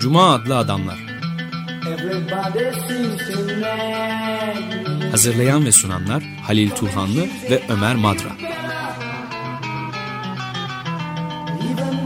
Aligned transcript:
Cuma 0.00 0.34
adlı 0.34 0.56
adamlar. 0.56 0.96
Hazırlayan 5.10 5.66
ve 5.66 5.72
sunanlar 5.72 6.22
Halil 6.22 6.70
Turhanlı 6.70 7.22
ve 7.50 7.62
Ömer 7.68 7.96
Madra. 7.96 8.30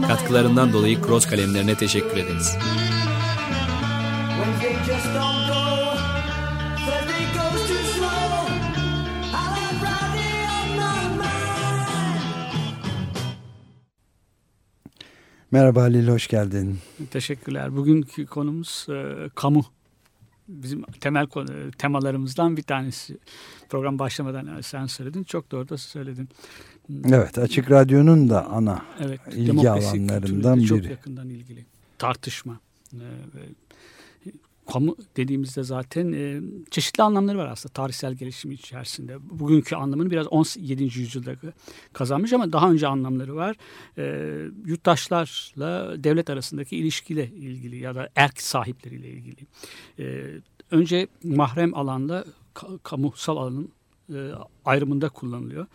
Katkılarından 0.07 0.73
dolayı 0.73 1.01
Cross 1.01 1.25
kalemlerine 1.25 1.75
teşekkür 1.75 2.17
ederiz. 2.17 2.57
Wednesday 4.61 4.85
just 4.85 5.15
don't 5.15 5.50
Merhaba 15.51 15.81
Halil, 15.81 16.07
hoş 16.07 16.27
geldin. 16.27 16.79
Teşekkürler. 17.11 17.75
Bugünkü 17.75 18.25
konumuz 18.25 18.87
e, 18.89 19.29
kamu. 19.35 19.65
Bizim 20.47 20.83
temel 20.83 21.27
konu, 21.27 21.71
temalarımızdan 21.77 22.57
bir 22.57 22.63
tanesi. 22.63 23.17
Program 23.69 23.99
başlamadan 23.99 24.61
sen 24.61 24.85
söyledin. 24.85 25.23
Çok 25.23 25.51
doğru 25.51 25.69
da 25.69 25.77
söyledin. 25.77 26.29
Evet, 27.05 27.37
Açık 27.37 27.71
Radyo'nun 27.71 28.29
da 28.29 28.45
ana 28.45 28.85
Evet. 28.99 29.19
İlgi 29.31 29.69
alanlarından 29.69 30.57
biri. 30.57 30.67
Çok 30.67 30.85
yakından 30.85 31.29
ilgili. 31.29 31.65
Tartışma. 31.97 32.59
E, 32.93 32.97
ve 33.35 33.41
kamu 34.73 34.95
dediğimizde 35.17 35.63
zaten 35.63 36.11
e, 36.11 36.41
çeşitli 36.71 37.03
anlamları 37.03 37.37
var 37.37 37.47
aslında 37.47 37.73
tarihsel 37.73 38.13
gelişim 38.13 38.51
içerisinde. 38.51 39.17
Bugünkü 39.29 39.75
anlamını 39.75 40.11
biraz 40.11 40.27
17. 40.27 40.83
yüzyılda 40.83 41.35
kazanmış 41.93 42.33
ama 42.33 42.53
daha 42.53 42.71
önce 42.71 42.87
anlamları 42.87 43.35
var. 43.35 43.55
E, 43.97 44.03
yurttaşlarla 44.65 46.03
devlet 46.03 46.29
arasındaki 46.29 46.77
ilişkiyle 46.77 47.27
ilgili 47.27 47.77
ya 47.77 47.95
da 47.95 48.09
erk 48.15 48.41
sahipleriyle 48.41 49.09
ilgili. 49.09 49.47
E, 49.99 50.27
önce 50.71 51.07
mahrem 51.23 51.75
alanda 51.75 52.25
ka- 52.55 52.79
kamusal 52.83 53.37
alanın 53.37 53.71
e, 54.13 54.31
ayrımında 54.65 55.09
kullanılıyor. 55.09 55.65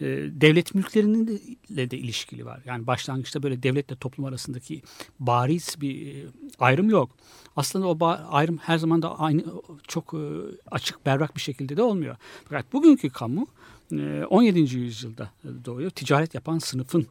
E, 0.00 0.06
devlet 0.40 0.74
mülkleriyle 0.74 1.90
de 1.90 1.98
ilişkili 1.98 2.46
var. 2.46 2.60
Yani 2.66 2.86
başlangıçta 2.86 3.42
böyle 3.42 3.62
devletle 3.62 3.96
toplum 3.96 4.26
arasındaki 4.26 4.82
bariz 5.18 5.76
bir 5.80 6.06
e, 6.06 6.26
ayrım 6.58 6.90
yok. 6.90 7.10
Aslında 7.56 7.88
o 7.88 7.98
ayrım 8.30 8.56
her 8.56 8.78
zaman 8.78 9.02
da 9.02 9.18
aynı 9.18 9.44
çok 9.88 10.14
e, 10.14 10.18
açık 10.70 11.06
berrak 11.06 11.36
bir 11.36 11.40
şekilde 11.40 11.76
de 11.76 11.82
olmuyor. 11.82 12.16
Fakat 12.44 12.72
bugünkü 12.72 13.10
kamu 13.10 13.46
e, 13.92 14.24
17. 14.30 14.60
yüzyılda 14.76 15.30
doğuyor. 15.64 15.90
Ticaret 15.90 16.34
yapan 16.34 16.58
sınıfın 16.58 17.06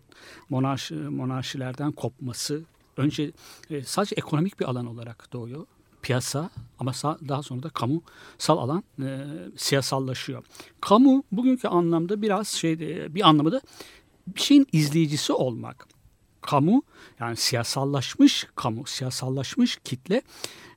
monarşi, 0.50 0.96
monarşilerden 0.96 1.92
kopması 1.92 2.64
önce 2.98 3.32
e, 3.70 3.84
sadece 3.84 4.16
ekonomik 4.16 4.60
bir 4.60 4.66
alan 4.66 4.86
olarak 4.86 5.34
doğuyor 5.34 5.66
piyasa 6.04 6.50
ama 6.80 6.92
daha 7.28 7.44
sonra 7.44 7.64
da 7.64 7.70
kamusal 7.70 8.58
alan 8.58 8.84
e, 9.02 9.26
siyasallaşıyor. 9.58 10.44
Kamu 10.82 11.24
bugünkü 11.32 11.68
anlamda 11.68 12.22
biraz 12.22 12.48
şey 12.48 12.80
bir 13.16 13.30
anlamı 13.30 13.52
da 13.52 13.62
bir 14.28 14.42
şeyin 14.42 14.68
izleyicisi 14.72 15.34
olmak. 15.34 15.88
Kamu 16.42 16.84
yani 17.20 17.36
siyasallaşmış 17.36 18.48
kamu, 18.56 18.86
siyasallaşmış 18.86 19.80
kitle 19.84 20.22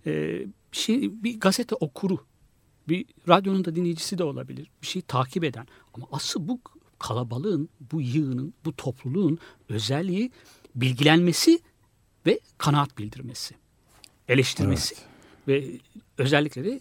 e, 0.06 0.41
bir 0.72 0.77
şey 0.77 1.24
bir 1.24 1.41
gazete 1.41 1.74
okuru, 1.74 2.19
bir 2.88 3.04
radyonun 3.28 3.64
da 3.64 3.77
dinleyicisi 3.77 4.19
de 4.19 4.24
olabilir. 4.24 4.70
Bir 4.82 4.86
şeyi 4.86 5.02
takip 5.02 5.44
eden 5.44 5.66
ama 5.94 6.06
asıl 6.12 6.48
bu 6.48 6.60
kalabalığın, 6.98 7.69
bu 7.92 8.00
yığının, 8.00 8.54
bu 8.64 8.77
topluluğun 8.77 9.38
özelliği 9.69 10.30
bilgilenmesi 10.74 11.60
ve 12.27 12.41
kanaat 12.58 12.98
bildirmesi 12.98 13.54
eleştirmesi 14.28 14.94
ve 15.48 15.64
özellikle 16.19 16.65
de 16.65 16.81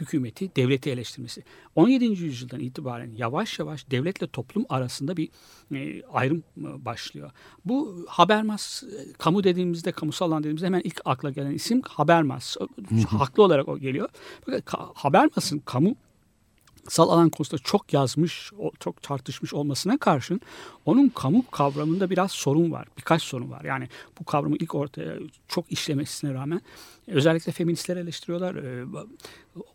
hükümeti, 0.00 0.56
devleti 0.56 0.90
eleştirmesi. 0.90 1.44
17. 1.76 2.04
yüzyıldan 2.04 2.60
itibaren 2.60 3.10
yavaş 3.16 3.58
yavaş 3.58 3.90
devletle 3.90 4.26
toplum 4.26 4.64
arasında 4.68 5.16
bir 5.16 5.28
e, 5.74 6.02
ayrım 6.02 6.42
e, 6.58 6.84
başlıyor. 6.84 7.30
Bu 7.64 8.04
Habermas, 8.08 8.82
e, 8.82 9.12
kamu 9.18 9.44
dediğimizde, 9.44 9.92
kamusal 9.92 10.26
alan 10.26 10.42
dediğimizde 10.42 10.66
hemen 10.66 10.80
ilk 10.84 11.00
akla 11.04 11.30
gelen 11.30 11.50
isim 11.50 11.82
Habermas. 11.82 12.56
Haklı 13.06 13.42
olarak 13.42 13.68
o 13.68 13.78
geliyor. 13.78 14.08
Fakat 14.46 14.64
Ka- 14.64 14.92
Habermas'ın 14.94 15.58
kamu 15.58 15.96
sal 16.88 17.08
alan 17.08 17.30
konusunda 17.30 17.62
çok 17.64 17.92
yazmış, 17.92 18.50
çok 18.80 19.02
tartışmış 19.02 19.54
olmasına 19.54 19.98
karşın 19.98 20.40
onun 20.86 21.08
kamu 21.08 21.44
kavramında 21.50 22.10
biraz 22.10 22.30
sorun 22.30 22.72
var. 22.72 22.88
Birkaç 22.98 23.22
sorun 23.22 23.50
var. 23.50 23.64
Yani 23.64 23.88
bu 24.20 24.24
kavramı 24.24 24.56
ilk 24.56 24.74
ortaya 24.74 25.14
çok 25.48 25.72
işlemesine 25.72 26.34
rağmen 26.34 26.60
özellikle 27.06 27.52
feministler 27.52 27.96
eleştiriyorlar. 27.96 28.56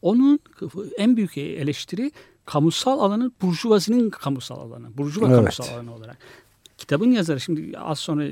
Onun 0.02 0.40
en 0.98 1.18
büyük 1.18 1.38
eleştiri 1.38 2.12
kamusal 2.46 3.00
alanın 3.00 3.34
burjuvazinin 3.42 4.10
kamusal 4.10 4.60
alanı. 4.60 4.98
Burjuva 4.98 5.28
Evet. 5.28 5.38
kamusal 5.38 5.74
alanı 5.74 5.96
olarak. 5.96 6.18
Kitabın 6.78 7.12
yazarı 7.12 7.40
şimdi 7.40 7.78
az 7.78 8.00
sonra 8.00 8.28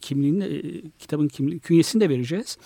kimliğini, 0.00 0.82
kitabın 0.98 1.28
kimliği, 1.28 1.60
künyesini 1.60 2.00
de 2.00 2.08
vereceğiz. 2.08 2.58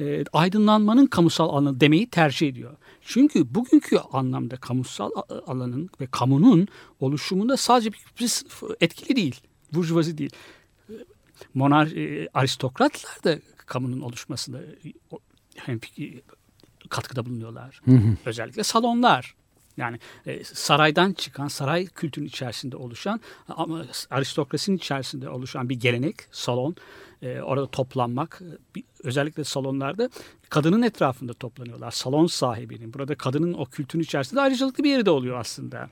E, 0.00 0.24
aydınlanmanın 0.32 1.06
kamusal 1.06 1.48
alanı 1.48 1.80
demeyi 1.80 2.10
tercih 2.10 2.48
ediyor. 2.48 2.76
Çünkü 3.08 3.54
bugünkü 3.54 3.98
anlamda 3.98 4.56
kamusal 4.56 5.10
alanın 5.46 5.90
ve 6.00 6.06
kamunun 6.06 6.68
oluşumunda 7.00 7.56
sadece 7.56 7.92
bir, 7.92 8.04
bir 8.20 8.28
sınıf 8.28 8.62
etkili 8.80 9.16
değil. 9.16 9.40
Burjuvazi 9.72 10.18
değil. 10.18 10.30
Monar, 11.54 11.86
e, 11.86 12.28
aristokratlar 12.34 13.24
da 13.24 13.38
kamunun 13.56 14.00
oluşmasında 14.00 14.62
e, 14.62 14.92
hem 15.56 15.80
katkıda 16.88 17.26
bulunuyorlar. 17.26 17.80
Özellikle 18.26 18.62
salonlar. 18.62 19.34
Yani 19.76 19.98
e, 20.26 20.44
saraydan 20.44 21.12
çıkan, 21.12 21.48
saray 21.48 21.86
kültürünün 21.86 22.28
içerisinde 22.28 22.76
oluşan 22.76 23.20
ama 23.48 23.84
aristokrasinin 24.10 24.76
içerisinde 24.76 25.28
oluşan 25.28 25.68
bir 25.68 25.80
gelenek, 25.80 26.16
salon. 26.30 26.76
E, 27.22 27.40
orada 27.40 27.66
toplanmak, 27.66 28.42
e, 28.42 28.74
bir- 28.74 28.84
özellikle 29.04 29.44
salonlarda 29.44 30.10
kadının 30.48 30.82
etrafında 30.82 31.34
toplanıyorlar. 31.34 31.90
Salon 31.90 32.26
sahibinin, 32.26 32.94
burada 32.94 33.14
kadının 33.14 33.52
o 33.54 33.64
kültürün 33.66 34.02
içerisinde 34.02 34.40
ayrıcalıklı 34.40 34.84
bir 34.84 34.90
yeri 34.90 35.06
de 35.06 35.10
oluyor 35.10 35.38
aslında. 35.40 35.90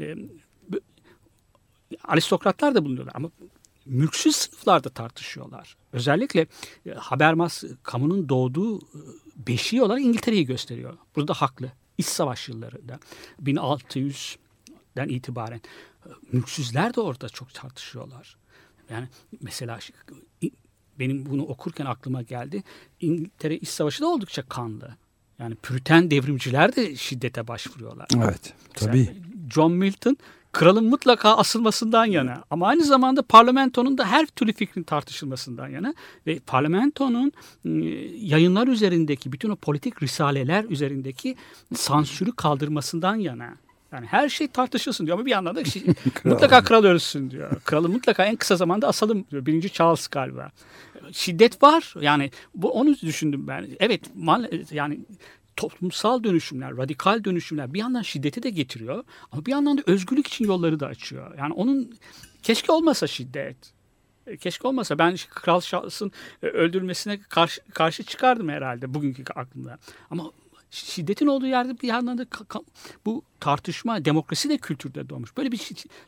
E, 0.00 0.14
aristokratlar 2.04 2.74
da 2.74 2.84
bulunuyorlar 2.84 3.12
ama 3.16 3.30
mülksüz 3.86 4.36
sınıflarda 4.36 4.88
tartışıyorlar. 4.88 5.76
Özellikle 5.92 6.46
e, 6.86 6.90
Habermas 6.90 7.64
kamunun 7.82 8.28
doğduğu 8.28 8.78
e, 8.78 8.82
beşiği 9.36 9.82
olarak 9.82 10.02
İngiltere'yi 10.02 10.46
gösteriyor. 10.46 10.96
Burada 11.16 11.34
haklı. 11.34 11.72
İç 11.98 12.06
savaş 12.06 12.48
yıllarında 12.48 12.98
1600'den 13.42 15.08
itibaren 15.08 15.60
mülksüzler 16.32 16.94
de 16.94 17.00
orada 17.00 17.28
çok 17.28 17.54
tartışıyorlar. 17.54 18.36
Yani 18.90 19.08
mesela 19.40 19.78
benim 20.98 21.26
bunu 21.26 21.42
okurken 21.42 21.86
aklıma 21.86 22.22
geldi. 22.22 22.62
İngiltere 23.00 23.56
İç 23.56 23.68
Savaşı 23.68 24.02
da 24.02 24.06
oldukça 24.08 24.42
kanlı. 24.42 24.96
Yani 25.38 25.54
Püriten 25.54 26.10
devrimciler 26.10 26.76
de 26.76 26.96
şiddete 26.96 27.48
başvuruyorlar. 27.48 28.08
Evet, 28.16 28.54
tabii. 28.74 28.98
Mesela 28.98 29.14
John 29.54 29.72
Milton 29.72 30.16
kralın 30.54 30.84
mutlaka 30.88 31.36
asılmasından 31.36 32.04
yana 32.04 32.44
ama 32.50 32.66
aynı 32.68 32.84
zamanda 32.84 33.22
parlamentonun 33.22 33.98
da 33.98 34.06
her 34.06 34.26
türlü 34.26 34.52
fikrin 34.52 34.82
tartışılmasından 34.82 35.68
yana 35.68 35.94
ve 36.26 36.38
parlamentonun 36.46 37.32
e, 37.64 37.70
yayınlar 38.20 38.68
üzerindeki 38.68 39.32
bütün 39.32 39.50
o 39.50 39.56
politik 39.56 40.02
risaleler 40.02 40.64
üzerindeki 40.64 41.36
sansürü 41.74 42.32
kaldırmasından 42.32 43.14
yana. 43.16 43.54
Yani 43.92 44.06
her 44.06 44.28
şey 44.28 44.48
tartışılsın 44.48 45.06
diyor 45.06 45.16
ama 45.18 45.26
bir 45.26 45.30
yandan 45.30 45.56
da 45.56 45.62
şi- 45.62 45.94
mutlaka 46.28 46.64
kral 46.64 46.84
ölsün 46.84 47.30
diyor. 47.30 47.60
Kralı 47.64 47.88
mutlaka 47.88 48.24
en 48.24 48.36
kısa 48.36 48.56
zamanda 48.56 48.88
asalım 48.88 49.24
diyor. 49.30 49.46
Birinci 49.46 49.70
Charles 49.72 50.06
galiba. 50.08 50.50
Şiddet 51.12 51.62
var. 51.62 51.94
Yani 52.00 52.30
bu 52.54 52.70
onu 52.70 52.96
düşündüm 53.02 53.46
ben. 53.46 53.66
Evet 53.80 54.00
mal- 54.16 54.50
yani 54.70 54.98
toplumsal 55.56 56.24
dönüşümler, 56.24 56.76
radikal 56.76 57.24
dönüşümler 57.24 57.74
bir 57.74 57.78
yandan 57.78 58.02
şiddeti 58.02 58.42
de 58.42 58.50
getiriyor 58.50 59.04
ama 59.32 59.46
bir 59.46 59.50
yandan 59.50 59.78
da 59.78 59.82
özgürlük 59.86 60.26
için 60.26 60.44
yolları 60.44 60.80
da 60.80 60.86
açıyor. 60.86 61.38
Yani 61.38 61.52
onun 61.52 61.94
keşke 62.42 62.72
olmasa 62.72 63.06
şiddet. 63.06 63.56
E, 64.26 64.36
Keşke 64.36 64.68
olmasa 64.68 64.98
ben 64.98 65.16
Kral 65.30 65.60
Charles'ın 65.60 66.12
e, 66.42 66.46
öldürülmesine 66.46 67.20
karşı, 67.20 67.60
karşı 67.74 68.02
çıkardım 68.02 68.48
herhalde 68.48 68.94
bugünkü 68.94 69.32
aklımda. 69.32 69.78
Ama 70.10 70.30
şiddetin 70.74 71.26
olduğu 71.26 71.46
yerde 71.46 71.80
bir 71.80 71.88
yandan 71.88 72.18
da 72.18 72.26
bu 73.06 73.22
tartışma 73.40 74.04
demokrasi 74.04 74.48
de 74.48 74.58
kültürde 74.58 75.08
doğmuş. 75.08 75.36
Böyle 75.36 75.52
bir 75.52 75.60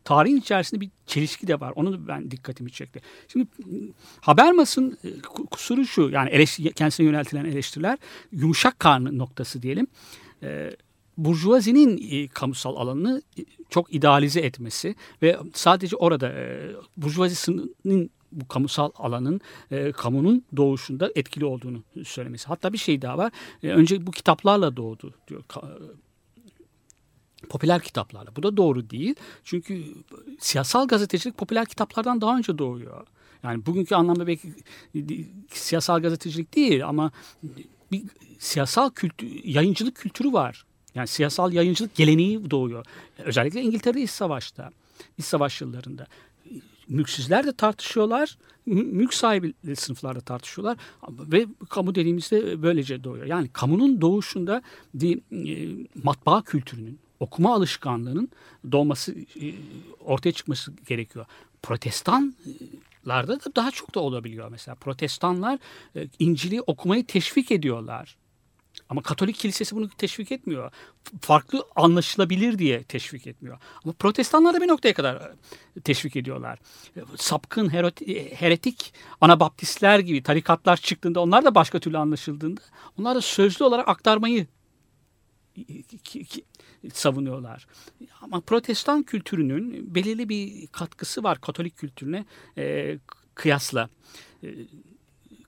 tarihin 0.05 0.37
içerisinde 0.37 0.81
bir 0.81 0.91
çelişki 1.07 1.47
de 1.47 1.61
var. 1.61 1.73
Onu 1.77 1.93
da 1.93 2.09
ben 2.09 2.31
dikkatimi 2.31 2.73
çekti. 2.73 3.01
Şimdi 3.29 3.47
Habermas'ın 4.21 4.99
e, 5.05 5.09
ku- 5.09 5.47
kusuru 5.47 5.87
şu 5.87 6.09
yani 6.09 6.31
eleş- 6.31 6.73
kendisine 6.73 7.07
yöneltilen 7.07 7.45
eleştiriler 7.45 7.99
yumuşak 8.33 8.79
karnı 8.79 9.19
noktası 9.19 9.63
diyelim. 9.63 9.87
E, 10.43 10.77
Burjuvazinin 11.17 12.09
e, 12.11 12.29
kamusal 12.29 12.77
alanını 12.77 13.23
e, 13.39 13.43
çok 13.71 13.95
idealize 13.95 14.41
etmesi 14.41 14.95
ve 15.23 15.37
sadece 15.55 15.97
orada 15.97 16.29
e, 16.29 16.73
burjuvazinin 16.97 18.11
bu 18.33 18.49
kamusal 18.49 18.91
alanın 18.95 19.41
e, 19.71 19.93
kamunun 19.93 20.45
doğuşunda 20.57 21.11
etkili 21.15 21.45
olduğunu 21.45 21.83
söylemesi. 22.05 22.47
Hatta 22.49 22.73
bir 22.73 22.79
şey 22.79 23.03
daha 23.03 23.19
var. 23.19 23.33
E, 23.63 23.69
önce 23.69 24.07
bu 24.07 24.11
kitaplarla 24.11 24.77
doğdu 24.77 25.15
diyor. 25.29 25.43
Ka- 25.49 25.93
popüler 27.49 27.83
kitaplarla. 27.83 28.37
Bu 28.37 28.43
da 28.43 28.57
doğru 28.57 28.91
değil. 28.91 29.15
Çünkü 29.45 29.85
siyasal 30.41 30.89
gazetecilik 30.89 31.39
popüler 31.39 31.67
kitaplardan 31.67 32.21
daha 32.21 32.39
önce 32.39 32.59
doğuyor. 32.59 33.07
Yani 33.43 33.67
bugünkü 33.67 33.95
anlamda 33.95 34.27
belki 34.27 34.55
siyasal 35.51 36.03
gazetecilik 36.03 36.57
değil 36.57 36.89
ama 36.89 37.11
bir 37.93 38.03
siyasal 38.39 38.91
kültür, 38.91 39.45
yayıncılık 39.45 39.97
kültürü 39.97 40.33
var. 40.33 40.67
Yani 40.95 41.09
siyasal 41.09 41.53
yayıncılık 41.53 41.95
geleneği 41.95 42.51
doğuyor. 42.51 42.87
Özellikle 43.19 43.63
İngiltere'de 43.63 44.03
iç 44.03 44.11
savaşta, 44.11 44.71
iç 45.19 45.25
savaş 45.25 45.61
yıllarında. 45.61 46.07
Mülksüzler 46.89 47.47
de 47.47 47.53
tartışıyorlar, 47.53 48.39
mü- 48.67 48.83
mülk 48.83 49.15
sahibi 49.15 49.55
sınıflar 49.77 50.17
da 50.17 50.21
tartışıyorlar 50.21 50.77
ve 51.09 51.47
kamu 51.69 51.95
dediğimizde 51.95 52.63
böylece 52.63 53.05
doğuyor. 53.05 53.27
Yani 53.27 53.49
kamunun 53.53 54.01
doğuşunda 54.01 54.63
bir 54.95 55.19
e, 55.33 55.87
matbaa 56.05 56.43
kültürünün, 56.43 56.99
okuma 57.21 57.55
alışkanlığının 57.55 58.29
doğması, 58.73 59.13
e, 59.13 59.55
ortaya 60.01 60.33
çıkması 60.33 60.73
gerekiyor. 60.87 61.27
Protestanlarda 61.63 63.41
da 63.45 63.55
daha 63.57 63.71
çok 63.71 63.95
da 63.95 64.01
olabiliyor 64.01 64.49
mesela. 64.51 64.75
Protestanlar 64.75 65.59
e, 65.97 66.09
İncil'i 66.19 66.61
okumayı 66.61 67.07
teşvik 67.07 67.51
ediyorlar. 67.51 68.17
Ama 68.89 69.03
Katolik 69.03 69.37
kilisesi 69.37 69.77
bunu 69.77 69.89
teşvik 69.89 70.33
etmiyor. 70.33 70.73
Farklı 71.21 71.65
anlaşılabilir 71.77 72.59
diye 72.59 72.83
teşvik 72.83 73.27
etmiyor. 73.27 73.59
Ama 73.85 73.93
protestanlar 73.93 74.55
da 74.55 74.61
bir 74.61 74.69
noktaya 74.69 74.95
kadar 74.95 75.17
e, 75.77 75.81
teşvik 75.81 76.17
ediyorlar. 76.17 76.59
E, 76.97 77.01
Sapkın, 77.17 77.71
e, 77.71 78.35
heretik 78.35 78.95
anabaptistler 79.21 79.99
gibi 79.99 80.23
tarikatlar 80.23 80.77
çıktığında 80.77 81.21
onlar 81.21 81.45
da 81.45 81.55
başka 81.55 81.81
türlü 81.81 81.99
anlaşıldığında 81.99 82.61
onlar 82.99 83.17
da 83.17 83.21
sözlü 83.21 83.65
olarak 83.65 83.89
aktarmayı 83.89 84.47
savunuyorlar. 86.93 87.67
Ama 88.21 88.41
protestan 88.41 89.03
kültürünün 89.03 89.95
belirli 89.95 90.29
bir 90.29 90.67
katkısı 90.67 91.23
var 91.23 91.41
Katolik 91.41 91.77
kültürüne 91.77 92.25
e, 92.59 92.99
kıyasla. 93.35 93.89
E, 94.43 94.49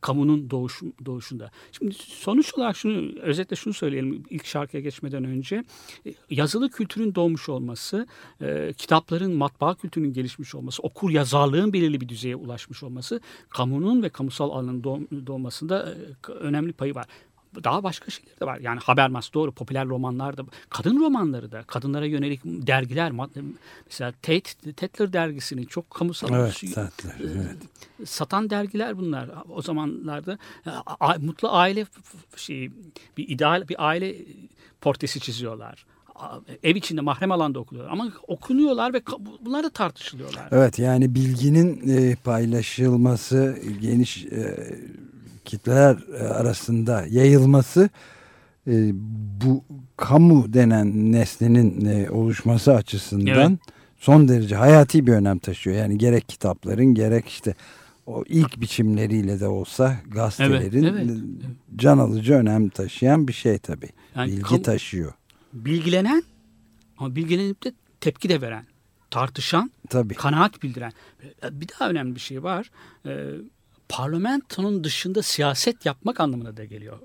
kamunun 0.00 0.50
doğuş, 0.50 0.82
doğuşunda. 1.06 1.50
Şimdi 1.72 1.94
sonuç 1.94 2.54
olarak 2.54 2.76
şunu 2.76 3.18
özetle 3.20 3.56
şunu 3.56 3.74
söyleyelim 3.74 4.22
ilk 4.30 4.46
şarkıya 4.46 4.82
geçmeden 4.82 5.24
önce. 5.24 5.64
E, 6.06 6.14
Yazılı 6.30 6.70
kültürün 6.70 7.14
doğmuş 7.14 7.48
olması, 7.48 8.06
e, 8.40 8.72
kitapların 8.78 9.32
matbaa 9.32 9.74
kültürünün 9.74 10.12
gelişmiş 10.12 10.54
olması, 10.54 10.82
okur 10.82 11.10
yazarlığın 11.10 11.72
belirli 11.72 12.00
bir 12.00 12.08
düzeye 12.08 12.36
ulaşmış 12.36 12.82
olması, 12.82 13.20
kamunun 13.48 14.02
ve 14.02 14.08
kamusal 14.08 14.50
alanın 14.50 14.82
doğ- 14.82 15.26
doğmasında 15.26 15.94
e, 16.28 16.32
önemli 16.32 16.72
payı 16.72 16.94
var. 16.94 17.06
Daha 17.64 17.82
başka 17.82 18.10
şeyler 18.10 18.40
de 18.40 18.46
var. 18.46 18.58
Yani 18.58 18.80
Habermas 18.80 19.34
doğru 19.34 19.52
popüler 19.52 19.86
romanlar 19.86 20.36
da 20.36 20.42
kadın 20.70 21.00
romanları 21.00 21.52
da 21.52 21.62
kadınlara 21.62 22.06
yönelik 22.06 22.40
dergiler 22.44 23.12
mesela 23.86 24.12
Tate 24.22 24.72
Tatler 24.76 25.12
dergisinin 25.12 25.64
çok 25.64 25.90
kamusal 25.90 26.28
Evet, 26.34 26.62
tatlı. 26.74 27.10
Evet. 27.20 28.08
satan 28.08 28.50
dergiler 28.50 28.98
bunlar. 28.98 29.30
O 29.48 29.62
zamanlarda 29.62 30.38
a- 31.00 31.18
mutlu 31.18 31.48
aile 31.52 31.86
şey 32.36 32.70
bir 33.16 33.28
ideal 33.28 33.68
bir 33.68 33.86
aile 33.88 34.16
portresi 34.80 35.20
çiziyorlar. 35.20 35.86
Ev 36.62 36.76
içinde 36.76 37.00
mahrem 37.00 37.32
alanda 37.32 37.58
okuluyorlar 37.58 37.92
ama 37.92 38.12
okunuyorlar 38.26 38.94
ve 38.94 39.02
bunlar 39.40 39.64
da 39.64 39.70
tartışılıyorlar. 39.70 40.48
Evet 40.50 40.78
yani 40.78 41.14
bilginin 41.14 41.88
e, 41.88 42.16
paylaşılması, 42.16 43.58
geniş 43.80 44.24
e, 44.26 44.68
kitleler 45.48 45.96
e, 46.14 46.22
arasında 46.28 47.06
yayılması 47.10 47.88
e, 48.66 48.90
bu 49.44 49.64
kamu 49.96 50.52
denen 50.52 51.12
nesnenin 51.12 51.84
e, 51.86 52.10
oluşması 52.10 52.74
açısından 52.74 53.50
Evet. 53.50 53.58
son 53.96 54.28
derece 54.28 54.56
hayati 54.56 55.06
bir 55.06 55.12
önem 55.12 55.38
taşıyor. 55.38 55.76
Yani 55.76 55.98
gerek 55.98 56.28
kitapların 56.28 56.94
gerek 56.94 57.28
işte 57.28 57.54
o 58.06 58.24
ilk 58.28 58.60
biçimleriyle 58.60 59.40
de 59.40 59.46
olsa 59.46 59.96
gazetelerin 60.08 60.82
Evet, 60.82 61.04
evet, 61.04 61.16
can 61.76 61.98
alıcı 61.98 62.34
önem 62.34 62.68
taşıyan 62.68 63.28
bir 63.28 63.32
şey 63.32 63.58
tabii. 63.58 63.88
Yani 64.16 64.30
Bilgi 64.32 64.42
kamu- 64.42 64.62
taşıyor. 64.62 65.12
bilgilenen 65.52 66.22
ama 66.98 67.16
bilgilenip 67.16 67.64
de 67.64 67.72
tepki 68.00 68.28
de 68.28 68.40
veren, 68.40 68.64
tartışan, 69.10 69.70
Tabii. 69.90 70.14
kanaat 70.14 70.62
bildiren. 70.62 70.92
Bir 71.50 71.66
daha 71.68 71.90
önemli 71.90 72.14
bir 72.14 72.20
şey 72.20 72.42
var. 72.42 72.70
Ee, 73.06 73.26
parlamentonun 73.88 74.84
dışında 74.84 75.22
siyaset 75.22 75.86
yapmak 75.86 76.20
anlamına 76.20 76.56
da 76.56 76.64
geliyor. 76.64 76.98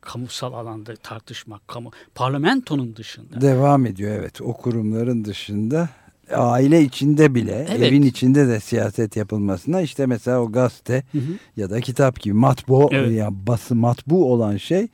Kamusal 0.00 0.52
alanda 0.52 0.96
tartışmak, 0.96 1.68
kamu 1.68 1.90
parlamentonun 2.14 2.96
dışında. 2.96 3.40
Devam 3.40 3.86
ediyor 3.86 4.12
evet 4.14 4.40
o 4.40 4.52
kurumların 4.52 5.24
dışında 5.24 5.88
aile 6.34 6.82
içinde 6.82 7.34
bile 7.34 7.66
Evet. 7.70 7.82
evin 7.82 8.02
içinde 8.02 8.48
de 8.48 8.60
siyaset 8.60 9.16
yapılmasına 9.16 9.80
işte 9.80 10.06
mesela 10.06 10.40
o 10.40 10.52
gazete 10.52 11.02
Hı 11.12 11.18
hı. 11.18 11.22
ya 11.56 11.70
da 11.70 11.80
kitap 11.80 12.20
gibi 12.20 12.34
matbu 12.34 12.88
Evet. 12.92 13.12
ya 13.18 13.28
bası 13.32 13.74
matbu 13.74 14.32
olan 14.32 14.56
şey 14.56 14.88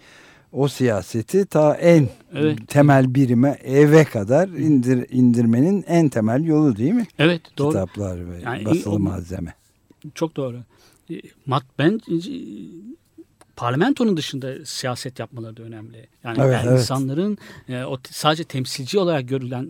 o 0.53 0.69
siyaseti 0.69 1.47
ta 1.47 1.75
en 1.75 2.09
Evet. 2.35 2.59
temel 2.69 3.15
birime 3.15 3.59
eve 3.65 4.05
kadar 4.05 4.49
indir, 4.49 5.07
indirmenin 5.11 5.85
en 5.89 6.09
temel 6.09 6.45
yolu 6.45 6.77
değil 6.77 6.93
mi? 6.93 7.07
Evet 7.19 7.43
doğru. 7.59 7.69
Kitaplar 7.69 8.31
ve 8.31 8.41
Yani 8.45 8.65
basılı 8.65 8.95
o- 8.95 8.99
malzeme. 8.99 9.55
Çok 10.15 10.37
doğru. 10.37 10.57
E, 11.11 11.15
ben 11.79 12.01
e, 12.11 12.17
parlamentonun 13.57 14.17
dışında 14.17 14.67
siyaset 14.67 15.19
yapmaları 15.19 15.57
da 15.57 15.63
önemli. 15.63 16.07
Yani, 16.25 16.39
Evet, 16.43 16.53
yani 16.55 16.69
evet. 16.69 16.81
insanların 16.81 17.39
e, 17.69 17.85
o 17.85 17.99
sadece 18.11 18.45
temsilci 18.45 18.99
olarak 18.99 19.29
görülen 19.29 19.69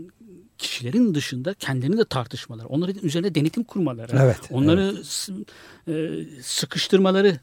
kişilerin 0.59 1.15
dışında 1.15 1.55
kendilerini 1.55 1.99
de 1.99 2.05
tartışmaları, 2.05 2.67
onların 2.69 2.95
üzerine 3.03 3.35
denetim 3.35 3.65
kurmaları, 3.65 4.17
Evet, 4.23 4.39
onları 4.51 5.05
s- 5.05 5.33
e, 5.89 6.25
sıkıştırmaları 6.43 7.41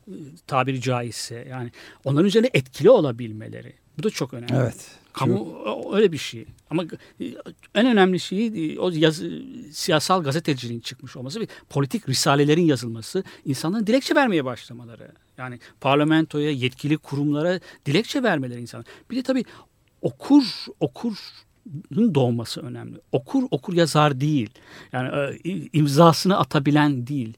tabiri 0.48 0.82
caizse 0.82 1.48
yani 1.50 1.72
onların 2.04 2.26
üzerine 2.28 2.50
etkili 2.54 2.90
olabilmeleri. 2.90 3.74
Bu 3.98 4.04
da 4.04 4.10
çok 4.10 4.34
önemli. 4.34 4.54
Evet. 4.56 4.76
Kamu 5.14 5.40
o- 5.66 5.96
öyle 5.96 6.12
bir 6.12 6.18
şey. 6.18 6.46
Ama 6.70 6.84
en 7.76 7.86
önemli 7.86 8.20
şey 8.20 8.74
e, 8.74 8.80
o 8.80 8.90
yazı, 8.94 9.42
siyasal 9.72 10.24
gazeteciliğin 10.24 10.80
çıkmış 10.80 11.18
olması 11.18 11.40
ve 11.42 11.48
politik 11.70 12.10
risalelerin 12.10 12.66
yazılması, 12.66 13.24
insanların 13.46 13.88
dilekçe 13.88 14.16
vermeye 14.16 14.46
başlamaları. 14.46 15.12
Yani 15.38 15.60
parlamentoya, 15.82 16.52
yetkili 16.52 16.98
kurumlara 16.98 17.60
dilekçe 17.86 18.24
vermeleri 18.24 18.62
insan. 18.62 18.86
Bir 19.12 19.16
de 19.16 19.24
tabii 19.24 19.44
okur 20.02 20.44
okurun 20.80 21.16
doğması 22.16 22.62
önemli. 22.62 22.98
Okur 23.12 23.44
okur 23.52 23.74
yazar 23.74 24.20
değil. 24.22 24.50
Yani 24.92 25.10
e, 25.44 25.70
imzasını 25.74 26.38
atabilen 26.38 27.08
değil. 27.08 27.34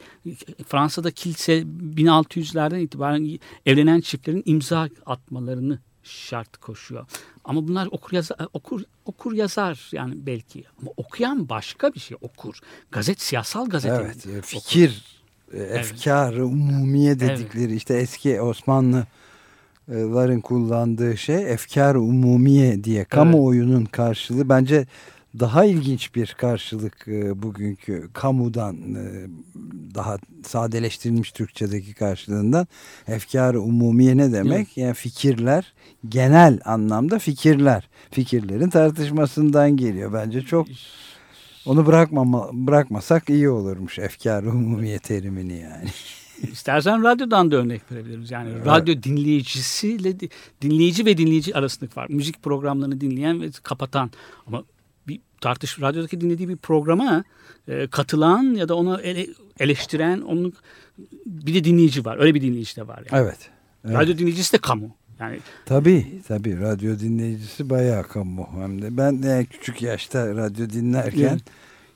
Fransa'da 0.68 1.12
kilise 1.12 1.62
1600'lerden 1.96 2.80
itibaren 2.80 3.40
evlenen 3.66 4.02
çiftlerin 4.02 4.44
imza 4.46 4.90
atmalarını 5.06 5.80
şart 6.04 6.58
koşuyor. 6.58 7.06
Ama 7.46 7.68
bunlar 7.68 7.88
okur 7.92 8.16
yazar, 8.16 8.38
okur 8.54 8.82
okur 9.06 9.34
yazar 9.34 9.90
yani 9.92 10.14
belki. 10.18 10.64
Ama 10.82 10.92
okuyan 10.98 11.50
başka 11.50 11.94
bir 11.94 12.00
şey 12.00 12.18
okur. 12.22 12.60
Gazet 12.92 13.22
siyasal 13.22 13.70
gazete. 13.70 13.96
Evet, 13.96 14.28
e, 14.28 14.42
fikir, 14.42 15.22
e, 15.54 15.64
efkar, 15.64 16.34
umumiye 16.34 17.20
dedikleri 17.20 17.76
işte 17.76 17.94
eski 17.94 18.42
Osmanlıların 18.42 20.42
kullandığı 20.42 21.18
şey 21.18 21.52
efkar 21.52 21.96
umumiye 21.96 22.84
diye 22.84 23.06
kamuoyunun 23.06 23.86
karşılığı. 23.86 24.50
Bence 24.50 24.88
daha 25.40 25.66
ilginç 25.66 26.16
bir 26.16 26.36
karşılık 26.38 27.08
e, 27.08 27.42
bugünkü 27.44 28.10
kamudan 28.14 28.76
e, 28.76 29.28
daha 29.96 30.18
sadeleştirilmiş 30.44 31.32
Türkçedeki 31.32 31.94
karşılığından 31.94 32.68
efkar 33.08 33.54
umumiye 33.54 34.18
ne 34.18 34.34
demek? 34.34 34.78
Yani 34.78 34.94
fikirler 34.94 35.74
genel 36.10 36.60
anlamda 36.66 37.20
fikirler. 37.20 37.90
Fikirlerin 38.12 38.70
tartışmasından 38.70 39.78
geliyor. 39.78 40.14
Bence 40.14 40.42
çok 40.42 40.68
onu 41.66 41.86
bırakmama, 41.86 42.50
bırakmasak 42.54 43.30
iyi 43.30 43.50
olurmuş 43.50 44.00
efkar 44.00 44.44
umumiye 44.44 45.00
terimini 45.00 45.60
yani. 45.60 45.90
İstersen 46.52 47.04
radyodan 47.04 47.52
da 47.52 47.56
örnek 47.56 47.92
verebiliriz. 47.92 48.32
Yani 48.32 48.66
radyo 48.66 49.04
dinleyicisiyle 49.04 50.16
dinleyici 50.62 51.06
ve 51.06 51.18
dinleyici 51.18 51.56
arasındaki 51.56 51.96
var. 51.96 52.08
Müzik 52.10 52.44
programlarını 52.44 53.02
dinleyen 53.02 53.42
ve 53.42 53.50
kapatan. 53.64 54.12
Ama 54.48 54.64
bir 55.08 55.20
tartış 55.42 55.82
radyodaki 55.82 56.22
dinlediği 56.22 56.50
bir 56.50 56.58
programa 56.58 57.24
e, 57.68 57.88
katılan 57.88 58.44
ya 58.44 58.70
da 58.70 58.76
onu 58.76 59.02
ele, 59.02 59.28
eleştiren 59.60 60.22
onun 60.22 60.54
bir 61.26 61.54
de 61.54 61.64
dinleyici 61.64 62.06
var. 62.06 62.18
Öyle 62.18 62.36
bir 62.36 62.42
dinleyici 62.42 62.76
de 62.76 62.88
var. 62.88 63.04
Yani. 63.12 63.24
Evet. 63.24 63.50
evet. 63.86 63.96
Radyo 63.96 64.18
dinleyicisi 64.18 64.54
de 64.54 64.58
kamu. 64.58 64.96
Yani 65.20 65.40
Tabii 65.66 66.22
tabii 66.28 66.60
radyo 66.60 67.00
dinleyicisi 67.00 67.70
bayağı 67.70 68.08
kamu 68.08 68.50
hem 68.62 68.82
de. 68.82 68.98
Ben 68.98 69.24
de 69.24 69.46
küçük 69.50 69.82
yaşta 69.82 70.36
radyo 70.36 70.70
dinlerken 70.70 71.22
Evet. 71.22 71.42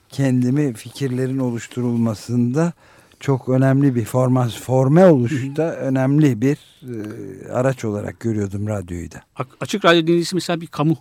kendimi 0.10 0.74
fikirlerin 0.74 1.38
oluşturulmasında 1.38 2.74
çok 3.20 3.50
önemli 3.50 3.96
bir 3.96 4.06
formas, 4.06 4.56
forme 4.56 5.06
oluşta 5.06 5.64
önemli 5.64 6.42
bir 6.42 6.58
e, 6.84 7.52
araç 7.52 7.86
olarak 7.86 8.20
görüyordum 8.20 8.68
radyoyu 8.68 9.12
da. 9.12 9.22
Açık 9.62 9.86
radyo 9.86 10.02
dinleyicisi 10.02 10.36
mesela 10.36 10.62
bir 10.62 10.68
kamu. 10.68 10.98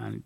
Yani 0.00 0.20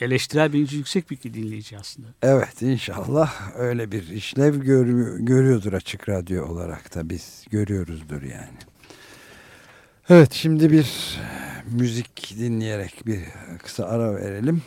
eleştirel 0.00 0.52
bilinci 0.52 0.76
yüksek 0.76 1.10
bir 1.10 1.22
dinleyici 1.22 1.78
aslında. 1.78 2.08
Evet 2.22 2.62
inşallah 2.62 3.56
öyle 3.58 3.92
bir 3.92 4.08
işlev 4.08 4.56
gör, 4.56 5.18
görüyordur 5.18 5.72
açık 5.72 6.08
radyo 6.08 6.46
olarak 6.46 6.94
da 6.94 7.10
biz 7.10 7.44
görüyoruzdur 7.50 8.22
yani. 8.22 8.58
Evet 10.08 10.32
şimdi 10.32 10.72
bir 10.72 11.18
müzik 11.70 12.34
dinleyerek 12.38 13.06
bir 13.06 13.20
kısa 13.62 13.84
ara 13.84 14.14
verelim. 14.14 14.62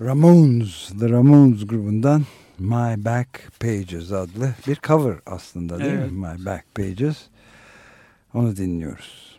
Ramones, 0.00 0.88
The 1.00 1.08
Ramones 1.08 1.66
grubundan 1.66 2.24
My 2.58 3.04
Back 3.04 3.60
Pages 3.60 4.12
adlı 4.12 4.54
bir 4.66 4.78
cover 4.82 5.16
aslında 5.26 5.78
değil 5.78 5.92
evet. 5.92 6.12
mi? 6.12 6.18
My 6.18 6.46
Back 6.46 6.74
Pages. 6.74 7.16
Onu 8.34 8.56
dinliyoruz. 8.56 9.31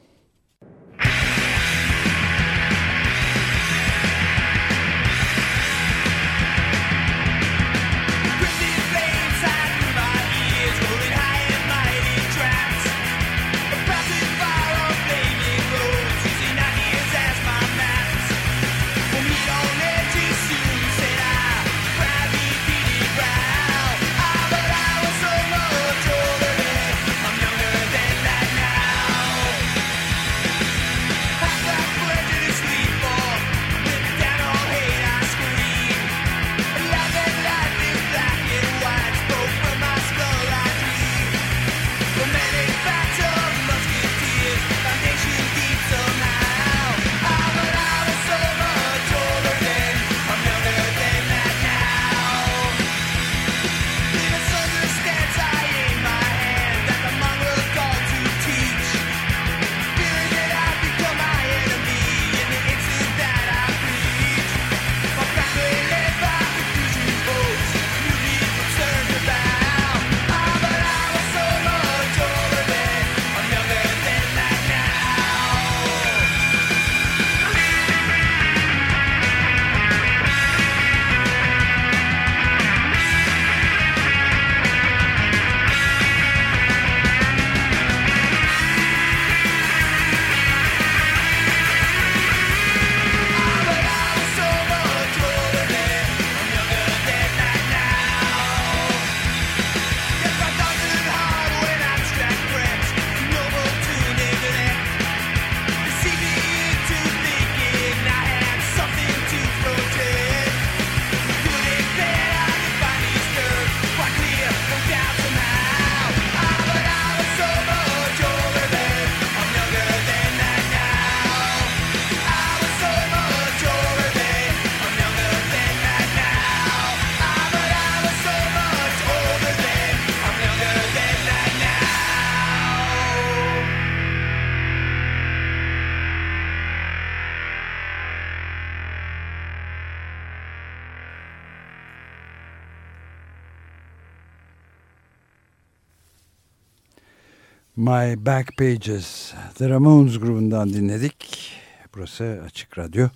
My 147.94 148.26
Back 148.26 148.58
Pages, 148.58 149.34
The 149.58 149.70
Ramones 149.70 150.20
grubundan 150.20 150.74
dinledik. 150.74 151.52
Burası 151.96 152.42
Açık 152.46 152.78
Radyo. 152.78 153.08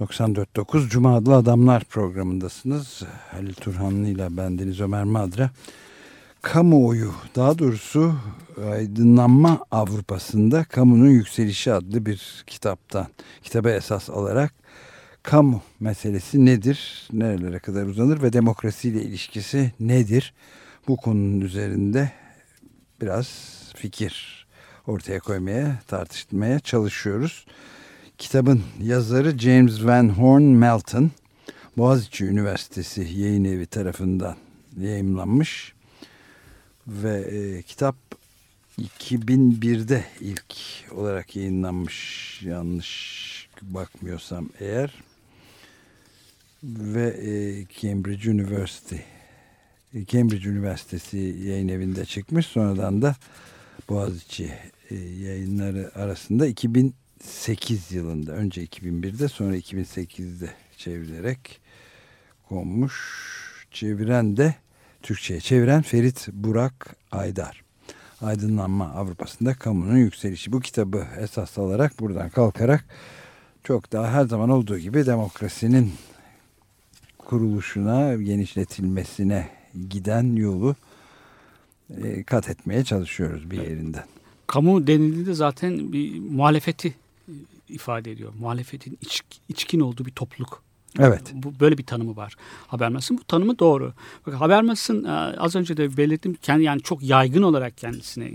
94.9 0.00 0.88
Cuma 0.88 1.16
Adlı 1.16 1.34
Adamlar 1.34 1.84
programındasınız. 1.84 3.02
Halil 3.30 3.54
Turhanlı 3.54 4.08
ile 4.08 4.36
bendeniz 4.36 4.80
Ömer 4.80 5.04
Madra. 5.04 5.50
Kamuoyu, 6.42 7.12
daha 7.36 7.58
doğrusu 7.58 8.14
Aydınlanma 8.70 9.60
Avrupa'sında 9.70 10.64
Kamunun 10.64 11.10
Yükselişi 11.10 11.72
adlı 11.72 12.06
bir 12.06 12.44
kitaptan, 12.46 13.06
kitaba 13.42 13.70
esas 13.70 14.10
alarak 14.10 14.54
kamu 15.22 15.62
meselesi 15.80 16.44
nedir, 16.44 17.08
nerelere 17.12 17.58
kadar 17.58 17.86
uzanır 17.86 18.22
ve 18.22 18.32
demokrasiyle 18.32 19.02
ilişkisi 19.02 19.72
nedir? 19.80 20.34
Bu 20.88 20.96
konunun 20.96 21.40
üzerinde 21.40 22.12
biraz 23.00 23.61
fikir 23.76 24.46
ortaya 24.86 25.20
koymaya, 25.20 25.78
tartışmaya 25.86 26.60
çalışıyoruz. 26.60 27.46
Kitabın 28.18 28.62
yazarı 28.82 29.38
James 29.38 29.84
Van 29.84 30.08
Horn 30.08 30.42
Melton, 30.42 31.10
Boğaziçi 31.76 32.24
Üniversitesi 32.24 33.00
yayın 33.00 33.44
evi 33.44 33.66
tarafından 33.66 34.36
yayımlanmış 34.80 35.72
ve 36.86 37.18
e, 37.18 37.62
kitap 37.62 37.96
2001'de 38.78 40.04
ilk 40.20 40.54
olarak 40.90 41.36
yayınlanmış 41.36 42.38
yanlış 42.42 43.22
bakmıyorsam 43.62 44.48
eğer 44.60 44.94
ve 46.62 47.08
e, 47.08 47.30
Cambridge 47.80 48.30
University 48.30 48.96
Cambridge 50.06 50.48
Üniversitesi 50.48 51.18
yayın 51.18 51.68
evinde 51.68 52.04
çıkmış 52.04 52.46
sonradan 52.46 53.02
da 53.02 53.16
Boğaziçi 53.92 54.52
e, 54.90 54.94
yayınları 54.94 55.90
arasında 55.94 56.46
2008 56.46 57.92
yılında 57.92 58.32
önce 58.32 58.64
2001'de 58.64 59.28
sonra 59.28 59.56
2008'de 59.56 60.50
çevrilerek 60.76 61.60
konmuş. 62.48 62.94
Çeviren 63.70 64.36
de 64.36 64.54
Türkçe'ye 65.02 65.40
çeviren 65.40 65.82
Ferit 65.82 66.28
Burak 66.32 66.96
Aydar. 67.10 67.62
Aydınlanma 68.20 68.90
Avrupa'sında 68.90 69.54
kamunun 69.54 69.96
yükselişi. 69.96 70.52
Bu 70.52 70.60
kitabı 70.60 71.06
esas 71.20 71.58
alarak 71.58 72.00
buradan 72.00 72.30
kalkarak 72.30 72.84
çok 73.64 73.92
daha 73.92 74.12
her 74.12 74.24
zaman 74.24 74.50
olduğu 74.50 74.78
gibi 74.78 75.06
demokrasinin 75.06 75.92
kuruluşuna, 77.18 78.14
genişletilmesine 78.14 79.48
giden 79.88 80.36
yolu 80.36 80.76
e, 82.04 82.22
kat 82.22 82.48
etmeye 82.48 82.84
çalışıyoruz 82.84 83.50
bir 83.50 83.62
yerinden. 83.62 84.04
Kamu 84.46 84.86
denildiğinde 84.86 85.34
zaten 85.34 85.92
bir 85.92 86.20
muhalefeti 86.20 86.88
e, 86.88 87.32
ifade 87.68 88.12
ediyor. 88.12 88.32
Muhalefetin 88.40 88.98
iç, 89.00 89.22
içkin 89.48 89.80
olduğu 89.80 90.04
bir 90.04 90.10
topluluk. 90.10 90.62
Evet. 90.98 91.22
Bu 91.32 91.60
böyle 91.60 91.78
bir 91.78 91.86
tanımı 91.86 92.16
var. 92.16 92.36
Habermas'ın 92.66 93.18
bu 93.18 93.24
tanımı 93.24 93.58
doğru. 93.58 93.92
Bak 94.26 94.34
Habermas'ın 94.34 95.04
e, 95.04 95.10
az 95.38 95.56
önce 95.56 95.76
de 95.76 95.96
belirttim 95.96 96.34
kendi 96.42 96.64
yani 96.64 96.82
çok 96.82 97.02
yaygın 97.02 97.42
olarak 97.42 97.78
kendisine 97.78 98.28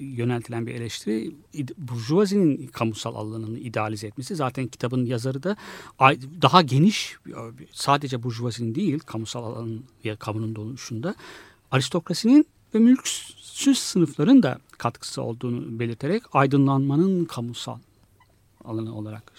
yöneltilen 0.00 0.66
bir 0.66 0.74
eleştiri 0.74 1.30
burjuvazinin 1.78 2.66
kamusal 2.66 3.14
alanını 3.14 3.58
idealize 3.58 4.06
etmesi. 4.06 4.36
Zaten 4.36 4.66
kitabın 4.66 5.06
yazarı 5.06 5.42
da 5.42 5.56
daha 6.42 6.62
geniş 6.62 7.16
sadece 7.72 8.22
burjuvazinin 8.22 8.74
değil 8.74 8.98
kamusal 8.98 9.44
alanın 9.44 9.84
ya 10.04 10.16
kamunun 10.16 10.56
doluşunda 10.56 11.14
aristokrasinin 11.70 12.46
ve 12.74 12.78
mülksüz 12.78 13.78
sınıfların 13.78 14.42
da 14.42 14.58
katkısı 14.78 15.22
olduğunu 15.22 15.78
belirterek 15.78 16.22
aydınlanmanın 16.32 17.24
kamusal 17.24 17.78
alanı 18.64 18.94
olarak 18.94 19.32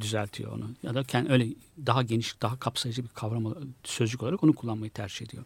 düzeltiyor 0.00 0.52
onu. 0.52 0.70
Ya 0.82 0.94
da 0.94 1.04
kendi 1.04 1.32
öyle 1.32 1.48
daha 1.86 2.02
geniş, 2.02 2.42
daha 2.42 2.58
kapsayıcı 2.58 3.04
bir 3.04 3.08
kavram 3.08 3.54
sözcük 3.84 4.22
olarak 4.22 4.44
onu 4.44 4.52
kullanmayı 4.52 4.90
tercih 4.90 5.26
ediyor. 5.26 5.44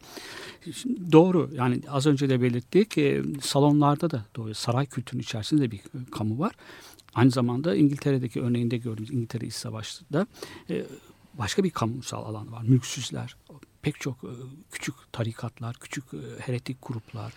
Şimdi 0.72 1.12
doğru. 1.12 1.50
Yani 1.54 1.80
az 1.88 2.06
önce 2.06 2.28
de 2.28 2.42
belirttik. 2.42 2.98
E, 2.98 3.22
salonlarda 3.40 4.10
da 4.10 4.24
doğru. 4.36 4.54
Saray 4.54 4.86
kültürünün 4.86 5.22
içerisinde 5.22 5.62
de 5.62 5.70
bir 5.70 5.80
kamu 6.10 6.38
var. 6.38 6.52
Aynı 7.14 7.30
zamanda 7.30 7.76
İngiltere'deki 7.76 8.42
örneğinde 8.42 8.76
gördüğümüz 8.76 9.10
İngiltere 9.10 9.46
İç 9.46 9.54
Savaşı'da 9.54 10.26
e, 10.70 10.86
başka 11.34 11.64
bir 11.64 11.70
kamusal 11.70 12.24
alan 12.24 12.52
var. 12.52 12.62
Mülksüzler, 12.62 13.36
pek 13.86 14.00
çok 14.00 14.24
e, 14.24 14.32
küçük 14.70 14.94
tarikatlar, 15.12 15.76
küçük 15.76 16.04
e, 16.14 16.18
heretik 16.40 16.76
gruplar, 16.82 17.32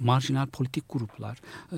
marjinal 0.00 0.46
politik 0.46 0.84
gruplar, 0.88 1.38
e, 1.72 1.76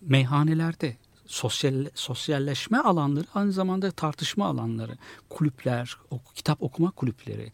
meyhanelerde 0.00 0.96
sosyal 1.26 1.86
sosyalleşme 1.94 2.78
alanları 2.78 3.26
aynı 3.34 3.52
zamanda 3.52 3.90
tartışma 3.90 4.46
alanları, 4.46 4.98
kulüpler, 5.30 5.96
ok, 6.10 6.34
kitap 6.34 6.62
okuma 6.62 6.90
kulüpleri. 6.90 7.52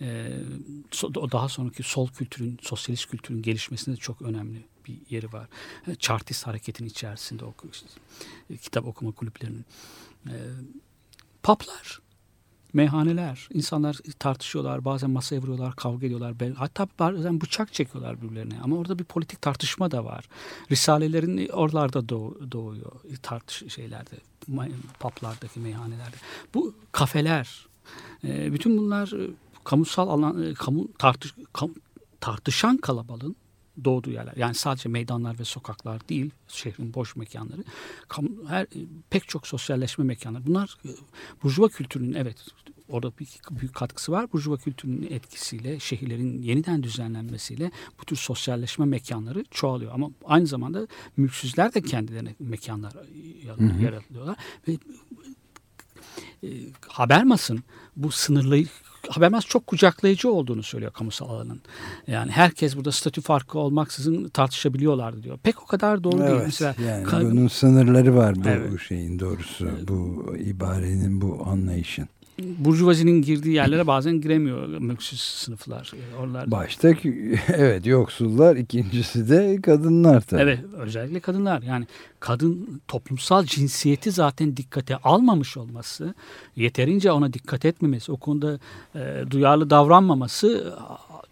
E, 0.00 0.40
daha 1.32 1.48
sonraki 1.48 1.82
sol 1.82 2.08
kültürün, 2.08 2.58
sosyalist 2.62 3.06
kültürün 3.10 3.42
gelişmesinde 3.42 3.96
çok 3.96 4.22
önemli 4.22 4.66
bir 4.86 4.98
yeri 5.10 5.32
var. 5.32 5.48
E, 5.86 5.94
Chartist 5.94 6.46
hareketin 6.46 6.86
içerisinde 6.86 7.44
o 7.44 7.54
işte, 7.72 8.56
kitap 8.56 8.86
okuma 8.86 9.12
kulüplerinin. 9.12 9.64
E, 10.26 10.34
paplar 11.42 12.00
meyhaneler. 12.78 13.48
insanlar 13.54 13.96
tartışıyorlar, 14.18 14.84
bazen 14.84 15.10
masaya 15.10 15.38
vuruyorlar, 15.38 15.76
kavga 15.76 16.06
ediyorlar. 16.06 16.34
Hatta 16.56 16.88
bazen 16.98 17.40
bıçak 17.40 17.72
çekiyorlar 17.72 18.22
birbirlerine. 18.22 18.54
Ama 18.62 18.76
orada 18.76 18.98
bir 18.98 19.04
politik 19.04 19.42
tartışma 19.42 19.90
da 19.90 20.04
var. 20.04 20.28
Risalelerin 20.70 21.48
oralarda 21.48 22.08
doğuyor 22.52 22.92
tartış 23.22 23.74
şeylerde, 23.74 24.16
paplardaki 25.00 25.60
meyhanelerde. 25.60 26.16
Bu 26.54 26.74
kafeler, 26.92 27.66
e, 28.24 28.52
bütün 28.52 28.78
bunlar 28.78 29.12
e, 29.12 29.30
kamusal 29.64 30.08
alan, 30.08 30.42
e, 30.42 30.54
kamu 30.54 30.88
tartış, 30.98 31.34
kam, 31.52 31.70
tartışan 32.20 32.76
kalabalığın 32.76 33.36
doğduğu 33.84 34.10
yerler. 34.10 34.34
Yani 34.36 34.54
sadece 34.54 34.88
meydanlar 34.88 35.38
ve 35.38 35.44
sokaklar 35.44 36.08
değil, 36.08 36.30
şehrin 36.48 36.94
boş 36.94 37.16
mekanları. 37.16 37.64
Her 38.48 38.66
pek 39.10 39.28
çok 39.28 39.46
sosyalleşme 39.46 40.04
mekanları. 40.04 40.46
Bunlar 40.46 40.76
e, 40.84 40.90
burjuva 41.42 41.68
kültürünün 41.68 42.14
evet 42.14 42.36
orada 42.88 43.12
bir 43.20 43.28
büyük 43.50 43.74
katkısı 43.74 44.12
var. 44.12 44.32
Burjuva 44.32 44.56
kültürünün 44.56 45.02
etkisiyle, 45.10 45.80
şehirlerin 45.80 46.42
yeniden 46.42 46.82
düzenlenmesiyle 46.82 47.70
bu 48.00 48.04
tür 48.04 48.16
sosyalleşme 48.16 48.86
mekanları 48.86 49.44
çoğalıyor. 49.50 49.92
Ama 49.94 50.10
aynı 50.24 50.46
zamanda 50.46 50.86
mülksüzler 51.16 51.74
de 51.74 51.82
kendilerine 51.82 52.34
mekanlar 52.38 52.92
yaratıyorlar. 53.80 54.36
Ve 54.68 54.78
e, 56.42 56.48
Habermas'ın 56.88 57.64
bu 57.96 58.10
sınırlı 58.10 58.64
Habermas 59.08 59.46
çok 59.46 59.66
kucaklayıcı 59.66 60.32
olduğunu 60.32 60.62
söylüyor 60.62 60.92
kamusal 60.92 61.28
alanın. 61.28 61.60
Yani 62.06 62.30
herkes 62.30 62.76
burada 62.76 62.92
statü 62.92 63.20
farkı 63.20 63.58
olmaksızın 63.58 64.28
tartışabiliyorlardı 64.28 65.22
diyor. 65.22 65.38
Pek 65.42 65.62
o 65.62 65.66
kadar 65.66 66.04
doğru 66.04 66.18
evet, 66.20 66.30
değil. 66.30 66.42
Mesela, 66.44 66.74
yani 66.86 67.30
bunun 67.30 67.48
sınırları 67.48 68.16
var 68.16 68.36
bu 68.44 68.48
evet. 68.48 68.80
şeyin 68.88 69.18
doğrusu. 69.18 69.70
Bu 69.88 70.34
ibarenin 70.36 71.20
bu 71.20 71.42
anlayışın 71.46 72.08
burjuvazinin 72.38 73.22
girdiği 73.22 73.54
yerlere 73.54 73.86
bazen 73.86 74.20
giremiyor 74.20 74.68
mülksüz 74.68 75.20
sınıflar. 75.20 75.92
Oralarda. 76.20 76.50
Başta 76.50 76.88
evet 77.48 77.86
yoksullar, 77.86 78.56
ikincisi 78.56 79.28
de 79.28 79.60
kadınlar 79.62 80.20
tabii. 80.20 80.40
Evet, 80.42 80.60
özellikle 80.76 81.20
kadınlar. 81.20 81.62
Yani 81.62 81.86
kadın 82.20 82.80
toplumsal 82.88 83.44
cinsiyeti 83.44 84.10
zaten 84.10 84.56
dikkate 84.56 84.96
almamış 84.96 85.56
olması, 85.56 86.14
yeterince 86.56 87.12
ona 87.12 87.32
dikkat 87.32 87.64
etmemesi, 87.64 88.12
o 88.12 88.16
konuda 88.16 88.58
e, 88.94 89.24
duyarlı 89.30 89.70
davranmaması 89.70 90.74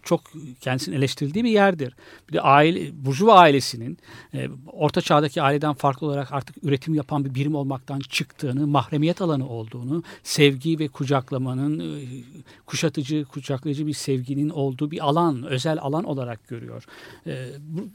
çok 0.07 0.21
kendisini 0.61 0.95
eleştirildiği 0.95 1.43
bir 1.43 1.49
yerdir. 1.49 1.93
Bir 2.29 2.33
de 2.33 2.41
aile, 2.41 3.05
Burjuva 3.05 3.33
ailesinin 3.33 3.97
e, 4.33 4.49
orta 4.67 5.01
çağdaki 5.01 5.41
aileden 5.41 5.73
farklı 5.73 6.07
olarak 6.07 6.33
artık 6.33 6.63
üretim 6.63 6.93
yapan 6.93 7.25
bir 7.25 7.35
birim 7.35 7.55
olmaktan 7.55 7.99
çıktığını, 7.99 8.67
mahremiyet 8.67 9.21
alanı 9.21 9.49
olduğunu, 9.49 10.03
sevgi 10.23 10.79
ve 10.79 10.87
kucaklamanın, 10.97 11.79
e, 11.79 12.03
kuşatıcı, 12.65 13.25
kucaklayıcı 13.25 13.87
bir 13.87 13.93
sevginin 13.93 14.49
olduğu 14.49 14.91
bir 14.91 15.05
alan, 15.05 15.43
özel 15.43 15.77
alan 15.81 16.03
olarak 16.03 16.47
görüyor. 16.47 16.83
E, 17.27 17.47
bu, 17.59 17.87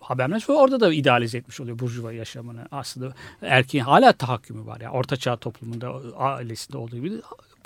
Habermas 0.00 0.48
ve 0.50 0.52
orada 0.52 0.80
da 0.80 0.94
idealize 0.94 1.38
etmiş 1.38 1.60
oluyor 1.60 1.78
burjuva 1.78 2.12
yaşamını. 2.12 2.66
Aslında 2.70 3.14
erkeğin 3.42 3.84
hala 3.84 4.12
tahakkümü 4.12 4.66
var. 4.66 4.80
Yani 4.80 4.92
orta 4.92 5.16
çağ 5.16 5.36
toplumunda 5.36 5.88
ailesinde 6.16 6.78
olduğu 6.78 6.96
gibi 6.96 7.12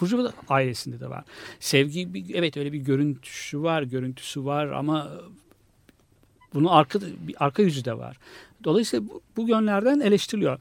Burjuva 0.01 0.33
ailesinde 0.49 1.01
de 1.01 1.11
var. 1.11 1.25
Sevgi 1.61 2.09
evet 2.35 2.57
öyle 2.57 2.73
bir 2.73 2.79
görüntüsü 2.79 3.63
var, 3.63 3.83
görüntüsü 3.83 4.45
var 4.45 4.67
ama 4.67 5.09
bunun 6.55 6.69
arka 6.69 7.01
bir 7.01 7.45
arka 7.45 7.63
yüzü 7.63 7.85
de 7.85 7.99
var. 7.99 8.17
Dolayısıyla 8.65 9.09
bu, 9.09 9.21
bu 9.37 9.49
yönlerden 9.49 10.01
eleştiriliyor. 10.01 10.59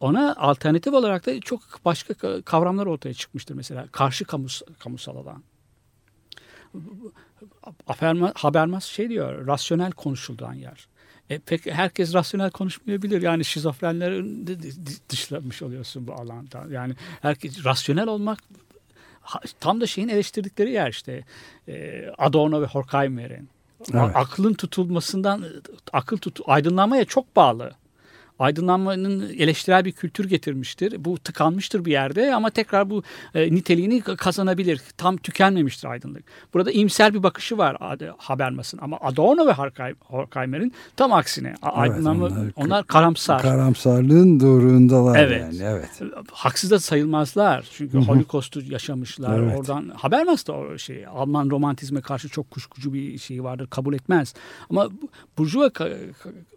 Ona 0.00 0.34
alternatif 0.34 0.94
olarak 0.94 1.26
da 1.26 1.40
çok 1.40 1.60
başka 1.84 2.42
kavramlar 2.42 2.86
ortaya 2.86 3.14
çıkmıştır 3.14 3.54
mesela. 3.54 3.86
Karşı 3.92 4.24
kamus, 4.24 4.62
kamusal 4.78 5.16
alan. 5.16 5.42
Habermas 8.34 8.84
şey 8.84 9.08
diyor, 9.08 9.46
rasyonel 9.46 9.92
konuşulduğun 9.92 10.52
yer. 10.52 10.88
E, 11.30 11.38
pek 11.38 11.66
herkes 11.66 12.14
rasyonel 12.14 12.50
konuşmayabilir. 12.50 13.22
Yani 13.22 13.44
şizofrenleri 13.44 14.24
dışlamış 15.08 15.62
oluyorsun 15.62 16.06
bu 16.06 16.12
alanda. 16.12 16.64
Yani 16.70 16.94
herkes 17.22 17.64
rasyonel 17.64 18.08
olmak 18.08 18.38
tam 19.60 19.80
da 19.80 19.86
şeyin 19.86 20.08
eleştirdikleri 20.08 20.70
yer 20.70 20.90
işte. 20.90 21.24
E, 21.68 22.06
Adorno 22.18 22.62
ve 22.62 22.66
Horkheimer'in. 22.66 23.48
Evet. 23.92 24.10
Aklın 24.14 24.54
tutulmasından 24.54 25.44
akıl 25.92 26.16
tut 26.16 26.40
aydınlanmaya 26.46 27.04
çok 27.04 27.36
bağlı 27.36 27.72
aydınlanmanın 28.40 29.28
eleştirel 29.38 29.84
bir 29.84 29.92
kültür 29.92 30.28
getirmiştir. 30.28 31.04
Bu 31.04 31.18
tıkanmıştır 31.18 31.84
bir 31.84 31.92
yerde 31.92 32.34
ama 32.34 32.50
tekrar 32.50 32.90
bu 32.90 33.02
e, 33.34 33.54
niteliğini 33.54 34.00
kazanabilir. 34.00 34.80
Tam 34.96 35.16
tükenmemiştir 35.16 35.88
aydınlık. 35.88 36.24
Burada 36.54 36.70
imsel 36.70 37.14
bir 37.14 37.22
bakışı 37.22 37.58
var 37.58 37.76
Habermas'ın 38.18 38.78
ama 38.82 38.98
Adorno 39.00 39.46
ve 39.46 39.52
Horkheimer'in 40.00 40.72
tam 40.96 41.12
aksine. 41.12 41.54
Aydınlanma, 41.62 42.28
evet, 42.28 42.38
onlar, 42.38 42.52
onlar 42.56 42.86
karamsar. 42.86 43.42
Karamsarlığın 43.42 44.40
doğruğundalar 44.40 45.18
evet. 45.18 45.40
yani. 45.40 45.62
Evet. 45.62 45.90
Haksız 46.32 46.70
da 46.70 46.78
sayılmazlar. 46.78 47.68
Çünkü 47.72 47.98
Holocaust'u 47.98 48.60
yaşamışlar. 48.60 49.38
Evet. 49.38 49.58
Oradan 49.58 49.92
Habermas 49.96 50.46
da 50.46 50.52
o 50.52 50.78
şey 50.78 51.06
Alman 51.06 51.50
romantizme 51.50 52.00
karşı 52.00 52.28
çok 52.28 52.50
kuşkucu 52.50 52.92
bir 52.92 53.18
şey 53.18 53.44
vardır. 53.44 53.66
Kabul 53.70 53.94
etmez. 53.94 54.34
Ama 54.70 54.88
Burjuva 55.38 55.70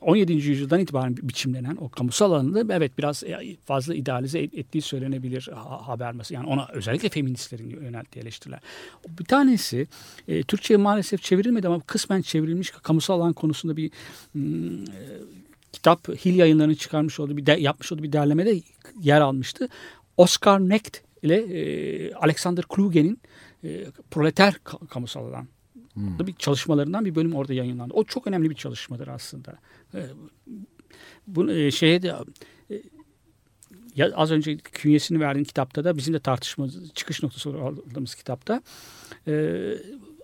17. 0.02 0.34
yüzyıldan 0.34 0.80
itibaren 0.80 1.17
biçimlenen 1.22 1.72
yani 1.73 1.86
o 1.86 1.89
kamusal 1.89 2.31
alanında 2.31 2.73
evet 2.73 2.97
biraz 2.97 3.23
e, 3.23 3.57
fazla 3.65 3.95
idealize 3.95 4.39
ettiği 4.39 4.81
söylenebilir 4.81 5.49
haber 5.81 6.13
mesela. 6.13 6.41
Yani 6.41 6.53
ona 6.53 6.67
özellikle 6.73 7.09
feministlerin 7.09 7.69
yönelttiği 7.69 8.23
eleştiriler. 8.23 8.59
Bir 9.07 9.25
tanesi 9.25 9.88
e, 10.27 10.43
Türkçe'ye 10.43 10.77
maalesef 10.77 11.21
çevrilmedi 11.21 11.67
ama 11.67 11.79
kısmen 11.79 12.21
çevrilmiş 12.21 12.71
kamusal 12.71 13.19
alan 13.19 13.33
konusunda 13.33 13.77
bir 13.77 13.91
hmm, 14.31 14.83
e, 14.83 15.01
kitap 15.71 16.07
Hil 16.25 16.36
yayınlarını 16.36 16.75
çıkarmış 16.75 17.19
olduğu 17.19 17.38
bir 17.38 17.45
de, 17.45 17.51
yapmış 17.51 17.91
olduğu 17.91 18.03
bir 18.03 18.13
derlemede 18.13 18.62
yer 19.01 19.21
almıştı. 19.21 19.69
Oscar 20.17 20.59
Necht 20.59 21.01
ile 21.23 21.38
e, 21.38 22.13
Alexander 22.13 22.65
Kluge'nin 22.65 23.19
e, 23.63 23.86
Proleter 24.12 24.53
Kamusal 24.89 25.27
Alan 25.27 25.47
Hmm. 25.93 26.27
Bir 26.27 26.33
çalışmalarından 26.33 27.05
bir 27.05 27.15
bölüm 27.15 27.36
orada 27.36 27.53
yayınlandı. 27.53 27.93
O 27.93 28.03
çok 28.03 28.27
önemli 28.27 28.49
bir 28.49 28.55
çalışmadır 28.55 29.07
aslında. 29.07 29.57
E, 29.93 29.99
bu 31.27 31.51
e, 31.51 31.71
şeye 31.71 32.01
de 32.01 32.15
e, 32.71 32.82
ya 33.95 34.12
az 34.15 34.32
önce 34.32 34.58
künyesini 34.58 35.19
verdiğin 35.19 35.45
kitapta 35.45 35.84
da 35.84 35.97
bizim 35.97 36.13
de 36.13 36.19
tartışma 36.19 36.67
çıkış 36.93 37.23
noktası 37.23 37.49
aldığımız 37.49 38.15
kitapta 38.15 38.62
e, 39.27 39.53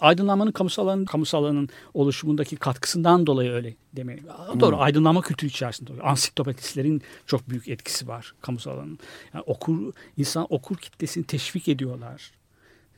aydınlanmanın 0.02 0.52
kamusal 0.52 0.84
alanın, 0.88 1.06
kamusal 1.06 1.44
alanın 1.44 1.70
oluşumundaki 1.94 2.56
katkısından 2.56 3.28
dolayı 3.28 3.52
öyle 3.52 3.76
demeyi. 3.94 4.22
Hmm. 4.22 4.60
Doğru 4.60 4.78
aydınlanma 4.78 5.22
kültürü 5.22 5.50
içerisinde 5.50 5.90
doğru. 5.90 6.04
Ansiklopedistlerin 6.04 7.02
çok 7.26 7.50
büyük 7.50 7.68
etkisi 7.68 8.08
var 8.08 8.34
kamusal 8.42 8.72
alanın. 8.72 9.00
Yani 9.34 9.44
okur 9.48 9.94
insan 10.18 10.48
okur 10.50 10.78
kitlesini 10.78 11.24
teşvik 11.24 11.68
ediyorlar. 11.68 12.32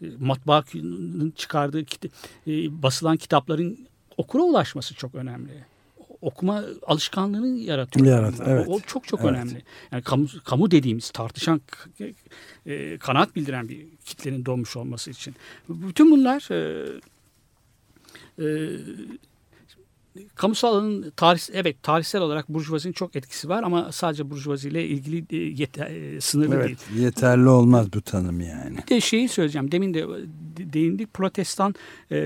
E, 0.01 0.05
matbaanın 0.19 1.31
çıkardığı 1.31 1.81
e, 2.47 2.81
basılan 2.83 3.17
kitapların 3.17 3.87
okura 4.17 4.43
ulaşması 4.43 4.95
çok 4.95 5.15
önemli 5.15 5.70
okuma 6.21 6.63
alışkanlığını 6.87 7.47
yaratıyor. 7.57 8.05
Yarat, 8.05 8.33
evet. 8.45 8.67
O, 8.67 8.73
o 8.73 8.79
çok 8.79 9.07
çok 9.07 9.19
evet. 9.19 9.31
önemli. 9.31 9.63
Yani 9.91 10.03
kamu, 10.03 10.27
kamu 10.43 10.71
dediğimiz 10.71 11.09
tartışan 11.09 11.61
e, 12.65 12.97
kanaat 12.97 13.35
bildiren 13.35 13.69
bir 13.69 13.85
kitlenin 14.05 14.45
doğmuş 14.45 14.77
olması 14.77 15.11
için. 15.11 15.35
Bütün 15.69 16.11
bunlar 16.11 16.51
e, 16.51 16.87
e, 18.39 18.45
kamusal 20.35 20.73
alanın 20.73 21.11
tarih, 21.15 21.41
evet 21.53 21.83
tarihsel 21.83 22.21
olarak 22.21 22.49
burjuvazinin 22.49 22.93
çok 22.93 23.15
etkisi 23.15 23.49
var 23.49 23.63
ama 23.63 23.91
sadece 23.91 24.29
burjuvaziyle 24.29 24.87
ilgili 24.87 25.25
e, 25.29 25.37
yeter, 25.37 25.87
e, 25.91 26.21
sınırlı 26.21 26.55
Evet, 26.55 26.67
değil. 26.67 27.03
yeterli 27.03 27.49
olmaz 27.49 27.93
bu 27.93 28.01
tanım 28.01 28.41
yani. 28.41 28.77
Bir 28.77 28.87
de 28.87 29.01
şeyi 29.01 29.29
söyleyeceğim. 29.29 29.71
Demin 29.71 29.93
de 29.93 30.07
de- 30.57 30.73
değindik. 30.73 31.13
Protestan 31.13 31.75
e, 32.11 32.17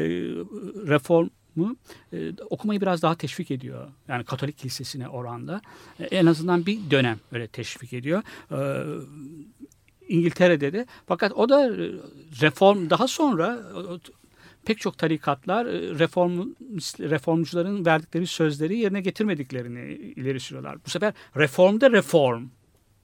reformu 1.55 1.75
e, 2.13 2.31
okumayı 2.49 2.81
biraz 2.81 3.01
daha 3.01 3.15
teşvik 3.15 3.51
ediyor. 3.51 3.87
Yani 4.07 4.23
Katolik 4.23 4.57
kilisesine 4.57 5.07
oranda. 5.09 5.61
E, 5.99 6.03
en 6.03 6.25
azından 6.25 6.65
bir 6.65 6.79
dönem 6.91 7.19
öyle 7.31 7.47
teşvik 7.47 7.93
ediyor. 7.93 8.21
E, 8.51 8.57
İngiltere'de 10.07 10.73
de. 10.73 10.85
Fakat 11.07 11.31
o 11.33 11.49
da 11.49 11.65
e, 11.67 11.91
reform 12.41 12.89
daha 12.89 13.07
sonra 13.07 13.59
o- 13.75 13.99
pek 14.65 14.79
çok 14.79 14.97
tarikatlar 14.97 15.65
e, 15.65 15.99
reform 15.99 16.39
reformcuların 16.99 17.85
verdikleri 17.85 18.27
sözleri 18.27 18.77
yerine 18.77 19.01
getirmediklerini 19.01 19.93
ileri 19.93 20.39
sürüyorlar. 20.39 20.77
Bu 20.85 20.89
sefer 20.89 21.13
reformda 21.37 21.91
reform. 21.91 22.43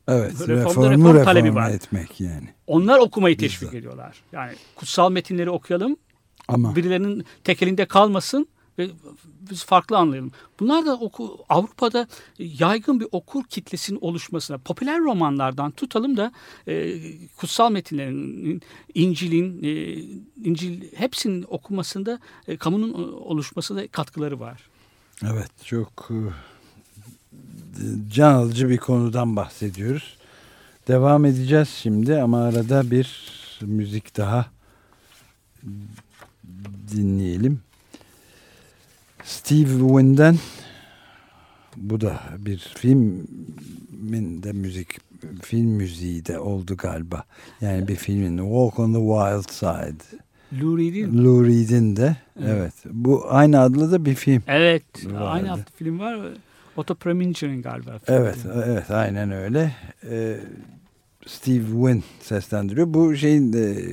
Evet, 0.08 0.32
Reformda 0.32 0.54
reformu 0.54 0.90
reform 0.90 1.08
reform 1.08 1.24
talebi 1.24 1.56
var. 1.56 1.70
etmek 1.72 2.22
yani. 2.22 2.50
Onlar 2.68 3.00
okumayı 3.00 3.36
Biz 3.36 3.42
teşvik 3.42 3.72
de. 3.72 3.78
ediyorlar. 3.78 4.24
Yani 4.32 4.52
kutsal 4.76 5.12
metinleri 5.12 5.50
okuyalım. 5.50 5.98
Ama 6.48 6.76
Birilerinin 6.76 7.26
tekelinde 7.44 7.86
kalmasın 7.86 8.48
ve 8.80 8.90
biz 9.50 9.64
farklı 9.66 9.98
anlayalım. 9.98 10.32
Bunlar 10.60 10.86
da 10.86 10.94
oku, 10.94 11.46
Avrupa'da 11.50 12.08
yaygın 12.40 13.00
bir 13.00 13.08
okur 13.12 13.44
kitlesinin 13.44 14.00
oluşmasına, 14.02 14.58
popüler 14.58 15.00
romanlardan 15.00 15.72
tutalım 15.72 16.18
da 16.18 16.32
e, 16.68 17.00
kutsal 17.38 17.72
metinlerin, 17.72 18.62
İncil'in, 18.94 19.64
e, 19.64 20.02
İncil 20.50 20.96
hepsinin 20.96 21.46
okunmasında 21.48 22.20
e, 22.48 22.58
kamunun 22.58 22.94
oluşmasına 23.14 23.88
katkıları 23.88 24.40
var. 24.40 24.62
evet 25.24 25.52
çok 25.66 26.10
e, 26.12 26.20
can 28.14 28.34
alıcı 28.34 28.70
bir 28.70 28.78
konudan 28.78 29.36
bahsediyoruz. 29.36 30.18
Devam 30.88 31.26
edeceğiz 31.26 31.70
şimdi 31.70 32.22
ama 32.22 32.44
arada 32.44 32.92
bir 32.92 33.32
müzik 33.62 34.18
daha 34.18 34.46
dinleyelim. 36.96 37.60
Steve 39.24 39.70
Win'den 39.80 40.36
bu 41.78 42.02
da 42.02 42.20
bir 42.38 42.58
filmin 42.58 44.44
de 44.44 44.52
müzik 44.52 44.88
film 45.42 45.68
müziği 45.70 46.26
de 46.26 46.40
oldu 46.40 46.78
galiba. 46.78 47.24
Yani 47.62 47.88
bir 47.88 47.96
filmin 47.96 48.38
Walk 48.38 48.80
on 48.80 48.94
the 48.94 49.00
Wild 49.00 49.54
Side. 49.54 50.22
Lou 50.62 50.78
Reed'in 50.78 51.24
Lou 51.24 51.46
Reed'in 51.46 51.96
de 51.96 52.16
Evet. 52.40 52.50
evet. 52.52 52.74
Bu 52.92 53.26
aynı 53.30 53.60
adlı 53.60 53.92
da 53.92 54.06
bir 54.06 54.16
film. 54.16 54.44
Evet, 54.48 54.84
Vardı. 55.06 55.20
aynı 55.20 55.54
adlı 55.54 55.64
film 55.76 56.00
var. 56.00 56.20
Otto 56.78 56.96
Preminger'in 56.96 57.62
galiba. 57.62 58.00
Evet, 58.08 58.38
evet 58.66 58.92
aynen 58.92 59.32
öyle. 59.32 59.76
Ee, 60.10 60.38
Steve 61.28 61.66
Wynn 61.66 62.04
seslendiriyor. 62.22 62.94
Bu 62.94 63.16
şeyin 63.16 63.54
de 63.54 63.88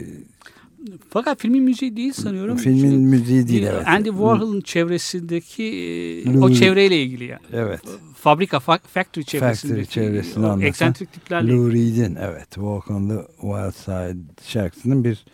Fakat 1.11 1.41
filmin 1.41 1.63
müziği 1.63 1.97
değil 1.97 2.13
sanıyorum. 2.13 2.57
filmin 2.57 2.81
Şey- 2.91 2.99
müziği 2.99 3.49
değil 3.49 3.63
evet. 3.63 3.89
Andy 3.89 4.09
Warhol'un 4.09 4.61
çevresindeki 4.61 5.63
e, 5.65 6.25
Louis- 6.25 6.45
o 6.45 6.53
çevreyle 6.53 7.03
ilgili 7.03 7.25
yani. 7.25 7.41
Evet. 7.53 7.81
Fabrika, 8.17 8.57
fa- 8.57 8.87
factory 8.87 9.25
çevresindeki 9.25 9.91
çevresini 9.91 10.47
o 10.47 10.49
anlatan 10.49 10.93
tiplerle 10.93 11.53
Lou 11.53 11.73
Reed'in 11.73 12.15
evet 12.15 12.49
Walk 12.55 12.91
on 12.91 13.09
the 13.09 13.23
Wild 13.41 13.73
Side 13.85 14.19
şarkısının 14.45 15.05
bir 15.05 15.25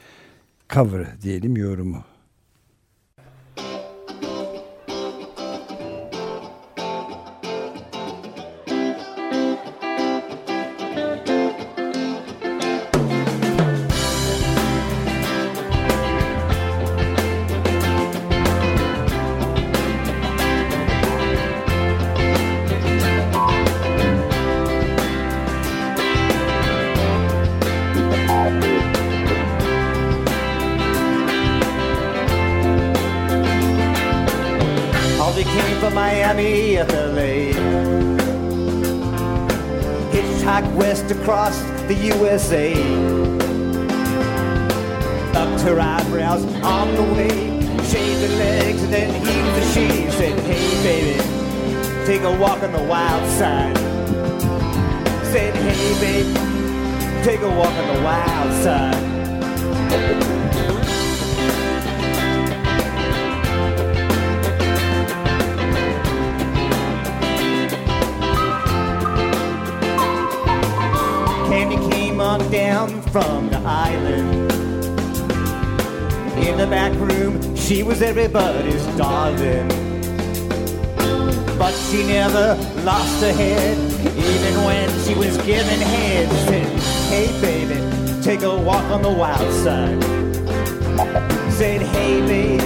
cover'ı 0.70 1.08
diyelim 1.22 1.56
yorumu. 1.56 2.04
Miami, 36.14 36.76
FLA. 36.76 37.52
Hitchhiked 40.12 40.72
west 40.76 41.10
across 41.10 41.60
the 41.88 41.94
USA. 42.14 42.72
Upped 45.34 45.62
her 45.62 45.80
eyebrows 45.80 46.44
on 46.62 46.94
the 46.94 47.02
way. 47.14 47.30
Shaved 47.90 48.20
her 48.30 48.36
legs 48.38 48.80
and 48.84 48.92
then 48.92 49.12
heaved 49.26 49.54
the 49.58 49.64
she 49.72 50.08
Said, 50.12 50.38
hey 50.38 50.82
baby, 50.84 52.06
take 52.06 52.22
a 52.22 52.38
walk 52.38 52.62
on 52.62 52.70
the 52.70 52.84
wild 52.84 53.28
side. 53.32 53.76
Said, 55.32 55.52
hey 55.56 56.00
baby, 56.00 56.32
take 57.24 57.40
a 57.40 57.50
walk 57.58 57.74
on 57.74 57.96
the 57.96 58.02
wild 58.04 58.62
side. 58.62 60.33
Down 72.86 73.02
from 73.02 73.50
the 73.50 73.58
island. 73.58 74.52
In 76.46 76.56
the 76.58 76.66
back 76.66 76.92
room, 76.94 77.56
she 77.56 77.82
was 77.82 78.02
everybody's 78.02 78.84
darling. 78.96 79.68
But 81.58 81.72
she 81.72 82.04
never 82.04 82.56
lost 82.82 83.22
her 83.22 83.32
head, 83.32 83.78
even 84.00 84.64
when 84.64 84.88
she 85.04 85.14
was 85.14 85.36
giving 85.38 85.80
head. 85.80 86.28
Said, 86.48 86.66
hey 87.10 87.40
baby, 87.40 88.22
take 88.22 88.42
a 88.42 88.56
walk 88.56 88.84
on 88.90 89.02
the 89.02 89.12
wild 89.12 89.52
side. 89.64 90.02
Said, 91.52 91.82
hey 91.82 92.20
baby, 92.26 92.64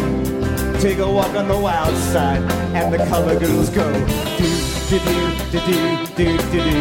take 0.80 0.98
a 0.98 1.10
walk 1.10 1.34
on 1.34 1.48
the 1.48 1.58
wild 1.58 1.96
side. 1.96 2.42
And 2.74 2.92
the 2.92 2.98
color 3.06 3.38
girls 3.38 3.70
go, 3.70 3.92
do, 4.38 4.48
do, 4.88 4.98
do, 4.98 5.60
do, 5.60 5.76
do, 6.16 6.36
do, 6.38 6.38
do, 6.50 6.72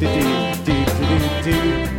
do, 0.00 0.08
do, 0.08 0.44
do, 0.64 0.84
do. 1.44 1.84
Now 1.84 1.93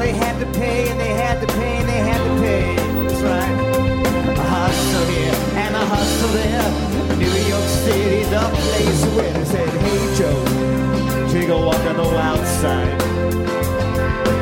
Everybody 0.00 0.24
had 0.24 0.40
to 0.40 0.58
pay 0.58 0.88
and 0.88 0.98
they 0.98 1.08
had 1.08 1.40
to 1.42 1.46
pay 1.46 1.76
and 1.76 1.86
they 1.86 1.98
had 1.98 2.24
to 2.24 2.40
pay. 2.40 2.74
That's 3.06 3.20
right. 3.20 4.38
A 4.38 4.42
hustle 4.42 5.04
here 5.12 5.34
and 5.60 5.76
a 5.76 5.84
hustle 5.84 6.28
there. 6.30 7.18
New 7.18 7.26
York 7.26 7.68
City, 7.84 8.24
the 8.30 8.40
place 8.40 9.04
where 9.14 9.30
they 9.34 9.44
said, 9.44 9.68
Hey 9.68 10.16
Joe, 10.16 11.28
take 11.28 11.50
a 11.50 11.54
walk 11.54 11.84
on 11.84 11.98
the 11.98 12.02
wild 12.02 12.46
side. 12.46 13.02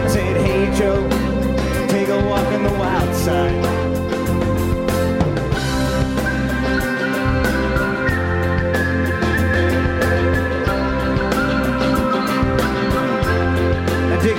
I 0.05 0.07
said, 0.07 0.37
Hey 0.47 0.73
Joe, 0.79 1.03
take 1.89 2.07
a 2.07 2.25
walk 2.29 2.47
on 2.53 2.63
the 2.63 2.79
wild 2.79 3.13
side. 3.17 3.98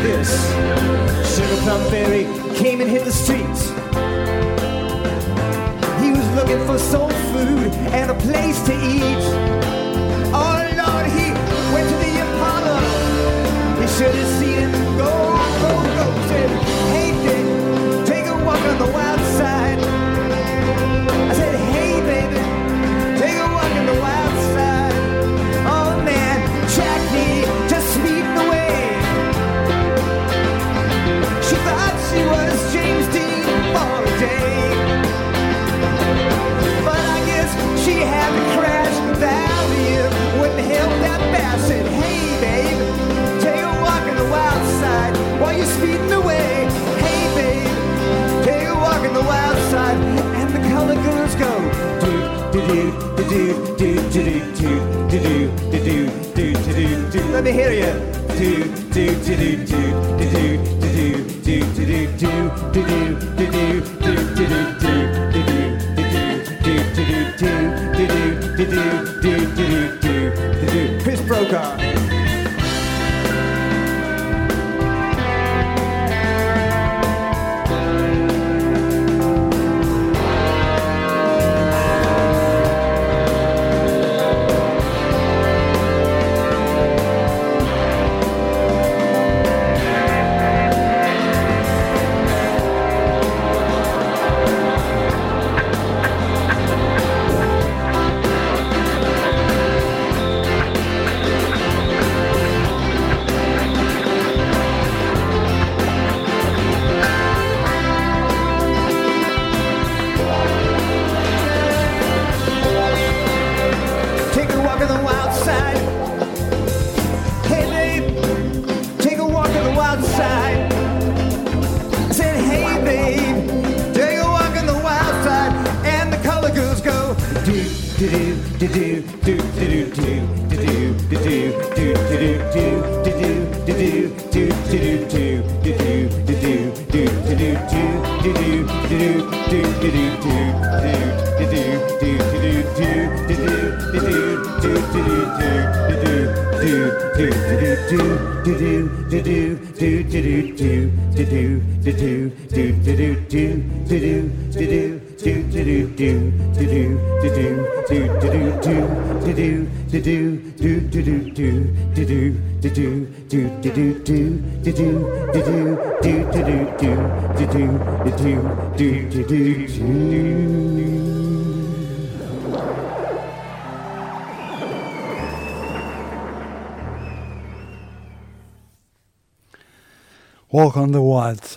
this. 0.02 0.30
Sugar 1.36 1.62
Plum 1.64 1.90
Fairy 1.90 2.24
came 2.56 2.82
and 2.82 2.90
hit 2.90 3.06
the 3.06 3.12
streets. 3.12 3.70
He 6.02 6.12
was 6.12 6.28
looking 6.36 6.66
for 6.66 6.78
soul 6.78 7.10
food 7.32 7.74
and 7.94 8.12
a 8.12 8.16
place 8.16 8.62
to 8.64 8.74
eat. 8.74 9.24
Oh 10.34 10.58
Lord, 10.82 11.06
he 11.18 11.32
went 11.74 11.90
to 11.90 11.98
the 12.06 12.14
Apollo. 12.26 12.80
He 13.82 13.88
should 13.88 14.16
have 14.16 14.39
said, 41.70 41.86
hey 42.02 42.26
babe, 42.42 42.80
take 43.44 43.62
a 43.62 43.74
walk 43.86 44.04
on 44.10 44.16
the 44.16 44.28
wild 44.36 44.66
side 44.82 45.16
while 45.40 45.56
you're 45.56 45.74
speeding 45.78 46.12
away. 46.14 46.66
Hey 47.04 47.22
babe, 47.38 47.78
take 48.44 48.66
a 48.68 48.74
walk 48.74 49.02
on 49.08 49.14
the 49.14 49.26
wild 49.32 49.60
side. 49.70 49.98
And 50.40 50.50
the 50.56 50.62
color 50.74 50.98
girls 51.06 51.36
go, 51.44 51.54
do 52.02 52.14
do 52.54 52.64
do 53.30 53.44
do 53.78 53.92
do 54.14 54.18
do 54.18 54.34
do 54.60 54.76
do 55.12 55.32
do 55.70 55.86
do 55.86 55.98
do 56.38 56.48
do 56.74 56.86
do. 57.12 57.22
Let 57.36 57.44
me 57.44 57.52
hear 57.52 57.72
you. 57.82 57.94
Do 58.40 58.52
do 58.96 59.06
do 59.26 59.38
do 59.38 59.50
do 59.70 59.84
do 60.22 60.38
do 60.82 60.98
do 61.46 61.58
do 62.18 62.38
do 62.74 62.82
do. 62.88 63.09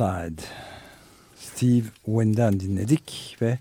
Side. 0.02 0.42
Steve 1.36 1.84
Wynn'den 2.04 2.60
dinledik 2.60 3.36
ve 3.42 3.58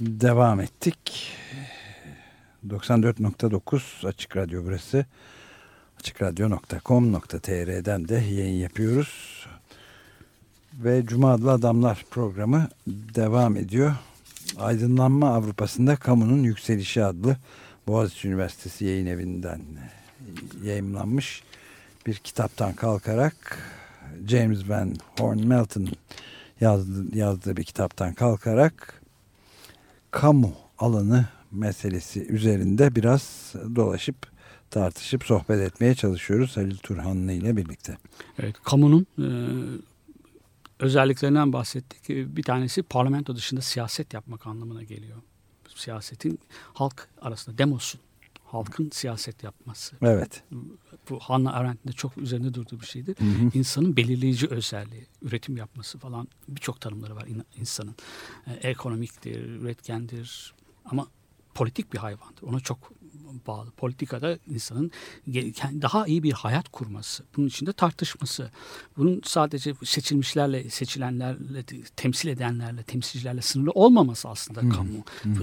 devam 0.00 0.60
ettik. 0.60 1.32
94.9 2.68 4.08
Açık 4.08 4.36
Radyo 4.36 4.64
burası. 4.64 5.06
AçıkRadyo.com.tr'den 6.00 8.08
de 8.08 8.14
yayın 8.14 8.58
yapıyoruz. 8.58 9.46
Ve 10.74 11.06
Cuma 11.06 11.32
Adlı 11.32 11.52
Adamlar 11.52 12.04
programı 12.10 12.68
devam 12.86 13.56
ediyor. 13.56 13.94
Aydınlanma 14.58 15.34
Avrupa'sında 15.34 15.96
Kamunun 15.96 16.42
Yükselişi 16.42 17.04
adlı 17.04 17.36
Boğaziçi 17.86 18.28
Üniversitesi 18.28 18.84
yayın 18.84 19.06
evinden 19.06 19.60
yayınlanmış 20.62 21.42
bir 22.06 22.14
kitaptan 22.14 22.72
kalkarak 22.72 23.58
James 24.26 24.68
Van 24.68 24.94
Horn 25.18 25.46
Melton 25.46 25.88
yazdığı, 26.60 27.18
yazdığı 27.18 27.56
bir 27.56 27.64
kitaptan 27.64 28.14
kalkarak 28.14 29.02
kamu 30.10 30.52
alanı 30.78 31.28
meselesi 31.52 32.26
üzerinde 32.26 32.94
biraz 32.94 33.54
dolaşıp 33.76 34.16
tartışıp 34.70 35.24
sohbet 35.24 35.60
etmeye 35.60 35.94
çalışıyoruz 35.94 36.56
Halil 36.56 36.76
Turhanlı 36.76 37.32
ile 37.32 37.56
birlikte. 37.56 37.98
Evet, 38.38 38.56
kamunun 38.64 39.06
e, 39.18 39.28
özelliklerinden 40.78 41.52
bahsettik. 41.52 42.08
Bir 42.08 42.42
tanesi 42.42 42.82
parlamento 42.82 43.36
dışında 43.36 43.60
siyaset 43.60 44.14
yapmak 44.14 44.46
anlamına 44.46 44.82
geliyor. 44.82 45.16
Siyasetin 45.74 46.38
halk 46.74 47.08
arasında 47.20 47.58
demosun 47.58 48.00
halkın 48.46 48.90
siyaset 48.92 49.42
yapması. 49.42 49.96
Evet. 50.02 50.42
Bu 51.10 51.18
Hannah 51.20 51.54
Arendt'in 51.54 51.88
de 51.88 51.92
çok 51.92 52.18
üzerinde 52.18 52.54
durduğu 52.54 52.80
bir 52.80 52.86
şeydir. 52.86 53.16
Hı 53.18 53.24
hı. 53.24 53.50
İnsanın 53.54 53.96
belirleyici 53.96 54.46
özelliği, 54.46 55.06
üretim 55.22 55.56
yapması 55.56 55.98
falan 55.98 56.28
birçok 56.48 56.80
tanımları 56.80 57.16
var 57.16 57.28
insanın. 57.56 57.96
Ee, 58.46 58.52
ekonomiktir, 58.52 59.44
üretkendir 59.44 60.54
ama 60.84 61.06
politik 61.54 61.92
bir 61.92 61.98
hayvandır. 61.98 62.42
Ona 62.42 62.60
çok 62.60 62.92
bağlı. 63.46 63.70
Politikada 63.70 64.38
insanın 64.54 64.90
daha 65.82 66.06
iyi 66.06 66.22
bir 66.22 66.32
hayat 66.32 66.68
kurması, 66.68 67.24
bunun 67.36 67.46
içinde 67.46 67.72
tartışması, 67.72 68.50
bunun 68.96 69.20
sadece 69.24 69.74
seçilmişlerle, 69.84 70.70
seçilenlerle, 70.70 71.62
temsil 71.96 72.28
edenlerle, 72.28 72.82
temsilcilerle 72.82 73.42
sınırlı 73.42 73.70
olmaması 73.70 74.28
aslında 74.28 74.62
hmm. 74.62 74.70
kamu. 74.70 75.04
Hmm. 75.22 75.34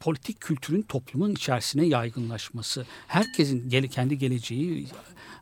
Politik 0.00 0.40
kültürün 0.40 0.82
toplumun 0.82 1.32
içerisine 1.32 1.86
yaygınlaşması, 1.86 2.86
herkesin 3.06 3.68
gele, 3.68 3.88
kendi 3.88 4.18
geleceği 4.18 4.86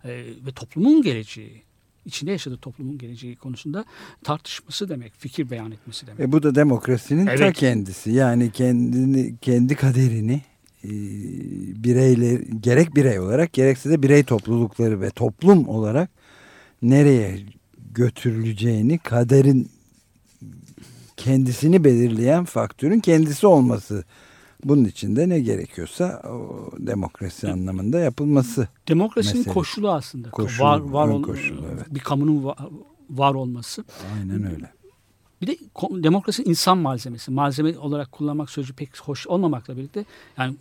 e, 0.04 0.10
ve 0.46 0.52
toplumun 0.54 1.02
geleceği 1.02 1.66
içinde 2.06 2.30
yaşadığı 2.30 2.56
toplumun 2.58 2.98
geleceği 2.98 3.36
konusunda 3.36 3.84
tartışması 4.24 4.88
demek, 4.88 5.12
fikir 5.18 5.50
beyan 5.50 5.72
etmesi 5.72 6.06
demek. 6.06 6.20
E 6.20 6.32
bu 6.32 6.42
da 6.42 6.54
demokrasinin 6.54 7.26
evet. 7.26 7.38
ta 7.38 7.52
kendisi. 7.52 8.10
Yani 8.10 8.50
kendini 8.52 9.36
kendi 9.36 9.74
kaderini 9.74 10.42
bireyler 11.84 12.40
gerek 12.60 12.96
birey 12.96 13.20
olarak 13.20 13.52
gerekse 13.52 13.90
de 13.90 14.02
birey 14.02 14.24
toplulukları 14.24 15.00
ve 15.00 15.10
toplum 15.10 15.68
olarak 15.68 16.10
nereye 16.82 17.38
götürüleceğini 17.94 18.98
kaderin 18.98 19.70
kendisini 21.16 21.84
belirleyen 21.84 22.44
faktörün 22.44 23.00
kendisi 23.00 23.46
olması. 23.46 24.04
Bunun 24.64 24.84
için 24.84 25.16
de 25.16 25.28
ne 25.28 25.40
gerekiyorsa 25.40 26.22
o 26.30 26.70
demokrasi 26.78 27.48
anlamında 27.48 27.98
yapılması. 27.98 28.68
Demokrasinin 28.88 29.38
meselesi. 29.38 29.54
koşulu 29.54 29.90
aslında. 29.90 30.30
Koşulu, 30.30 30.66
var 30.66 30.80
var 30.80 31.08
ol, 31.08 31.22
koşulu, 31.22 31.64
evet. 31.74 31.94
bir 31.94 32.00
kamunun 32.00 32.44
var, 32.44 32.56
var 33.10 33.34
olması. 33.34 33.84
Aynen 34.14 34.52
öyle. 34.54 34.70
Bir 35.42 35.46
de 35.46 35.58
demokrasi 36.02 36.42
insan 36.42 36.78
malzemesi. 36.78 37.30
Malzeme 37.30 37.78
olarak 37.78 38.12
kullanmak 38.12 38.50
sözü 38.50 38.72
pek 38.72 39.00
hoş 39.00 39.26
olmamakla 39.26 39.76
birlikte 39.76 40.04
yani 40.38 40.56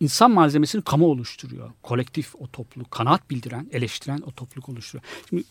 insan 0.00 0.30
malzemesini 0.30 0.82
kamu 0.82 1.06
oluşturuyor. 1.06 1.70
Kolektif 1.82 2.34
o 2.34 2.46
topluluk, 2.46 2.90
kanaat 2.90 3.30
bildiren, 3.30 3.68
eleştiren 3.72 4.20
o 4.26 4.32
topluluk 4.32 4.68
oluşturuyor. 4.68 5.04
Şimdi 5.28 5.44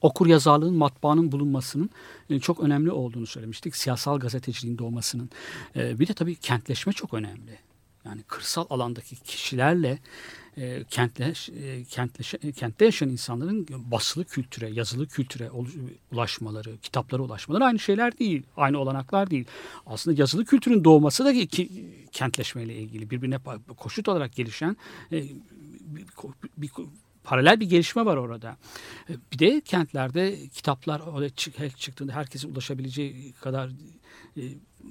okur 0.00 0.26
yazarlığın, 0.26 0.74
matbaanın 0.74 1.32
bulunmasının 1.32 1.90
e, 2.30 2.40
çok 2.40 2.60
önemli 2.60 2.90
olduğunu 2.90 3.26
söylemiştik. 3.26 3.76
Siyasal 3.76 4.18
gazeteciliğin 4.18 4.78
doğmasının. 4.78 5.30
E, 5.76 5.98
bir 5.98 6.08
de 6.08 6.14
tabii 6.14 6.34
kentleşme 6.34 6.92
çok 6.92 7.14
önemli. 7.14 7.58
Yani 8.06 8.22
kırsal 8.22 8.66
alandaki 8.70 9.16
kişilerle 9.16 9.98
e, 10.58 10.84
kentle, 10.90 11.32
e, 11.62 11.84
kentleşe, 11.84 12.38
e, 12.42 12.52
kentte 12.52 12.84
yaşayan 12.84 13.08
insanların 13.08 13.66
basılı 13.70 14.24
kültüre, 14.24 14.70
yazılı 14.70 15.08
kültüre 15.08 15.50
ulaşmaları, 16.12 16.78
kitaplara 16.82 17.22
ulaşmaları 17.22 17.64
aynı 17.64 17.78
şeyler 17.78 18.18
değil. 18.18 18.42
Aynı 18.56 18.78
olanaklar 18.78 19.30
değil. 19.30 19.44
Aslında 19.86 20.20
yazılı 20.20 20.44
kültürün 20.44 20.84
doğması 20.84 21.24
da 21.24 21.46
ki, 21.46 21.84
kentleşmeyle 22.12 22.74
ilgili 22.74 23.10
birbirine 23.10 23.38
koşut 23.76 24.08
olarak 24.08 24.34
gelişen 24.34 24.76
e, 25.12 25.24
bir, 25.80 26.04
bir, 26.56 26.70
paralel 27.24 27.60
bir 27.60 27.68
gelişme 27.68 28.04
var 28.04 28.16
orada. 28.16 28.56
E, 29.08 29.12
bir 29.32 29.38
de 29.38 29.60
kentlerde 29.60 30.48
kitaplar 30.48 31.00
oraya 31.00 31.30
çıktığında 31.76 32.12
herkesin 32.12 32.52
ulaşabileceği 32.52 33.32
kadar 33.32 33.70
e, 34.36 34.42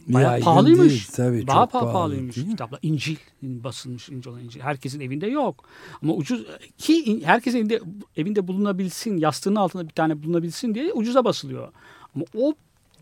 bayağı 0.08 0.31
Yaygın 0.31 0.45
pahalıymış. 0.45 0.89
değil, 0.89 1.08
tabii, 1.15 1.47
Daha 1.47 1.65
pahalı, 1.65 1.69
pahalı 1.71 1.93
pahalıymış 1.93 2.36
kitaplar. 2.36 2.79
İncil 2.81 3.15
basılmış 3.41 4.10
İncil 4.10 4.29
olan 4.31 4.41
İncil. 4.41 4.60
Herkesin 4.62 4.99
evinde 4.99 5.27
yok. 5.27 5.63
Ama 6.01 6.13
ucuz 6.13 6.45
ki 6.77 7.03
in- 7.03 7.21
herkesin 7.21 7.58
evinde, 7.58 7.81
evinde 8.17 8.47
bulunabilsin, 8.47 9.17
yastığının 9.17 9.55
altında 9.55 9.84
bir 9.88 9.93
tane 9.93 10.23
bulunabilsin 10.23 10.75
diye 10.75 10.93
ucuza 10.93 11.25
basılıyor. 11.25 11.71
Ama 12.15 12.25
o 12.38 12.53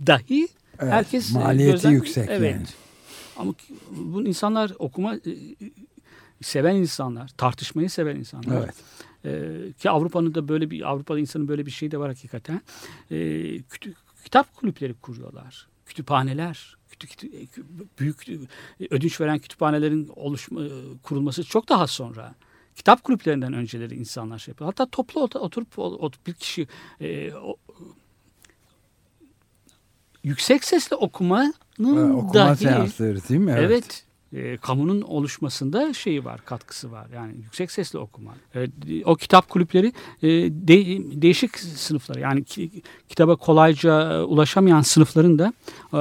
dahi 0.07 0.47
Evet, 0.79 0.93
herkes 0.93 1.35
e, 1.35 1.39
maliyeti 1.39 1.71
gözden- 1.71 1.91
yüksek 1.91 2.29
evet. 2.29 2.53
yani. 2.55 2.65
Ama 3.37 3.53
ki- 3.53 3.73
bu 3.91 4.23
insanlar 4.27 4.71
okuma 4.79 5.15
e, 5.15 5.19
seven 6.41 6.75
insanlar, 6.75 7.27
tartışmayı 7.37 7.89
seven 7.89 8.15
insanlar. 8.15 8.57
Evet. 8.63 8.73
Ee, 9.25 9.73
ki 9.73 9.89
Avrupa'nın 9.89 10.35
da 10.35 10.47
böyle 10.47 10.71
bir 10.71 10.89
Avrupa'da 10.89 11.19
insanın 11.19 11.47
böyle 11.47 11.65
bir 11.65 11.71
şeyi 11.71 11.91
de 11.91 11.97
var 11.97 12.07
hakikaten. 12.07 12.61
Ee, 13.11 13.15
kütü- 13.57 13.93
kitap 14.23 14.55
kulüpleri 14.55 14.93
kuruyorlar. 14.93 15.67
Kütüphaneler, 15.85 16.75
e, 17.03 17.47
büyük 17.99 18.19
kütü- 18.19 18.47
ödünç 18.89 19.21
veren 19.21 19.39
kütüphanelerin 19.39 20.11
oluşma, 20.15 20.63
e, 20.63 20.69
kurulması 21.03 21.43
çok 21.43 21.69
daha 21.69 21.87
sonra. 21.87 22.35
Kitap 22.75 23.03
kulüplerinden 23.03 23.53
önceleri 23.53 23.95
insanlar 23.95 24.39
şey 24.39 24.51
yapıyor. 24.51 24.67
Hatta 24.69 24.85
toplu 24.85 25.21
ot- 25.21 25.35
oturup, 25.39 25.79
oturup 25.79 26.27
bir 26.27 26.33
kişi 26.33 26.67
e, 27.01 27.33
o- 27.33 27.57
yüksek 30.23 30.63
sesle 30.63 30.95
okumanın 30.95 31.53
Ee, 31.79 31.83
Okuma 31.83 32.33
dahi 32.33 32.57
seansları 32.57 33.29
değil 33.29 33.39
mi? 33.39 33.55
Evet. 33.57 34.03
e, 34.33 34.57
kamunun 34.57 35.01
oluşmasında 35.01 35.93
şeyi 35.93 36.25
var, 36.25 36.45
katkısı 36.45 36.91
var. 36.91 37.07
Yani 37.15 37.33
yüksek 37.43 37.71
sesle 37.71 37.99
okuma. 37.99 38.35
Evet, 38.53 38.69
o 39.05 39.15
kitap 39.15 39.49
kulüpleri 39.49 39.87
e, 40.21 40.27
de- 40.51 41.21
değişik 41.21 41.59
sınıflar. 41.59 42.15
Yani 42.15 42.43
ki- 42.43 42.81
kitaba 43.09 43.35
kolayca 43.35 44.13
e, 44.13 44.21
ulaşamayan 44.21 44.81
sınıfların 44.81 45.39
da 45.39 45.53
e, 45.93 45.97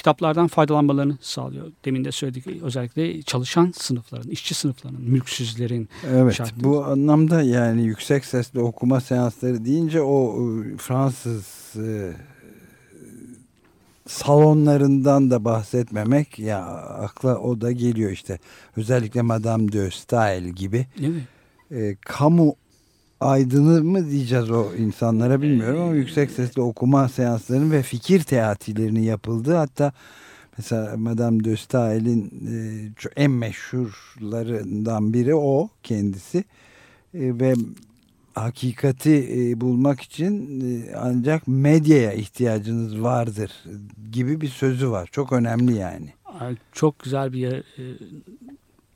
kitaplardan 0.00 0.46
faydalanmalarını 0.48 1.18
sağlıyor. 1.20 1.72
Demin 1.84 2.04
de 2.04 2.12
söyledik 2.12 2.46
özellikle 2.62 3.22
çalışan 3.22 3.72
sınıfların, 3.76 4.30
işçi 4.30 4.54
sınıflarının, 4.54 5.02
mülksüzlerin. 5.02 5.88
Evet 6.10 6.34
şartları. 6.34 6.64
bu 6.64 6.84
anlamda 6.84 7.42
yani 7.42 7.82
yüksek 7.82 8.24
sesle 8.24 8.60
okuma 8.60 9.00
seansları 9.00 9.64
deyince 9.64 10.02
o 10.02 10.36
e, 10.42 10.76
Fransız 10.76 11.46
e, 11.76 12.12
salonlarından 14.06 15.30
da 15.30 15.44
bahsetmemek 15.44 16.38
ya 16.38 16.64
akla 16.76 17.38
o 17.38 17.60
da 17.60 17.72
geliyor 17.72 18.10
işte. 18.10 18.38
Özellikle 18.76 19.22
Madame 19.22 19.72
de 19.72 19.90
Stael 19.90 20.44
gibi 20.44 20.86
Evet. 21.00 21.22
e, 21.70 21.96
kamu 22.00 22.54
aydını 23.20 23.84
mı 23.84 24.10
diyeceğiz 24.10 24.50
o 24.50 24.74
insanlara 24.78 25.42
bilmiyorum 25.42 25.80
ama 25.80 25.94
yüksek 25.94 26.30
sesle 26.30 26.62
okuma 26.62 27.08
seanslarının 27.08 27.70
ve 27.70 27.82
fikir 27.82 28.22
teatilerinin 28.22 29.02
yapıldığı 29.02 29.54
hatta 29.54 29.92
mesela 30.58 30.96
Madame 30.96 31.44
de 31.44 31.56
Stael'in 31.56 32.30
e, 32.46 33.12
en 33.16 33.30
meşhurlarından 33.30 35.12
biri 35.12 35.34
o 35.34 35.68
kendisi 35.82 36.44
E, 37.14 37.40
ve 37.40 37.54
hakikati 38.34 39.28
e, 39.38 39.60
bulmak 39.60 40.00
için 40.00 40.62
ancak 40.96 41.48
medyaya 41.48 42.12
ihtiyacınız 42.12 43.02
vardır 43.02 43.64
gibi 44.12 44.40
bir 44.40 44.48
sözü 44.48 44.90
var. 44.90 45.08
Çok 45.12 45.32
önemli 45.32 45.76
yani. 45.76 46.12
Çok 46.72 46.98
güzel 46.98 47.32
bir 47.32 47.38
yere, 47.38 47.62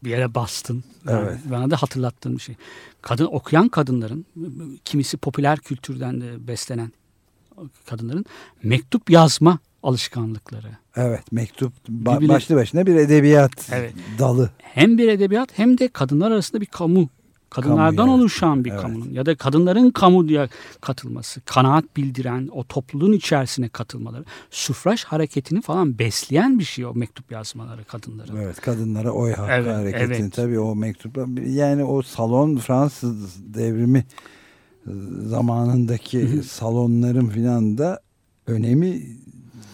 bir 0.05 0.11
yere 0.11 0.35
bastın. 0.35 0.85
Yani 1.09 1.25
Evet. 1.25 1.39
Bana 1.51 1.71
da 1.71 1.77
hatırlattığın 1.77 2.37
bir 2.37 2.43
şey. 2.43 2.57
Kadın 3.05 3.25
okuyan 3.27 3.69
kadınların 3.69 4.27
kimisi 4.85 5.17
popüler 5.17 5.59
kültürden 5.59 6.21
de 6.21 6.49
beslenen 6.49 6.93
kadınların 7.87 8.25
mektup 8.63 9.11
yazma 9.11 9.59
alışkanlıkları. 9.83 10.67
Evet 10.97 11.33
mektup 11.33 11.73
ba- 11.89 12.17
Birbirine- 12.17 12.29
başlı 12.29 12.55
başına 12.57 12.87
bir 12.87 12.95
edebiyat 12.97 13.69
Evet. 13.73 13.95
dalı. 14.19 14.51
Hem 14.63 14.99
bir 14.99 15.09
edebiyat 15.09 15.59
hem 15.59 15.79
de 15.79 15.89
kadınlar 15.89 16.31
arasında 16.31 16.61
bir 16.61 16.67
kamu. 16.67 17.09
Kadınlardan 17.55 17.97
Kamu, 17.97 18.13
oluşan 18.13 18.65
bir 18.65 18.71
Evet. 18.71 18.83
kamunun 18.83 19.11
ya 19.11 19.27
da 19.27 19.35
kadınların 19.37 19.91
kamu 19.91 20.29
diye 20.29 20.49
katılması, 20.81 21.41
kanaat 21.41 21.97
bildiren, 21.97 22.49
o 22.53 22.65
topluluğun 22.65 23.13
içerisine 23.13 23.69
katılmaları, 23.69 24.25
sufraj 24.51 25.05
hareketini 25.05 25.63
falan 25.63 25.99
besleyen 25.99 26.59
bir 26.59 26.65
şey 26.65 26.87
o 26.87 26.95
mektup 26.95 27.33
yazmaları 27.33 27.85
kadınların. 27.85 28.37
Evet 28.37 28.61
kadınlara 28.61 29.11
oy 29.11 29.33
hakkı 29.33 29.53
Evet, 29.53 29.75
hareketini 29.77 30.17
evet. 30.17 30.33
tabii 30.33 30.59
o 30.61 30.75
mektup 30.75 31.19
yani 31.47 31.85
o 31.85 32.03
salon 32.03 32.57
Fransız 32.57 33.37
devrimi 33.55 34.05
zamanındaki 35.27 36.29
salonların 36.49 37.27
filan 37.29 37.79
da 37.79 38.01
önemi 38.47 39.03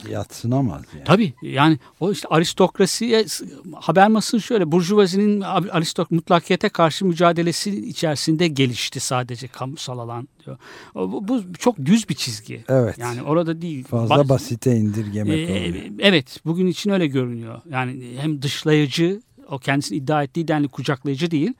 yatsınamaz 0.08 0.82
yani. 0.94 1.04
Tabii 1.04 1.32
yani 1.42 1.78
o 2.00 2.12
işte 2.12 2.28
aristokrasiye 2.28 3.24
Habermas'ın 3.74 4.38
şöyle 4.38 4.72
burjuvazinin 4.72 5.40
aristok 5.40 6.10
mutlakiyete 6.10 6.68
karşı 6.68 7.06
mücadelesi 7.06 7.88
içerisinde 7.88 8.48
gelişti 8.48 9.00
sadece 9.00 9.48
kamusal 9.48 9.98
alan 9.98 10.28
diyor. 10.44 10.58
Bu, 10.94 11.28
bu 11.28 11.52
çok 11.58 11.78
düz 11.78 12.08
bir 12.08 12.14
çizgi. 12.14 12.64
Evet. 12.68 12.98
Yani 12.98 13.22
orada 13.22 13.62
değil. 13.62 13.84
Fazla 13.84 14.14
Bas- 14.18 14.28
basite 14.28 14.76
indirgemek 14.76 15.38
Ee, 15.50 15.52
oluyor. 15.52 15.84
evet 15.98 16.40
bugün 16.44 16.66
için 16.66 16.90
öyle 16.90 17.06
görünüyor. 17.06 17.60
Yani 17.70 18.04
hem 18.20 18.42
dışlayıcı 18.42 19.20
o 19.48 19.58
kendisini 19.58 19.98
iddia 19.98 20.22
ettiği 20.22 20.48
denli 20.48 20.68
kucaklayıcı 20.68 21.30
değil. 21.30 21.52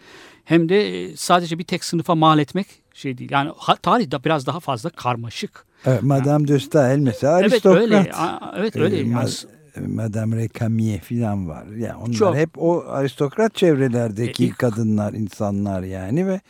Hem 0.45 0.69
de 0.69 1.05
e, 1.05 1.17
sadece 1.17 1.59
bir 1.59 1.65
tek 1.65 1.85
sınıfa 1.85 2.15
mal 2.15 2.39
etmek 2.39 2.67
şey 2.95 3.19
değil. 3.19 3.31
Yani 3.33 3.51
tarih 3.83 4.11
de 4.11 4.25
biraz 4.25 4.47
daha 4.47 4.61
fazla 4.61 4.91
karmaşık. 4.91 5.65
Evet, 5.87 6.03
Madame 6.03 6.49
de 6.49 6.59
Stael 6.59 6.99
mesela 6.99 7.41
Evet 7.41 7.53
aristokrat. 7.53 7.83
öyle. 7.83 8.13
A- 8.13 8.55
Evet 8.57 8.77
öyle. 8.77 8.97
Ee, 8.97 8.99
Yani 8.99 9.15
Ma- 9.15 9.47
Madame 9.95 10.37
Recamier 10.37 11.01
filan 11.01 11.49
var. 11.49 11.67
Yani 11.67 11.95
onlar 11.95 12.13
Çok. 12.13 12.37
hep 12.37 12.51
o 12.57 12.85
aristokrat 12.89 13.55
çevrelerdeki 13.55 14.47
E, 14.47 14.51
kadınlar, 14.51 15.13
insanlar 15.13 15.83
yani 15.83 16.27
ve 16.27 16.41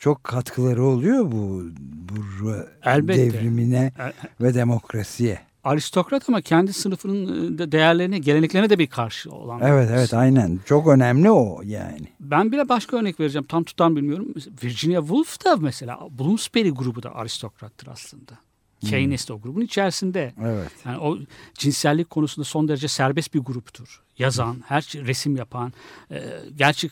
çok 0.00 0.24
katkıları 0.24 0.84
oluyor 0.84 1.24
bu 1.32 1.62
burjuva 2.08 2.56
Elbette. 2.84 3.32
devrimine 3.32 3.92
E- 3.98 4.12
ve 4.44 4.54
demokrasiye. 4.54 5.38
Aristokrat 5.68 6.28
ama 6.28 6.40
kendi 6.40 6.72
sınıfının 6.72 7.54
e, 7.54 7.58
de 7.58 7.72
değerlerine, 7.72 8.18
geleneklerine 8.18 8.70
de 8.70 8.78
bir 8.78 8.86
karşı 8.86 9.30
olan. 9.30 9.60
Evet 9.62 9.90
evet 9.92 10.14
aynen. 10.14 10.60
Çok 10.66 10.88
önemli 10.88 11.30
o 11.30 11.60
yani. 11.64 12.08
Ben 12.20 12.52
bile 12.52 12.68
başka 12.68 12.96
örnek 12.96 13.20
vereceğim. 13.20 13.46
Tam 13.46 13.64
tutan 13.64 13.96
bilmiyorum. 13.96 14.34
Virginia 14.64 15.00
Woolf 15.00 15.44
da 15.44 15.56
mesela 15.56 15.98
Bloomsbury 16.18 16.70
grubu 16.70 17.02
da 17.02 17.14
aristokrattır 17.14 17.86
aslında. 17.86 18.32
Keynes 18.80 19.28
de 19.28 19.32
o 19.32 19.40
grubun 19.40 19.60
içerisinde. 19.60 20.34
Evet. 20.44 20.70
Yani 20.84 20.98
o 20.98 21.18
cinsellik 21.54 22.10
konusunda 22.10 22.44
son 22.44 22.68
derece 22.68 22.88
serbest 22.88 23.34
bir 23.34 23.40
gruptur. 23.40 24.02
Yazan, 24.18 24.62
her 24.66 24.80
şey, 24.80 25.06
resim 25.06 25.36
yapan. 25.36 25.72
E, 26.10 26.22
gerçi 26.56 26.90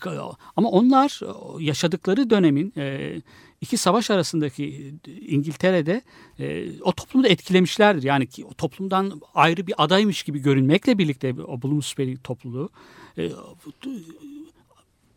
ama 0.57 0.69
onlar 0.69 1.21
yaşadıkları 1.61 2.31
dönemin 2.31 2.73
e, 2.77 3.17
iki 3.61 3.77
savaş 3.77 4.11
arasındaki 4.11 4.95
İngiltere'de 5.29 6.03
e, 6.39 6.67
o 6.81 6.93
toplumu 6.93 7.25
da 7.25 7.29
etkilemişlerdir. 7.29 8.03
Yani 8.03 8.27
ki 8.27 8.45
o 8.45 8.55
toplumdan 8.55 9.21
ayrı 9.35 9.67
bir 9.67 9.75
adaymış 9.79 10.23
gibi 10.23 10.39
görünmekle 10.39 10.99
birlikte 10.99 11.35
o 11.47 11.63
Bloomsbury 11.63 12.17
topluluğu 12.17 12.71
e, 13.19 13.31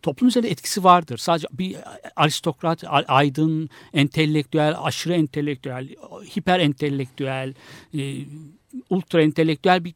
toplum 0.02 0.28
üzerinde 0.30 0.52
etkisi 0.52 0.84
vardır. 0.84 1.18
Sadece 1.18 1.48
bir 1.54 1.76
aristokrat, 2.16 2.84
a- 2.84 2.88
aydın, 3.08 3.70
entelektüel, 3.94 4.76
aşırı 4.82 5.14
entelektüel, 5.14 5.90
hiper 6.38 6.60
entelektüel, 6.60 7.54
e, 7.98 8.16
ultra 8.90 9.22
entelektüel 9.22 9.84
bir 9.86 9.94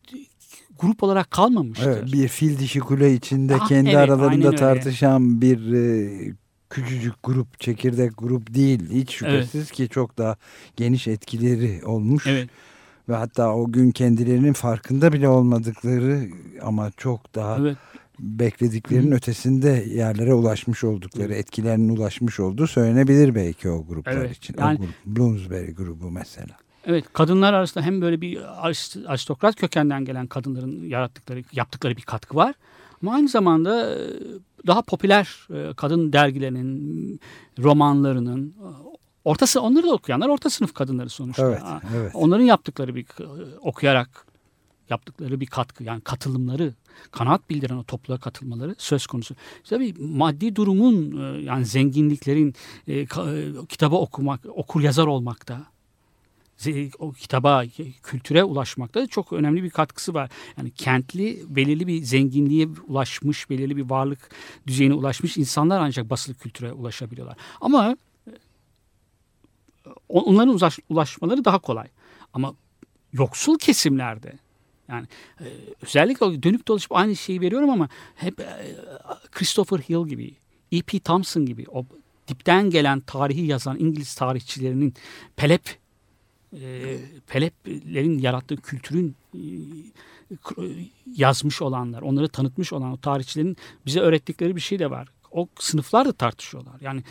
grup 0.79 1.03
olarak 1.03 1.31
kalmamıştır. 1.31 1.87
evet. 1.87 2.13
Bir 2.13 2.27
fil 2.27 2.59
dişi 2.59 2.79
kule 2.79 3.13
içinde 3.13 3.55
Ah, 3.61 3.67
kendi 3.67 3.89
evet, 3.89 3.97
aralarında 4.09 4.55
tartışan 4.55 5.41
bir 5.41 5.73
e, 5.73 6.35
küçücük 6.73 7.13
grup, 7.23 7.59
çekirdek 7.59 8.11
grup 8.17 8.53
değil. 8.53 8.89
Hiç 8.91 9.11
şüphesiz 9.11 9.71
ki 9.71 9.89
çok 9.89 10.17
daha 10.17 10.35
geniş 10.75 11.07
etkileri 11.07 11.85
olmuş. 11.85 12.27
Evet. 12.27 12.49
Ve 13.09 13.15
hatta 13.15 13.53
o 13.55 13.71
gün 13.71 13.91
kendilerinin 13.91 14.53
farkında 14.53 15.13
bile 15.13 15.27
olmadıkları 15.27 16.19
ama 16.61 16.91
çok 16.97 17.35
daha 17.35 17.57
Evet. 17.59 17.77
beklediklerinin 18.19 19.11
ötesinde 19.11 19.85
yerlere 19.89 20.33
ulaşmış 20.33 20.83
oldukları, 20.83 21.33
etkilerinin 21.33 21.95
ulaşmış 21.95 22.39
olduğu 22.39 22.67
söylenebilir 22.67 23.35
belki 23.35 23.69
o 23.69 23.85
gruplar 23.85 24.11
Evet, 24.13 24.37
için. 24.37 24.55
yani- 24.59 24.77
o 24.79 24.81
grup, 24.81 24.95
Bloomsbury 25.05 25.71
grubu 25.71 26.11
mesela. 26.11 26.57
Evet, 26.85 27.05
kadınlar 27.13 27.53
arasında 27.53 27.83
hem 27.85 28.01
böyle 28.01 28.21
bir 28.21 28.37
arist- 28.37 29.07
aristokrat 29.07 29.55
kökenden 29.55 30.05
gelen 30.05 30.27
kadınların 30.27 30.89
yarattıkları, 30.89 31.43
yaptıkları 31.51 31.97
bir 31.97 32.01
katkı 32.01 32.35
var. 32.35 32.55
Ama 33.01 33.13
aynı 33.13 33.27
zamanda 33.29 33.97
daha 34.67 34.81
popüler 34.81 35.47
e, 35.53 35.73
kadın 35.73 36.13
dergilerinin, 36.13 37.19
romanlarının, 37.59 38.47
e, 38.49 38.67
orta 39.25 39.47
sı- 39.47 39.61
onları 39.61 39.87
da 39.87 39.93
okuyanlar 39.93 40.29
orta 40.29 40.49
sınıf 40.49 40.73
kadınları 40.73 41.09
sonuçta. 41.09 41.47
Evet, 41.47 41.61
evet. 41.95 42.11
Onların 42.15 42.43
yaptıkları 42.45 42.95
bir 42.95 43.03
e, 43.03 43.57
okuyarak 43.59 44.27
yaptıkları 44.89 45.39
bir 45.39 45.45
katkı 45.45 45.83
yani 45.83 46.01
katılımları 46.01 46.73
kanaat 47.11 47.49
bildiren 47.49 47.75
o 47.77 47.83
topluluğa 47.83 48.19
katılmaları 48.19 48.75
söz 48.77 49.07
konusu. 49.07 49.35
İşte 49.63 49.75
Tabii 49.75 49.93
maddi 49.99 50.55
durumun 50.55 51.17
yani 51.39 51.65
zenginliklerin 51.65 52.53
e, 52.87 53.05
kitaba 53.69 53.95
okumak, 53.95 54.45
okur 54.49 54.81
yazar 54.81 55.07
olmakta 55.07 55.65
o 56.99 57.11
kitaba, 57.11 57.63
kültüre 58.03 58.43
ulaşmakta 58.43 59.01
da 59.01 59.07
çok 59.07 59.33
önemli 59.33 59.63
bir 59.63 59.69
katkısı 59.69 60.13
var. 60.13 60.29
Yani 60.57 60.71
kentli 60.71 61.43
belirli 61.47 61.87
bir 61.87 62.03
zenginliğe 62.03 62.67
ulaşmış, 62.87 63.49
belirli 63.49 63.77
bir 63.77 63.89
varlık 63.89 64.29
düzeyine 64.67 64.93
ulaşmış 64.93 65.37
insanlar 65.37 65.79
ancak 65.79 66.09
basılı 66.09 66.35
kültüre 66.35 66.73
ulaşabiliyorlar. 66.73 67.37
Ama 67.61 67.97
onların 70.09 70.55
ulaş, 70.55 70.79
ulaşmaları 70.89 71.45
daha 71.45 71.59
kolay. 71.59 71.87
Ama 72.33 72.55
yoksul 73.13 73.57
kesimlerde 73.57 74.39
yani 74.87 75.07
e, 75.39 75.45
özellikle 75.81 76.43
dönüp 76.43 76.67
dolaşıp 76.67 76.91
aynı 76.91 77.15
şeyi 77.15 77.41
veriyorum 77.41 77.69
ama 77.69 77.89
hep 78.15 78.39
e, 78.39 78.75
Christopher 79.31 79.77
Hill 79.77 80.07
gibi, 80.07 80.35
E.P. 80.71 80.99
Thompson 80.99 81.45
gibi 81.45 81.65
o 81.69 81.85
dipten 82.27 82.69
gelen 82.69 82.99
tarihi 82.99 83.45
yazan 83.45 83.79
İngiliz 83.79 84.15
tarihçilerinin 84.15 84.93
Pelep 85.35 85.82
e, 86.61 86.97
Peleplerin 87.27 88.19
yarattığı 88.19 88.57
kültürün 88.57 89.15
e, 89.35 89.41
yazmış 91.15 91.61
olanlar, 91.61 92.01
onları 92.01 92.29
tanıtmış 92.29 92.73
olan 92.73 92.91
o 92.91 92.97
tarihçilerin 92.97 93.57
bize 93.85 93.99
öğrettikleri 93.99 94.55
bir 94.55 94.61
şey 94.61 94.79
de 94.79 94.91
var. 94.91 95.07
O 95.31 95.47
sınıflar 95.59 96.05
da 96.05 96.13
tartışıyorlar. 96.13 96.81
Yani 96.81 97.03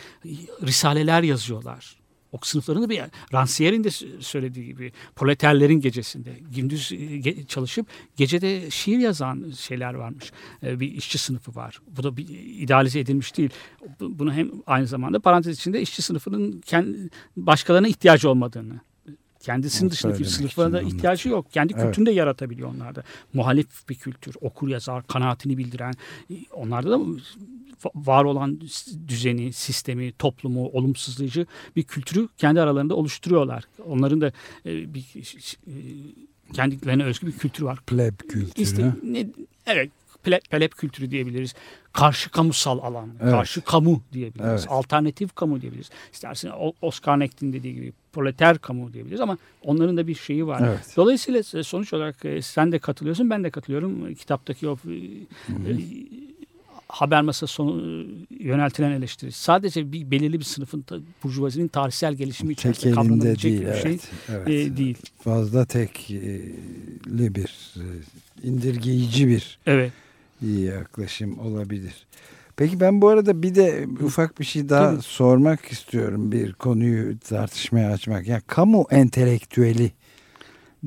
risaleler 0.61 1.23
yazıyorlar. 1.23 2.03
O 2.33 2.39
sınıflarını 2.43 2.89
bir 2.89 3.01
Rancière'in 3.33 3.83
de 3.83 3.89
söylediği 4.23 4.65
gibi 4.65 4.91
proleterlerin 5.15 5.79
gecesinde 5.79 6.39
gündüz 6.55 6.91
e, 6.91 7.45
çalışıp 7.45 7.87
gecede 8.15 8.71
şiir 8.71 8.99
yazan 8.99 9.51
şeyler 9.57 9.93
varmış. 9.93 10.31
E, 10.63 10.79
bir 10.79 10.91
işçi 10.91 11.17
sınıfı 11.17 11.55
var. 11.55 11.79
Bu 11.87 12.03
da 12.03 12.17
bir 12.17 12.29
idealize 12.59 12.99
edilmiş 12.99 13.37
değil. 13.37 13.49
Bunu 13.99 14.33
hem 14.33 14.51
aynı 14.67 14.87
zamanda 14.87 15.19
parantez 15.19 15.57
içinde 15.57 15.81
işçi 15.81 16.01
sınıfının 16.01 16.61
kendi, 16.61 17.09
başkalarına 17.37 17.87
ihtiyacı 17.87 18.29
olmadığını 18.29 18.79
Kendisinin 19.43 19.91
dışındaki 19.91 20.25
sınıflara 20.25 20.81
ihtiyacı 20.81 21.29
yok. 21.29 21.51
Kendi 21.51 21.73
evet. 21.73 21.85
kültürünü 21.85 22.05
de 22.05 22.11
yaratabiliyor 22.11 22.69
onlarda. 22.69 23.03
Muhalif 23.33 23.89
bir 23.89 23.95
kültür, 23.95 24.35
okur 24.41 24.67
yazar, 24.67 25.07
kanaatini 25.07 25.57
bildiren. 25.57 25.93
Onlarda 26.53 26.91
da 26.91 26.99
var 27.95 28.23
olan 28.23 28.61
düzeni, 29.07 29.53
sistemi, 29.53 30.11
toplumu, 30.11 30.67
olumsuzlayıcı 30.67 31.45
bir 31.75 31.83
kültürü 31.83 32.27
kendi 32.37 32.61
aralarında 32.61 32.95
oluşturuyorlar. 32.95 33.63
Onların 33.85 34.21
da 34.21 34.31
e, 34.65 34.93
bir 34.93 35.05
e, 35.67 35.73
kendilerine 36.53 37.03
özgü 37.03 37.27
bir 37.27 37.37
kültür 37.37 37.63
var. 37.63 37.79
Pleb 37.87 38.19
kültürü. 38.19 38.63
İşte, 38.63 38.93
ne, 39.03 39.27
evet, 39.65 39.91
Pelep 40.49 40.77
kültürü 40.77 41.11
diyebiliriz. 41.11 41.53
Karşı 41.93 42.29
kamusal 42.29 42.79
alan, 42.79 43.09
evet. 43.21 43.31
karşı 43.31 43.61
kamu 43.61 44.01
diyebiliriz. 44.13 44.49
Evet. 44.49 44.65
Alternatif 44.69 45.35
kamu 45.35 45.61
diyebiliriz. 45.61 45.89
İstersen 46.13 46.51
Oscar 46.81 47.19
Necht'in 47.19 47.53
dediği 47.53 47.73
gibi 47.73 47.93
proleter 48.13 48.57
kamu 48.57 48.93
diyebiliriz 48.93 49.21
ama 49.21 49.37
onların 49.61 49.97
da 49.97 50.07
bir 50.07 50.15
şeyi 50.15 50.47
var. 50.47 50.67
Evet. 50.67 50.93
Dolayısıyla 50.97 51.43
sonuç 51.63 51.93
olarak 51.93 52.25
e, 52.25 52.41
sen 52.41 52.71
de 52.71 52.79
katılıyorsun, 52.79 53.29
ben 53.29 53.43
de 53.43 53.49
katılıyorum. 53.49 54.15
Kitaptaki 54.15 54.67
o 54.69 54.77
Hı-hı 54.77 55.77
haber 56.93 57.21
masası 57.21 57.53
sonu 57.53 57.81
e, 57.81 58.43
yöneltilen 58.43 58.91
eleştiri 58.91 59.31
sadece 59.31 59.91
bir 59.91 60.11
belirli 60.11 60.39
bir 60.39 60.45
sınıfın 60.45 60.85
burjuvazinin 61.23 61.67
tarihsel 61.67 62.13
gelişimi 62.13 62.53
içerisinde 62.53 62.93
kavranabilecek 62.93 63.51
değil, 63.51 63.65
bir 63.67 63.81
şey 63.81 63.97
evet, 64.29 64.47
E, 64.47 64.77
değil. 64.77 64.97
Fazla 65.19 65.65
tekli 65.65 67.35
bir 67.35 67.75
e, 67.75 67.85
indirgeyici 68.43 69.27
bir 69.27 69.59
evet. 69.65 69.91
yaklaşım 70.41 71.39
olabilir. 71.39 72.05
Peki 72.63 72.79
ben 72.79 73.01
bu 73.01 73.09
arada 73.09 73.43
bir 73.43 73.55
de 73.55 73.87
ufak 74.03 74.39
bir 74.39 74.45
şey 74.45 74.69
daha 74.69 74.91
Tabii. 74.91 75.01
sormak 75.01 75.65
istiyorum 75.65 76.31
bir 76.31 76.53
konuyu 76.53 77.19
tartışmaya 77.19 77.91
açmak. 77.91 78.27
Yani 78.27 78.41
kamu 78.47 78.85
entelektüeli 78.89 79.91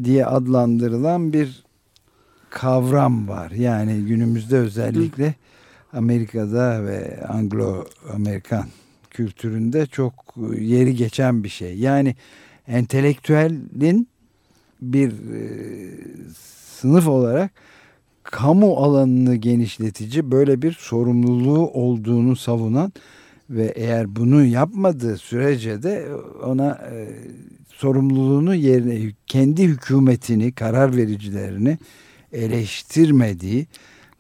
diye 0.05 0.27
adlandırılan 0.27 1.33
bir 1.33 1.65
kavram 2.51 3.29
var. 3.29 3.51
Yani 3.51 4.05
günümüzde 4.05 4.57
özellikle 4.59 5.35
Amerika'da 5.93 6.85
ve 6.85 7.21
Anglo-Amerikan 7.29 8.67
kültüründe 9.11 9.87
çok 9.87 10.35
yeri 10.59 10.95
geçen 10.97 11.45
bir 11.45 11.49
şey. 11.49 11.79
Yani 11.79 12.17
entelektüelin 12.69 14.09
bir 14.83 15.11
e, 15.11 15.41
sınıf 16.81 17.09
olarak 17.09 17.51
kamu 18.31 18.77
alanını 18.77 19.37
genişletici 19.37 20.31
böyle 20.31 20.63
bir 20.63 20.73
sorumluluğu 20.73 21.71
olduğunu 21.71 22.37
savunan 22.37 22.93
ve 23.51 23.73
eğer 23.77 24.17
bunu 24.17 24.45
yapmadığı 24.45 25.17
sürece 25.17 25.83
de 25.83 26.09
ona 26.45 26.71
e, 26.71 27.09
sorumluluğunu 27.69 28.55
yerine 28.55 29.13
kendi 29.27 29.65
hükümetini, 29.65 30.53
karar 30.53 30.97
vericilerini 30.97 31.79
eleştirmediği 32.33 33.67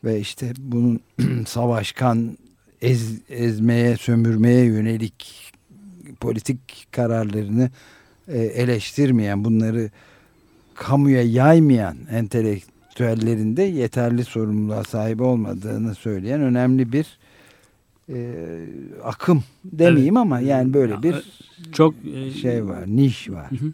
ve 0.04 0.20
işte 0.20 0.52
bunun 0.59 1.00
savaşkan 1.46 2.38
ez, 2.82 3.20
ezmeye, 3.28 3.96
sömürmeye 3.96 4.64
yönelik 4.64 5.52
politik 6.20 6.88
kararlarını 6.90 7.70
e, 8.28 8.38
eleştirmeyen, 8.38 9.44
bunları 9.44 9.90
kamuya 10.74 11.22
yaymayan 11.22 11.96
entelektüellerin 12.11 12.76
de 13.57 13.62
yeterli 13.62 14.24
sorumluluğa 14.24 14.84
sahip 14.84 15.20
olmadığını 15.20 15.94
söyleyen 15.94 16.40
önemli 16.40 16.92
bir 16.92 17.18
e, 18.09 18.34
akım 19.05 19.44
demeyeyim 19.64 20.16
evet. 20.16 20.22
ama 20.22 20.40
yani 20.40 20.74
böyle 20.74 21.03
bir 21.03 21.14
çok 21.72 21.94
e, 22.14 22.30
şey 22.30 22.66
var, 22.66 22.84
niş 22.86 23.30
var. 23.30 23.51
Hı 23.51 23.57
hı 23.57 23.72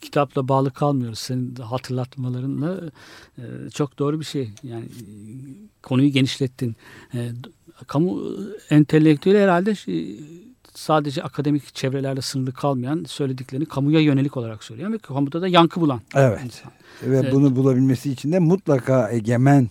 kitapla 0.00 0.48
bağlı 0.48 0.70
kalmıyoruz. 0.70 1.18
Senin 1.18 1.54
hatırlatmalarınla 1.54 2.80
e, 3.38 3.70
çok 3.74 3.98
doğru 3.98 4.20
bir 4.20 4.24
şey. 4.24 4.50
Yani 4.62 4.84
e, 4.84 5.04
konuyu 5.82 6.08
genişlettin. 6.08 6.76
Kamu 7.86 8.36
entelektüeli 8.70 9.38
herhalde 9.38 9.74
sadece 10.74 11.22
akademik 11.22 11.74
çevrelerde 11.74 12.20
sınırlı 12.20 12.52
kalmayan 12.52 13.04
söylediklerini 13.08 13.66
kamuya 13.66 14.00
yönelik 14.00 14.36
olarak 14.36 14.64
söyleyen 14.64 14.92
ve 14.92 14.98
kamuda 14.98 15.42
da 15.42 15.48
yankı 15.48 15.80
bulan. 15.80 16.00
Evet. 16.14 16.40
Insan. 16.44 16.72
Ve 17.02 17.16
evet. 17.16 17.32
bunu 17.32 17.56
bulabilmesi 17.56 18.12
için 18.12 18.32
de 18.32 18.38
mutlaka 18.38 19.10
egemen 19.10 19.68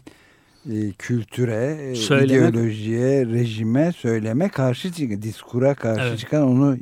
e, 0.72 0.92
kültüre, 0.92 1.96
Söyleme. 1.96 2.50
ideolojiye, 2.50 3.26
rejime, 3.26 3.92
söyleme 3.92 4.50
karşı 4.50 4.92
çıkan, 4.94 5.22
diskura 5.22 5.76
karşı 5.76 6.08
evet. 6.08 6.20
çıkan 6.20 6.44
onu 6.44 6.78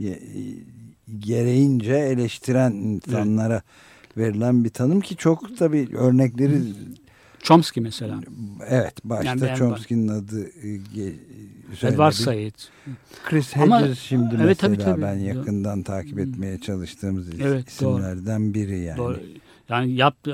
gereğince 1.19 1.93
eleştiren 1.93 2.71
insanlara 2.71 3.53
evet. 3.53 4.17
verilen 4.17 4.63
bir 4.63 4.69
tanım 4.69 5.01
ki 5.01 5.15
çok 5.15 5.57
tabii 5.57 5.87
örnekleri 5.97 6.61
Chomsky 7.43 7.83
mesela. 7.83 8.19
Evet 8.69 8.93
başta 9.03 9.45
yani 9.45 9.57
Chomsky'nin 9.57 10.07
adı 10.07 10.49
e, 11.83 11.87
Edward 11.87 12.11
Said. 12.11 12.53
Chris 13.25 13.55
Hedges 13.55 13.71
Ama, 13.71 13.95
şimdi 13.95 14.35
evet, 14.35 14.45
mesela 14.45 14.73
tabii, 14.73 14.83
tabii. 14.83 15.01
ben 15.01 15.15
yakından 15.15 15.83
takip 15.83 16.19
etmeye 16.19 16.59
çalıştığımız 16.59 17.29
evet, 17.41 17.69
isimlerden 17.69 18.45
doğru. 18.45 18.53
biri 18.53 18.79
yani. 18.79 18.97
Doğru. 18.97 19.19
Yani 19.69 19.91
yap 19.91 20.27
e, 20.27 20.33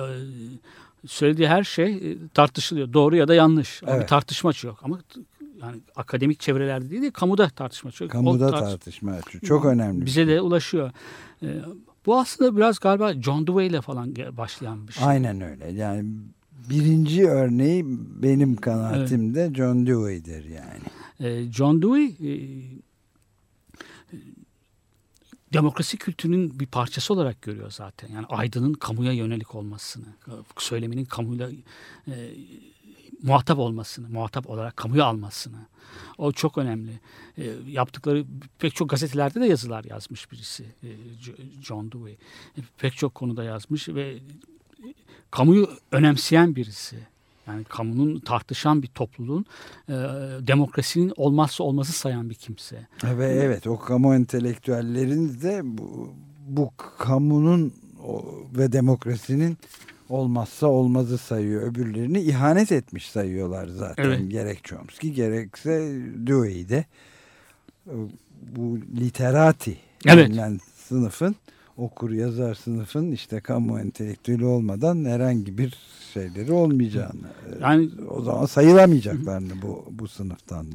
söylediği 1.08 1.48
her 1.48 1.64
şey 1.64 1.94
e, 1.94 2.18
tartışılıyor. 2.34 2.94
Doğru 2.94 3.16
ya 3.16 3.28
da 3.28 3.34
yanlış. 3.34 3.82
Evet. 3.84 3.94
Ama 3.94 4.06
tartışma 4.06 4.52
yok. 4.64 4.80
Ama 4.84 5.00
yani 5.62 5.82
akademik 5.96 6.40
çevrelerde 6.40 6.90
değil 6.90 7.02
de 7.02 7.12
kamuda 7.12 7.50
tartışma 7.50 7.90
açıyor. 7.90 8.12
Kamuda 8.12 8.52
tartış 8.52 8.70
tartışma. 8.70 9.16
Çok 9.46 9.66
önemli. 9.66 10.06
Bize 10.06 10.28
de 10.28 10.42
ulaşıyor. 10.42 10.92
Ee, 11.44 11.48
bu 12.06 12.20
aslında 12.20 12.58
biraz 12.58 12.80
galiba 12.80 13.14
John 13.14 13.48
Dewey 13.48 13.68
ile 13.68 13.82
falan 13.82 14.16
başlayan 14.16 14.88
bir 14.88 14.94
şey. 14.94 15.08
Aynen 15.08 15.42
öyle. 15.42 15.72
Yani 15.72 16.06
birinci 16.70 17.28
örneği 17.28 17.86
benim 18.24 18.56
kanaatimde 18.56 19.42
evet. 19.42 19.56
John 19.56 19.88
Dewey'dir 19.88 20.46
yani. 20.46 20.84
Ee, 21.20 21.44
John 21.52 21.82
Dewey 21.82 22.06
e, 22.06 22.34
demokrasi 25.54 25.98
kültürünün 25.98 26.60
bir 26.60 26.66
parçası 26.66 27.14
olarak 27.14 27.42
görüyor 27.42 27.72
zaten. 27.72 28.10
Yani 28.12 28.26
aydının 28.26 28.74
kamuya 28.74 29.12
yönelik 29.12 29.56
olmasını, 29.56 30.06
söyleminin 30.58 31.06
kamuyla 31.06 31.50
e, 32.08 32.14
muhatap 33.24 33.60
olmasını, 33.60 34.10
muhatap 34.10 34.50
olarak 34.50 34.78
kamuya 34.78 35.06
almasını. 35.06 35.58
O 36.18 36.32
çok 36.32 36.58
önemli. 36.58 37.00
E, 37.38 37.52
yaptıkları 37.68 38.26
pek 38.60 38.76
çok 38.76 38.90
gazetelerde 38.90 39.42
de 39.42 39.46
yazılar 39.46 39.84
yazmış 39.84 40.32
birisi. 40.32 40.64
E, 40.84 40.90
John 41.62 41.92
Dewey. 41.92 42.14
E, 42.58 42.60
pek 42.78 42.96
çok 42.96 43.16
konuda 43.16 43.44
yazmış 43.44 43.90
ve 43.90 44.20
kamuyu 45.32 45.70
önemseyen 45.92 46.56
birisi. 46.56 47.13
Yani 47.48 47.64
kamunun 47.64 48.20
tartışan 48.20 48.84
bir 48.84 48.88
topluluğun 48.88 49.46
e, 49.90 49.94
demokrasinin 50.48 51.14
olmazsa 51.16 51.64
olmazı 51.64 51.94
sayan 51.94 52.30
bir 52.30 52.36
kimse. 52.36 52.88
Ve 53.04 53.26
evet 53.26 53.68
o 53.68 53.80
kamu 53.80 54.16
entelektüellerin 54.16 55.42
de 55.42 55.62
bu, 55.64 56.14
bu 56.48 56.72
kamunun 56.98 57.74
ve 58.58 58.72
demokrasinin 58.72 59.58
olmazsa 60.10 60.68
olmazı 60.68 61.18
sayıyor. 61.18 61.62
Öbürlerini 61.62 62.22
ihanet 62.22 62.72
etmiş 62.72 63.10
sayıyorlar 63.10 63.68
zaten. 63.68 64.04
Evet. 64.04 64.32
Gerek 64.32 64.64
Chomsky 64.64 65.14
gerekse 65.14 65.72
Dewey'de 66.28 66.86
bu 68.42 68.80
literati 69.00 69.78
evet. 70.06 70.32
sınıfın 70.76 71.36
okur 71.78 72.12
yazar 72.12 72.56
sınıfın 72.56 73.12
işte 73.12 73.40
kamu 73.40 73.80
entelektüeli 73.80 74.46
olmadan 74.46 75.06
herhangi 75.06 75.58
bir 75.58 75.78
şeyleri 76.14 76.52
olmayacağını 76.52 77.28
e, 77.48 77.62
yani 77.62 77.90
o 78.10 78.22
zaman 78.22 78.46
sayılamayacaklarını 78.46 79.62
bu 79.62 79.86
bu 79.92 80.08
sınıftan 80.08 80.68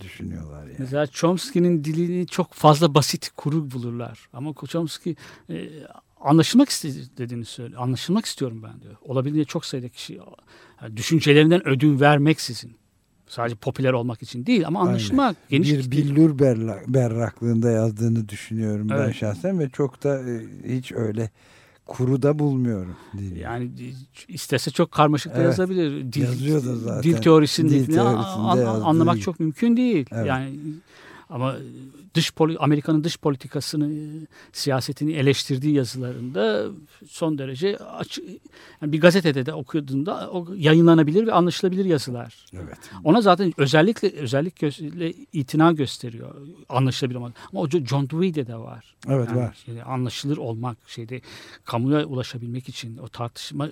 düşünüyorlar 0.00 0.66
yani. 0.66 0.76
Mesela 0.78 1.06
Chomsky'nin 1.06 1.84
dilini 1.84 2.26
çok 2.26 2.52
fazla 2.52 2.94
basit, 2.94 3.30
kuru 3.36 3.70
bulurlar. 3.70 4.28
Ama 4.32 4.54
Chomsky 4.68 5.16
e, 5.50 5.68
anlaşılmak 6.20 6.68
istediğini 6.68 7.44
söylüyor. 7.44 7.82
Anlaşılmak 7.82 8.26
istiyorum 8.26 8.62
ben 8.62 8.80
diyor. 8.80 8.96
Olabildiğince 9.02 9.48
çok 9.48 9.64
sayıda 9.64 9.88
kişi 9.88 10.20
yani 10.82 10.96
düşüncelerinden 10.96 11.68
ödün 11.68 12.00
vermeksizin 12.00 12.76
sadece 13.28 13.56
popüler 13.56 13.92
olmak 13.92 14.22
için 14.22 14.46
değil 14.46 14.66
ama 14.66 14.80
anlaşılmak 14.80 15.36
Aynen. 15.50 15.64
geniş 15.64 15.72
bir 15.72 15.90
billur 15.90 16.38
berraklığında 16.88 17.70
yazdığını 17.70 18.28
düşünüyorum 18.28 18.88
evet. 18.92 19.06
ben 19.06 19.12
şahsen 19.12 19.58
ve 19.58 19.68
çok 19.68 20.04
da 20.04 20.30
e, 20.30 20.42
hiç 20.76 20.92
öyle 20.92 21.30
kuru 21.86 22.22
da 22.22 22.38
bulmuyorum. 22.38 22.96
Dili. 23.18 23.38
Yani 23.38 23.70
istese 24.28 24.70
çok 24.70 24.92
karmaşık 24.92 25.32
da 25.32 25.36
evet. 25.36 25.46
yazabilir. 25.46 26.12
Dil, 26.12 26.22
Yazıyor 26.22 26.64
da 26.64 26.76
zaten. 26.76 27.02
Dil 27.02 27.16
teorisindeki 27.16 27.86
dil 27.86 27.94
teorisinde 27.94 28.40
an, 28.40 28.80
anlamak 28.80 29.20
çok 29.20 29.40
mümkün 29.40 29.76
değil. 29.76 30.06
Evet. 30.12 30.26
Yani 30.26 30.50
ama 31.30 31.56
dış 32.14 32.32
Amerika'nın 32.58 33.04
dış 33.04 33.18
politikasını, 33.18 34.10
siyasetini 34.52 35.12
eleştirdiği 35.12 35.74
yazılarında 35.74 36.66
son 37.08 37.38
derece 37.38 37.76
açık, 37.76 38.24
yani 38.82 38.92
bir 38.92 39.00
gazetede 39.00 39.46
de 39.46 39.52
okuduğunda 39.52 40.30
o 40.30 40.46
yayınlanabilir 40.56 41.26
ve 41.26 41.32
anlaşılabilir 41.32 41.84
yazılar. 41.84 42.46
Evet. 42.52 42.78
Ona 43.04 43.20
zaten 43.20 43.52
özellikle 43.56 44.10
özellik 44.10 44.56
gösteriyle 44.56 45.14
itina 45.32 45.72
gösteriyor. 45.72 46.34
Anlaşılabilir 46.68 47.16
ama 47.16 47.32
ama 47.52 47.60
o 47.60 47.68
John 47.68 48.10
Dewey'de 48.10 48.46
de 48.46 48.56
var. 48.56 48.94
Evet 49.08 49.28
yani 49.28 49.38
var. 49.38 49.56
Şeyde, 49.66 49.84
anlaşılır 49.84 50.36
olmak 50.36 50.78
şeyde 50.86 51.20
kamuya 51.64 52.06
ulaşabilmek 52.06 52.68
için 52.68 52.98
o 52.98 53.08
tartışma 53.08 53.68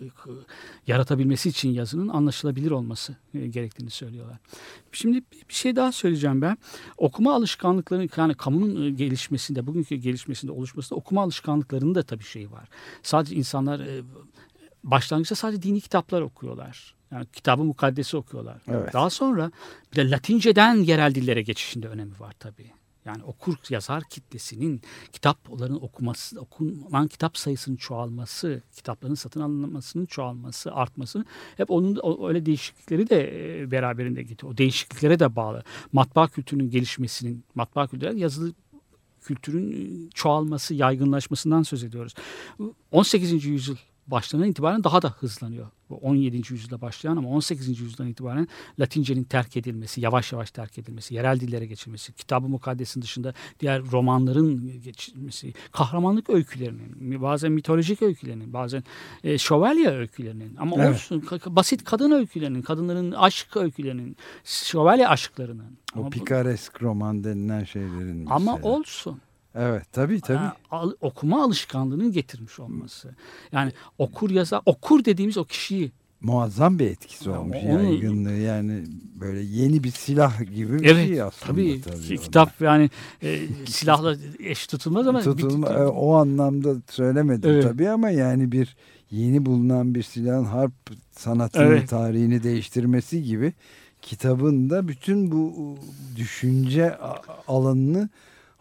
yaratabilmesi 0.87 1.49
için 1.49 1.71
yazının 1.71 2.09
anlaşılabilir 2.09 2.71
olması 2.71 3.17
gerektiğini 3.33 3.91
söylüyorlar. 3.91 4.37
Şimdi 4.93 5.23
bir 5.49 5.55
şey 5.55 5.77
daha 5.77 5.93
söyleyeceğim 5.93 6.43
ben. 6.43 6.59
Okuma 6.97 7.35
alışkanlıkları 7.47 8.09
yani 8.17 8.35
kamunun 8.35 8.87
e, 8.87 8.91
gelişmesinde, 8.91 9.67
bugünkü 9.67 9.97
gelişmesinde, 9.97 10.53
oluşmasında 10.53 10.99
okuma 10.99 11.23
alışkanlıklarının 11.23 11.95
da 11.95 12.03
tabii 12.03 12.25
şeyi 12.25 12.53
var. 12.53 12.69
Sadece 13.03 13.37
insanlar 13.37 13.81
e, 13.81 14.03
başlangıçta 14.85 15.35
sadece 15.35 15.63
dini 15.63 15.81
kitaplar 15.81 16.23
okuyorlar. 16.23 16.95
Yani 17.11 17.27
kitabı 17.33 17.65
mukaddesi 17.65 18.17
okuyorlar. 18.17 18.63
Evet. 18.69 18.93
Daha 18.93 19.11
sonra 19.11 19.51
bir 19.93 19.97
de 19.97 20.11
Latinceden 20.11 20.75
yerel 20.75 21.15
dillere 21.15 21.43
geçişinde 21.43 21.89
önemi 21.89 22.21
var 22.21 22.35
tabii. 22.39 22.73
Yani 23.07 23.25
okur 23.25 23.57
yazar 23.71 24.03
kitlesinin 24.11 24.81
kitapların 25.13 25.75
okuması, 25.75 26.41
okunan 26.41 27.09
kitap 27.09 27.39
sayısının 27.39 27.77
çoğalması, 27.77 28.63
kitapların 28.77 29.15
satın 29.15 29.41
alınmasının 29.41 30.07
çoğalması, 30.07 30.73
artması 30.73 31.25
hep 31.57 31.71
onun 31.71 32.27
öyle 32.29 32.47
değişiklikleri 32.47 33.11
de 33.11 33.61
e, 33.61 33.71
beraberinde 33.71 34.23
getiriyor. 34.23 34.55
O 34.55 34.57
değişikliklere 34.57 35.19
de 35.19 35.37
bağlı. 35.37 35.63
Matbaa 35.93 36.29
kültürünün 36.29 36.71
gelişmesinin, 36.71 37.45
matbaa 37.55 37.87
kültürü 37.87 38.19
yazılı 38.19 38.53
kültürün 39.21 39.73
e, 39.73 40.11
çoğalması, 40.15 40.75
yaygınlaşmasından 40.75 41.63
söz 41.63 41.85
ediyoruz. 41.85 42.15
18. 42.91 43.45
yüzyıl 43.45 43.77
başlarından 44.07 44.51
itibaren 44.51 44.85
daha 44.85 45.03
da 45.03 45.11
hızlanıyor. 45.11 45.67
Bu 45.91 45.97
17. 45.97 46.37
yüzyılda 46.37 46.81
başlayan 46.81 47.17
ama 47.17 47.29
18. 47.29 47.69
yüzyıldan 47.69 48.09
itibaren 48.09 48.49
Latincenin 48.81 49.25
terk 49.25 49.57
edilmesi, 49.57 50.01
yavaş 50.01 50.33
yavaş 50.33 50.51
terk 50.51 50.79
edilmesi, 50.79 51.15
yerel 51.15 51.41
dillere 51.41 51.67
geçilmesi, 51.67 52.13
kitabı 52.13 52.49
mukaddesin 52.49 53.03
dışında 53.03 53.35
diğer 53.61 53.83
romanların 53.83 54.83
geçilmesi, 54.83 55.55
kahramanlık 55.73 56.31
öykülerinin, 56.31 57.23
bazen 57.23 57.53
mitolojik 57.53 58.03
öykülerinin, 58.03 58.53
bazen 58.53 58.85
e, 59.25 59.39
şövalye 59.39 59.91
öykülerinin 59.91 60.57
ama 60.57 60.77
evet. 60.77 60.95
olsun 60.95 61.25
basit 61.47 61.85
kadın 61.85 62.11
öykülerinin, 62.11 62.63
kadınların 62.63 63.13
aşk 63.13 63.57
öykülerinin, 63.57 64.17
şövalye 64.45 65.09
aşklarının. 65.09 65.79
O 65.97 66.01
ama 66.01 66.11
pikaresk 66.11 66.83
roman 66.83 67.25
denilen 67.25 67.65
şeylerin. 67.65 68.17
Mesela. 68.17 68.35
Ama 68.35 68.59
olsun. 68.63 69.21
Evet 69.57 69.93
tabii 69.93 70.21
tabii. 70.21 70.51
Al, 70.71 70.93
okuma 71.01 71.45
alışkanlığının 71.45 72.13
getirmiş 72.13 72.61
olması. 72.61 73.15
Yani 73.53 73.73
okur 73.99 74.31
yazar, 74.31 74.61
okur 74.67 75.05
dediğimiz 75.05 75.37
o 75.37 75.45
kişiyi 75.45 75.93
muazzam 76.21 76.79
bir 76.79 76.87
etkisi 76.87 77.31
olmuş 77.31 77.57
Onu, 77.65 77.83
yaygınlığı 77.83 78.33
yani 78.33 78.85
böyle 79.21 79.41
yeni 79.41 79.85
bir 79.85 79.91
silah 79.91 80.41
gibi 80.55 80.83
bir 80.83 80.91
evet, 80.91 81.09
şey 81.09 81.23
aslında. 81.23 81.53
Tabii, 81.53 81.81
tabii 81.81 82.19
kitap 82.19 82.61
yani 82.61 82.91
e, 83.23 83.41
silahla 83.67 84.17
eş 84.39 84.67
tutulmaz 84.67 85.09
ama 85.09 85.21
Tutulma, 85.21 85.71
bir, 85.71 85.75
e, 85.75 85.87
o 85.87 86.15
anlamda 86.15 86.75
söylemedim 86.91 87.51
evet. 87.51 87.63
tabii 87.63 87.89
ama 87.89 88.11
yani 88.11 88.53
bir 88.53 88.77
yeni 89.11 89.47
bulunan 89.47 89.95
bir 89.95 90.03
silahın 90.03 90.45
harp 90.45 90.73
sanatını 91.11 91.65
evet. 91.65 91.89
tarihini 91.89 92.43
değiştirmesi 92.43 93.23
gibi 93.23 93.53
kitabın 94.03 94.71
da 94.71 94.89
bütün 94.89 95.33
bu 95.33 95.77
düşünce 96.17 96.99
alanını 97.49 98.09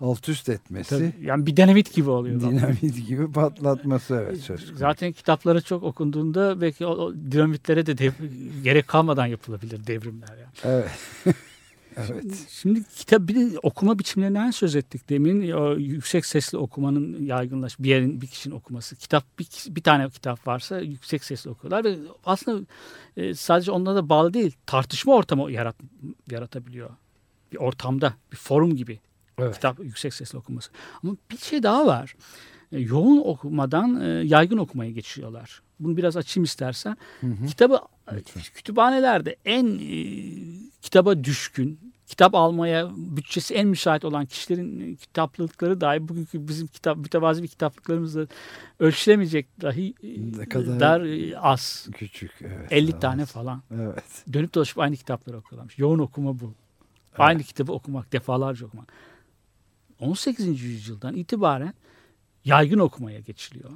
alt 0.02 0.30
üst 0.30 0.50
etmesi. 0.50 0.90
Tabii, 0.90 1.14
yani 1.26 1.46
bir 1.46 1.58
dinamit 1.58 1.94
gibi 1.94 2.10
oluyor. 2.10 2.42
Dinamit 2.42 3.08
gibi 3.08 3.32
patlatması 3.32 4.26
evet 4.26 4.42
söz 4.42 4.60
konusu. 4.66 4.78
Zaten 4.78 5.12
kitapları 5.12 5.62
çok 5.62 5.84
okunduğunda 5.84 6.62
belki 6.62 6.86
o, 6.86 6.92
o 6.92 7.14
dinamitlere 7.14 7.86
de 7.86 7.98
dev, 7.98 8.12
gerek 8.64 8.88
kalmadan 8.88 9.26
yapılabilir 9.26 9.88
devrimler. 9.88 10.38
Yani. 10.38 10.50
Evet. 10.64 10.90
evet. 11.98 12.46
Şimdi 12.50 12.84
kitap 12.84 13.22
bir 13.22 13.36
de 13.36 13.60
okuma 13.60 14.00
biçimlerinden 14.00 14.52
söz 14.52 14.76
ettik 14.76 15.10
demin. 15.10 15.52
O 15.52 15.78
yüksek 15.78 16.26
sesli 16.26 16.58
okumanın 16.58 17.26
yaygınlaş 17.26 17.80
bir 17.80 17.90
yerin 17.90 18.22
bir 18.22 18.28
kişinin 18.28 18.56
okuması. 18.56 18.96
Kitap 18.96 19.40
bir, 19.40 19.48
bir 19.68 19.84
tane 19.84 20.10
kitap 20.10 20.48
varsa 20.48 20.80
yüksek 20.80 21.24
sesli 21.24 21.50
okuyorlar 21.50 21.84
ve 21.84 21.98
aslında 22.26 22.66
e, 23.18 23.34
sadece 23.34 23.72
onlara 23.72 23.96
da 23.96 24.10
bağlı 24.10 24.34
değil. 24.34 24.56
Tartışma 24.66 25.14
ortamı 25.14 25.52
yarat, 25.52 25.76
yaratabiliyor. 26.32 26.90
Bir 27.52 27.58
ortamda, 27.58 28.14
bir 28.32 28.38
forum 28.38 28.76
gibi 28.76 29.00
Evet. 29.40 29.56
Kitap 29.56 29.80
yüksek 29.80 30.14
sesle 30.14 30.38
okunması. 30.38 30.72
Ama 31.04 31.16
bir 31.32 31.38
şey 31.38 31.64
daha 31.64 31.86
var. 31.86 32.16
E, 32.72 32.80
yoğun 32.80 33.22
okumadan 33.26 34.02
e, 34.02 34.08
yaygın 34.08 34.58
okumaya 34.58 34.92
geçiyorlar. 34.92 35.62
Bunu 35.80 35.98
biraz 35.98 36.18
açayım 36.18 36.44
istersen. 36.44 36.98
Hı 37.22 37.28
hı. 37.28 37.46
Kitabı 37.46 37.80
Lütfen. 38.14 38.44
kütüphanelerde 38.56 39.36
en 39.46 39.66
e, 39.66 40.04
kitaba 40.82 41.24
düşkün, 41.24 41.80
kitap 42.08 42.36
almaya 42.36 42.90
bütçesi 42.96 43.54
en 43.54 43.68
müsait 43.68 44.06
olan 44.06 44.26
kişilerin 44.26 44.94
e, 44.94 44.96
kitaplıkları 44.96 45.82
dahi 45.82 46.08
bugünkü 46.08 46.48
bizim 46.48 46.68
kitap 46.68 46.98
mütevazi 46.98 47.44
bir 47.44 47.48
kitaplıklarımızla 47.48 48.28
ölçülemeyecek 48.80 49.62
dahi 49.62 49.94
ne 50.38 50.50
kadar 50.50 50.80
dar 50.80 51.08
az. 51.42 51.88
Küçük 51.94 52.32
evet. 52.42 52.72
50 52.72 52.94
az. 52.94 53.00
tane 53.00 53.26
falan. 53.26 53.62
Evet. 53.76 54.24
Dönüp 54.34 54.54
dolaşıp 54.54 54.80
aynı 54.80 54.96
kitapları 54.96 55.38
okuyorlarmış. 55.38 55.80
Yoğun 55.80 56.00
okuma 56.00 56.40
bu. 56.40 56.46
Evet. 56.46 57.20
Aynı 57.20 57.44
kitabı 57.44 57.72
okumak, 57.72 58.12
defalarca 58.12 58.66
okumak. 58.66 58.88
18. 60.00 60.62
yüzyıldan 60.62 61.16
itibaren 61.16 61.74
yaygın 62.46 62.80
okumaya 62.80 63.20
geçiliyor. 63.20 63.72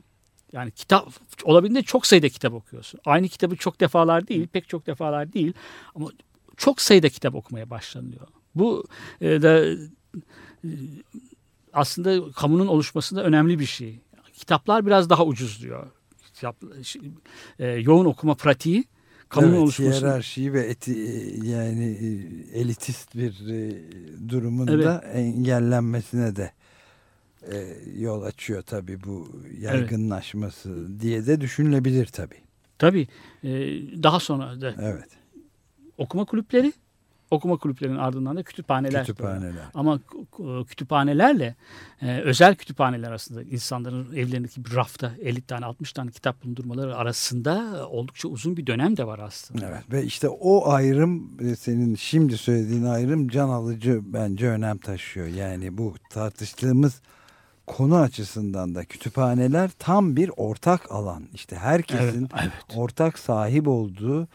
Yani 0.51 0.71
kitap 0.71 1.07
olabildiğince 1.43 1.85
çok 1.85 2.07
sayıda 2.07 2.29
kitap 2.29 2.53
okuyorsun. 2.53 2.99
Aynı 3.05 3.27
kitabı 3.27 3.55
çok 3.55 3.79
defalar 3.79 4.27
değil, 4.27 4.47
pek 4.47 4.69
çok 4.69 4.87
defalar 4.87 5.33
değil 5.33 5.53
ama 5.95 6.09
çok 6.57 6.81
sayıda 6.81 7.09
kitap 7.09 7.35
okumaya 7.35 7.69
başlanıyor. 7.69 8.27
Bu 8.55 8.85
e, 9.21 9.41
da 9.41 9.65
e, 9.65 10.69
aslında 11.73 12.31
kamunun 12.31 12.67
oluşmasında 12.67 13.23
önemli 13.23 13.59
bir 13.59 13.65
şey. 13.65 13.99
Kitaplar 14.33 14.85
biraz 14.85 15.09
daha 15.09 15.25
ucuzluyor. 15.25 15.87
Kitap, 16.33 16.55
e, 17.59 17.67
yoğun 17.67 18.05
okuma 18.05 18.35
pratiği 18.35 18.83
kamunun 19.29 19.51
evet, 19.51 19.63
oluşması. 19.63 19.91
Hiyerarşi 19.91 20.53
ve 20.53 20.61
eti, 20.61 20.91
yani 21.43 21.85
e, 21.85 22.07
elitist 22.59 23.15
bir 23.15 23.49
e, 23.49 23.81
durumun 24.29 24.67
evet. 24.67 24.85
da 24.85 24.99
engellenmesine 25.13 26.35
de 26.35 26.51
e, 27.51 27.77
yol 27.97 28.21
açıyor 28.21 28.61
tabii 28.61 29.03
bu 29.03 29.41
yaygınlaşması 29.59 30.69
evet. 30.69 31.01
diye 31.01 31.25
de 31.27 31.41
düşünülebilir 31.41 32.05
tabii. 32.05 32.41
Tabii. 32.77 33.07
E, 33.43 33.49
daha 34.03 34.19
sonra 34.19 34.61
da 34.61 34.75
evet. 34.81 35.09
okuma 35.97 36.25
kulüpleri 36.25 36.73
okuma 37.31 37.57
kulüplerinin 37.57 37.97
ardından 37.97 38.37
da 38.37 38.43
kütüphaneler. 38.43 39.05
Kütüphaneler. 39.05 39.63
Ama 39.73 39.99
kütüphanelerle 40.67 41.55
e, 42.01 42.21
özel 42.21 42.55
kütüphaneler 42.55 43.09
arasında 43.09 43.43
insanların 43.43 44.15
evlerindeki 44.15 44.65
bir 44.65 44.75
rafta 44.75 45.11
50 45.21 45.41
tane 45.41 45.65
60 45.65 45.93
tane 45.93 46.11
kitap 46.11 46.43
bulundurmaları 46.43 46.95
arasında 46.95 47.87
oldukça 47.89 48.27
uzun 48.27 48.57
bir 48.57 48.67
dönem 48.67 48.97
de 48.97 49.07
var 49.07 49.19
aslında. 49.19 49.67
Evet 49.67 49.83
ve 49.91 50.03
işte 50.03 50.29
o 50.29 50.69
ayrım 50.71 51.29
e, 51.41 51.55
senin 51.55 51.95
şimdi 51.95 52.37
söylediğin 52.37 52.83
ayrım 52.83 53.29
can 53.29 53.49
alıcı 53.49 54.01
bence 54.03 54.49
önem 54.49 54.77
taşıyor. 54.77 55.27
Yani 55.27 55.77
bu 55.77 55.95
tartıştığımız 56.09 57.01
konu 57.67 57.97
açısından 57.97 58.75
da 58.75 58.85
kütüphaneler 58.85 59.71
tam 59.79 60.15
bir 60.15 60.31
ortak 60.37 60.91
alan. 60.91 61.23
İşte 61.33 61.55
herkesin 61.55 62.29
evet, 62.33 62.41
evet. 62.41 62.77
ortak 62.77 63.19
sahip 63.19 63.67
olduğu 63.67 64.27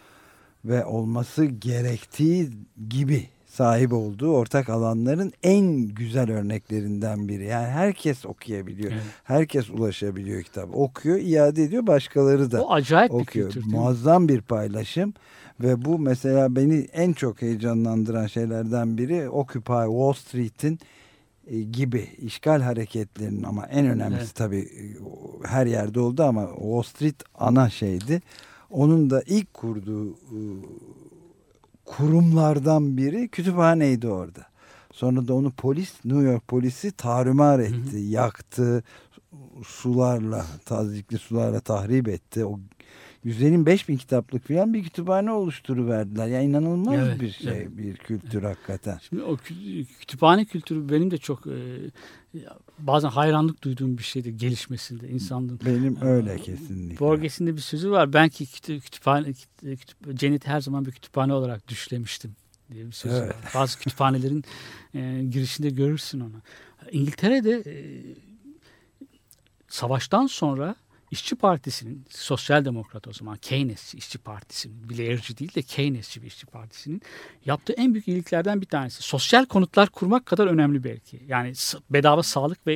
ve 0.65 0.85
olması 0.85 1.45
gerektiği 1.45 2.51
gibi 2.89 3.29
sahip 3.47 3.93
olduğu 3.93 4.33
ortak 4.33 4.69
alanların 4.69 5.33
en 5.43 5.67
güzel 5.89 6.31
örneklerinden 6.31 7.29
biri. 7.29 7.45
Yani 7.47 7.67
herkes 7.67 8.27
okuyabiliyor. 8.27 8.93
Evet. 8.93 9.03
Herkes 9.25 9.71
ulaşabiliyor 9.71 10.43
kitap. 10.43 10.75
Okuyor, 10.75 11.19
iade 11.19 11.63
ediyor. 11.63 11.87
Başkaları 11.87 12.51
da 12.53 12.65
O 12.65 12.73
acayip 12.73 13.13
bir 13.13 13.15
okuyor. 13.21 13.47
kültür. 13.49 13.61
değil 13.63 13.67
mi? 13.67 13.79
Muazzam 13.81 14.29
bir 14.29 14.41
paylaşım. 14.41 15.15
Ve 15.61 15.85
bu 15.85 15.99
mesela 15.99 16.57
beni 16.57 16.75
en 16.93 17.13
çok 17.13 17.43
heyecanlandıran 17.43 18.27
şeylerden 18.27 18.99
biri 18.99 19.29
Occupy 19.29 19.73
Wall 19.73 20.13
Street'in 20.13 20.79
e, 21.47 21.61
gibi 21.63 22.09
işgal 22.19 22.61
hareketlerinin 22.63 23.43
ama 23.43 23.67
en 23.67 23.87
önemlisi 23.87 24.23
Evet. 24.23 24.35
tabii 24.35 24.59
e, 24.61 24.85
her 25.49 25.67
yerde 25.67 26.01
oldu 26.01 26.23
ama 26.23 26.47
Wall 26.47 26.83
Street 26.83 27.23
ana 27.35 27.71
şeydi. 27.71 28.23
Onun 28.75 29.11
da 29.11 29.23
ilk 29.27 29.55
kurduğu 29.55 30.11
e, 30.11 30.39
kurumlardan 31.85 32.97
biri 32.97 33.29
kütüphaneydi 33.29 34.09
orada. 34.09 34.47
Sonra 34.93 35.29
da 35.29 35.35
onu 35.35 35.51
polis, 35.51 36.05
New 36.05 36.23
York 36.23 36.49
polisi 36.49 36.93
tarumar 36.93 37.59
etti, 37.59 37.97
yaktı, 37.97 38.83
sularla, 39.67 40.47
tazikli 40.65 41.19
sularla 41.19 41.61
tahrip 41.61 42.09
etti. 42.09 42.45
O 42.45 42.61
Güzel'in 43.25 43.67
5000 43.67 43.97
kitaplık 43.97 44.49
falan 44.49 44.75
bir 44.75 44.83
kütüphane 44.85 45.31
oluşturuverdiler. 45.33 46.27
Ya 46.27 46.41
inanılmaz 46.43 46.95
Evet, 47.09 47.21
bir 47.21 47.31
şey, 47.31 47.53
evet. 47.53 47.77
bir 47.77 47.97
kültür 47.97 48.43
hakikaten. 48.43 48.99
Şimdi 49.09 49.23
o 49.23 49.35
kü- 49.35 49.85
kütüphane 49.85 50.45
kültürü 50.45 50.89
benim 50.89 51.11
de 51.11 51.19
çok 51.19 51.47
e, 51.47 51.53
bazen 52.79 53.09
hayranlık 53.09 53.63
duyduğum 53.65 53.99
bir 53.99 54.03
şeydir 54.03 54.31
gelişmesinde 54.31 55.09
insanlığın. 55.09 55.61
Benim 55.67 56.03
öyle 56.03 56.37
kesinlikle. 56.37 56.99
Borges'in 57.07 57.47
de 57.47 57.57
bir 57.57 57.61
sözü 57.61 57.91
var. 57.91 58.13
Ben 58.13 58.29
ki 58.29 58.45
kütü- 58.47 58.81
kütüphane, 58.81 59.29
kütü- 59.29 59.77
kütü- 59.77 60.17
cenneti 60.17 60.49
her 60.51 60.61
zaman 60.61 60.85
bir 60.85 60.91
kütüphane 60.93 61.33
olarak 61.35 61.69
düşlemiştim 61.69 62.37
diye 62.73 62.87
bir 62.87 62.93
sözü 62.93 63.15
Evet. 63.17 63.29
var. 63.31 63.37
Bazı 63.55 63.79
kütüphanelerin 63.79 64.45
e, 64.95 65.23
girişinde 65.31 65.71
görürsün 65.71 66.21
onu. 66.21 66.37
İngiltere'de 66.93 67.63
e, 67.67 67.75
savaştan 69.69 70.27
sonra 70.27 70.75
İşçi 71.15 71.37
Partisi'nin, 71.37 72.05
Sosyal 72.11 72.65
Demokrat 72.65 73.09
o 73.09 73.13
zaman 73.13 73.37
Keynesçi 73.37 73.97
İşçi 73.97 74.19
Partisi'nin, 74.19 74.91
Blair'ci 74.91 75.39
değil 75.39 75.55
de 75.55 75.63
Keynesçi 75.63 76.23
bir 76.23 76.27
İşçi 76.27 76.47
Partisi'nin 76.47 77.03
yaptığı 77.45 77.73
en 77.73 77.95
büyük 77.95 78.09
iyiliklerden 78.09 78.61
bir 78.61 78.67
tanesi. 78.67 79.03
Sosyal 79.03 79.45
konutlar 79.47 79.89
kurmak 79.89 80.27
kadar 80.27 80.47
önemli 80.47 80.85
belki. 80.85 81.23
Yani 81.27 81.53
bedava 81.91 82.23
sağlık 82.23 82.67
ve 82.67 82.75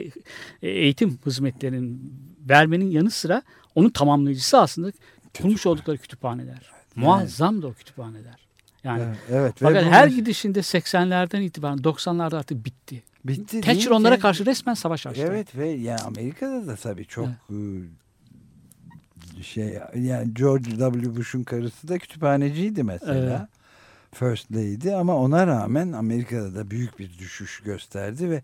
e, 0.62 0.68
eğitim 0.68 1.18
hizmetlerinin 1.26 2.14
vermenin 2.49 2.91
yanı 2.91 3.11
sıra 3.11 3.43
onun 3.74 3.91
tamamlayıcısı 3.91 4.59
aslında 4.59 4.93
kurmuş 5.39 5.66
oldukları 5.66 5.99
kütüphaneler. 5.99 6.70
Muazzam 6.97 7.62
da 7.62 7.66
o 7.66 7.72
kütüphaneler. 7.72 8.49
Yani 8.84 9.03
Evet, 9.03 9.18
evet. 9.30 9.62
Ve 9.62 9.66
fakat 9.66 9.84
bu 9.84 9.91
her 9.91 10.09
mes- 10.09 10.14
gidişinde 10.14 10.59
80'lerden 10.59 11.41
itibaren 11.43 11.78
90'larda 11.78 12.36
artık 12.36 12.64
bitti. 12.64 13.03
bitti 13.24 13.61
Thatcher 13.61 13.91
onlara 13.91 14.18
karşı 14.18 14.47
resmen 14.47 14.74
savaş 14.74 15.07
açtı. 15.07 15.26
Evet 15.30 15.57
ve 15.57 15.68
yani 15.68 16.01
Amerika'da 16.01 16.66
da 16.66 16.76
tabii 16.76 17.07
çok 17.07 17.26
e, 17.26 17.57
şey 19.43 19.78
yani 19.95 20.34
George 20.34 20.70
W. 20.70 21.16
Bush'un 21.16 21.43
karısı 21.43 21.89
da 21.89 21.99
kütüphaneciydi 21.99 22.82
mesela. 22.82 23.49
First 24.14 24.53
Lady 24.53 24.95
ama 24.95 25.16
ona 25.16 25.47
rağmen 25.47 25.93
Amerika'da 25.93 26.55
da 26.55 26.70
büyük 26.70 26.99
bir 26.99 27.18
düşüş 27.18 27.61
gösterdi 27.61 28.30
ve 28.30 28.43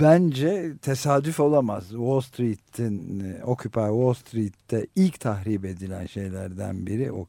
bence 0.00 0.72
tesadüf 0.82 1.40
olamaz. 1.40 1.84
Wall 1.88 2.20
Street'in 2.20 3.20
e, 3.20 3.44
Occupy 3.44 3.78
Wall 3.80 4.14
Street'te 4.14 4.86
ilk 4.96 5.20
tahrip 5.20 5.64
edilen 5.64 6.06
şeylerden 6.06 6.86
biri 6.86 7.12
o 7.12 7.26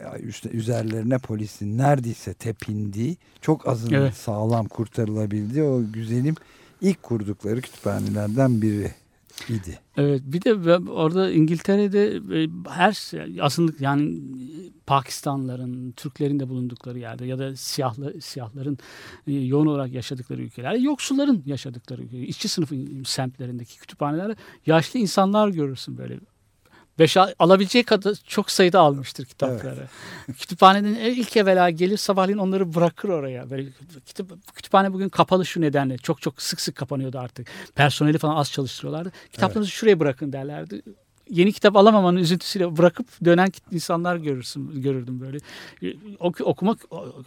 ya 0.00 0.18
üst- 0.18 0.54
üzerlerine 0.54 1.18
polisin 1.18 1.78
neredeyse 1.78 2.34
tepindiği 2.34 3.16
çok 3.40 3.68
azın 3.68 3.92
Evet. 3.92 4.14
sağlam 4.14 4.66
kurtarılabildiği 4.68 5.64
o 5.64 5.82
güzelim 5.92 6.34
ilk 6.80 7.02
kurdukları 7.02 7.60
kütüphanelerden 7.60 8.62
biri 8.62 8.90
idi. 9.48 9.78
Evet 9.96 10.22
bir 10.24 10.42
de 10.42 10.76
orada 10.90 11.30
İngiltere'de 11.30 12.06
e, 12.16 12.48
her 12.68 13.12
azınlık 13.42 13.80
yani 13.80 14.20
Pakistanlıların, 14.86 15.92
Türklerin 15.92 16.40
de 16.40 16.48
bulundukları 16.48 16.98
yerde 16.98 17.26
ya 17.26 17.38
da 17.38 17.56
siyahlı 17.56 18.20
siyahların 18.20 18.78
e, 19.26 19.32
yoğun 19.32 19.66
olarak 19.66 19.92
yaşadıkları 19.92 20.42
ülkelerde 20.42 20.78
yoksulların 20.78 21.42
yaşadıkları 21.46 22.02
ülke, 22.02 22.18
işçi 22.18 22.48
sınıfın 22.48 23.02
semtlerindeki 23.02 23.78
kütüphanelerde 23.78 24.36
yaşlı 24.66 25.00
insanlar 25.00 25.48
görürsün 25.48 25.98
böyle. 25.98 26.20
Beş 27.00 27.16
alabileceği 27.38 27.84
kadar 27.84 28.14
çok 28.26 28.50
sayıda 28.50 28.80
almıştır 28.80 29.24
kitapları. 29.24 29.88
Kütüphaneden 30.38 30.94
ilk 30.94 31.36
evvela 31.36 31.70
gelir 31.70 31.96
sabahleyin 31.96 32.38
onları 32.38 32.74
bırakır 32.74 33.08
oraya. 33.08 33.50
Böyle 33.50 33.68
kitap, 34.06 34.26
kütüphane 34.54 34.92
bugün 34.92 35.08
kapalı 35.08 35.46
şu 35.46 35.60
nedenle. 35.60 35.96
Çok 35.98 36.22
çok 36.22 36.42
sık 36.42 36.60
sık 36.60 36.76
kapanıyordu 36.76 37.18
artık. 37.18 37.48
Personeli 37.74 38.18
falan 38.18 38.36
az 38.36 38.52
çalıştırıyorlardı. 38.52 39.12
Kitaplarınızı 39.32 39.70
şuraya 39.70 40.00
bırakın 40.00 40.32
derlerdi. 40.32 40.82
Yeni 41.30 41.52
kitap 41.52 41.76
alamamanın 41.76 42.16
üzüntüsüyle 42.18 42.76
bırakıp 42.76 43.06
dönen 43.24 43.48
insanlar 43.72 44.16
görürsün, 44.16 44.82
görürdüm 44.82 45.20
böyle. 45.20 45.38
Ok- 46.18 46.40
okumak 46.40 46.78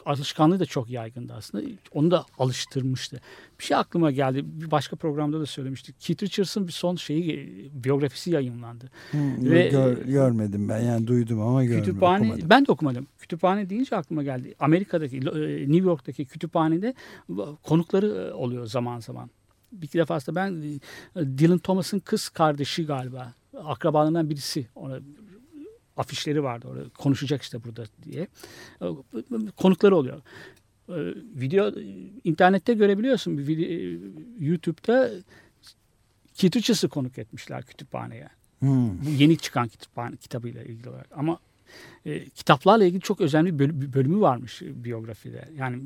alışkanlığı 0.06 0.60
da 0.60 0.66
çok 0.66 0.90
yaygındı 0.90 1.34
aslında. 1.34 1.64
Onu 1.94 2.12
da 2.12 2.26
alıştırmıştı. 2.40 3.22
Bir 3.60 3.64
şey 3.64 3.78
aklıma 3.78 4.12
geldi. 4.12 4.42
Bir 4.46 4.72
başka 4.72 4.96
programda 4.96 5.40
da 5.40 5.46
söylemiştik. 5.46 6.00
Keith 6.00 6.24
Richards'ın 6.24 6.68
bir 6.68 6.72
son 6.72 6.96
şeyi 6.96 7.70
biyografisi 7.74 8.32
yayınlandı. 8.32 8.90
Ve- 9.14 9.70
Gör- 9.70 9.98
görmedim 10.06 10.70
ben 10.70 10.80
yani 10.80 11.08
duydum 11.08 11.42
ama 11.42 11.64
görmedim. 11.64 11.86
Kütüphane, 11.86 12.24
okumadım. 12.28 12.50
ben 12.50 12.66
de 12.66 12.72
okumadım. 12.72 13.08
Kütüphane 13.20 13.70
deyince 13.70 13.96
aklıma 13.96 14.24
geldi. 14.24 14.56
Amerika'daki, 14.60 15.18
e, 15.18 15.22
New 15.72 15.88
York'taki 15.90 16.26
kütüphanede 16.26 16.94
konukları 17.64 18.08
e, 18.08 18.34
oluyor 18.34 18.66
zaman 18.66 19.00
zaman. 19.00 19.30
Bir 19.72 19.88
iki 19.88 19.98
defasında 19.98 20.36
ben 20.36 20.52
e, 21.16 21.38
Dylan 21.38 21.58
Thomas'ın 21.58 22.00
kız 22.00 22.30
kardeşi 22.30 22.86
galiba. 22.86 23.34
Akrabalarından 23.58 24.30
birisi. 24.30 24.68
Ona 24.76 25.00
afişleri 25.98 26.44
vardı 26.44 26.68
orada. 26.68 26.90
Konuşacak 26.90 27.42
işte 27.42 27.64
burada 27.64 27.84
diye. 28.04 28.28
Konukları 29.58 29.96
oluyor. 29.96 30.22
E, 30.90 30.96
Video 31.42 31.72
internette 32.24 32.74
görebiliyorsun. 32.74 33.38
Video, 33.38 34.00
YouTube'da 34.40 35.12
Richards'ı 36.44 36.90
konuk 36.90 37.18
etmişler 37.18 37.64
kütüphaneye. 37.64 38.30
Hmm. 38.60 39.06
Bu 39.06 39.10
yeni 39.10 39.38
çıkan 39.38 39.68
kütüphane 39.68 40.16
kitabıyla 40.16 40.64
ilgili 40.64 40.90
olarak. 40.90 41.08
Ama 41.12 41.40
e, 42.06 42.26
kitaplarla 42.30 42.86
ilgili 42.86 43.02
çok 43.02 43.22
özel 43.22 43.46
bir 43.46 43.60
böl- 43.60 43.82
bir 43.82 43.94
bölümü 43.94 44.22
varmış 44.22 44.62
e, 44.62 44.84
biyografide. 44.84 45.50
Yani 45.58 45.84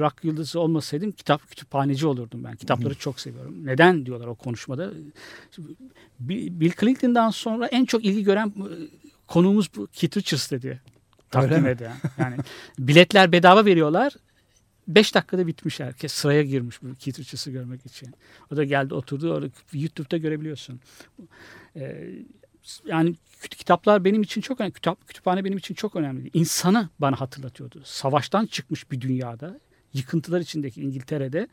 rock 0.00 0.24
yıldızı 0.24 0.60
olmasaydım 0.60 1.12
kitap 1.12 1.48
kütüphaneci 1.48 2.06
olurdum 2.06 2.44
ben. 2.44 2.56
Kitapları 2.56 2.94
çok 2.94 3.20
seviyorum. 3.20 3.66
Neden 3.66 4.06
diyorlar 4.06 4.26
o 4.26 4.34
konuşmada. 4.34 4.90
Bill 6.20 6.72
Clinton'dan 6.80 7.30
sonra 7.30 7.66
en 7.66 7.84
çok 7.84 8.04
ilgi 8.04 8.24
gören 8.24 8.46
e, 8.48 8.68
konuğumuz 9.26 9.70
bu 9.76 9.86
Keith 9.92 10.16
Richards 10.16 10.50
dedi. 10.50 10.80
Takdim 11.30 11.66
eden. 11.66 11.92
Yani 12.18 12.36
biletler 12.78 13.32
bedava 13.32 13.64
veriyorlar. 13.64 14.12
5 14.88 15.14
dakikada 15.14 15.46
bitmiş 15.46 15.80
herkes. 15.80 16.12
Sıraya 16.12 16.42
girmiş 16.42 16.82
bu 16.82 16.94
Keith 16.94 17.18
Richards'ı 17.20 17.50
görmek 17.50 17.86
için. 17.86 18.14
O 18.52 18.56
da 18.56 18.64
geldi 18.64 18.94
oturdu. 18.94 19.32
Orada 19.32 19.48
YouTube'da 19.72 20.16
görebiliyorsun. 20.16 20.80
Ee, 21.76 22.12
yani 22.86 23.14
kitaplar 23.50 24.04
benim 24.04 24.22
için 24.22 24.40
çok 24.40 24.60
önemli. 24.60 24.74
Kitap, 24.74 25.08
kütüphane 25.08 25.44
benim 25.44 25.58
için 25.58 25.74
çok 25.74 25.96
önemli. 25.96 26.30
İnsanı 26.34 26.88
bana 26.98 27.20
hatırlatıyordu. 27.20 27.82
Savaştan 27.84 28.46
çıkmış 28.46 28.90
bir 28.90 29.00
dünyada, 29.00 29.60
yıkıntılar 29.92 30.40
içindeki 30.40 30.80
İngiltere'de 30.80 31.48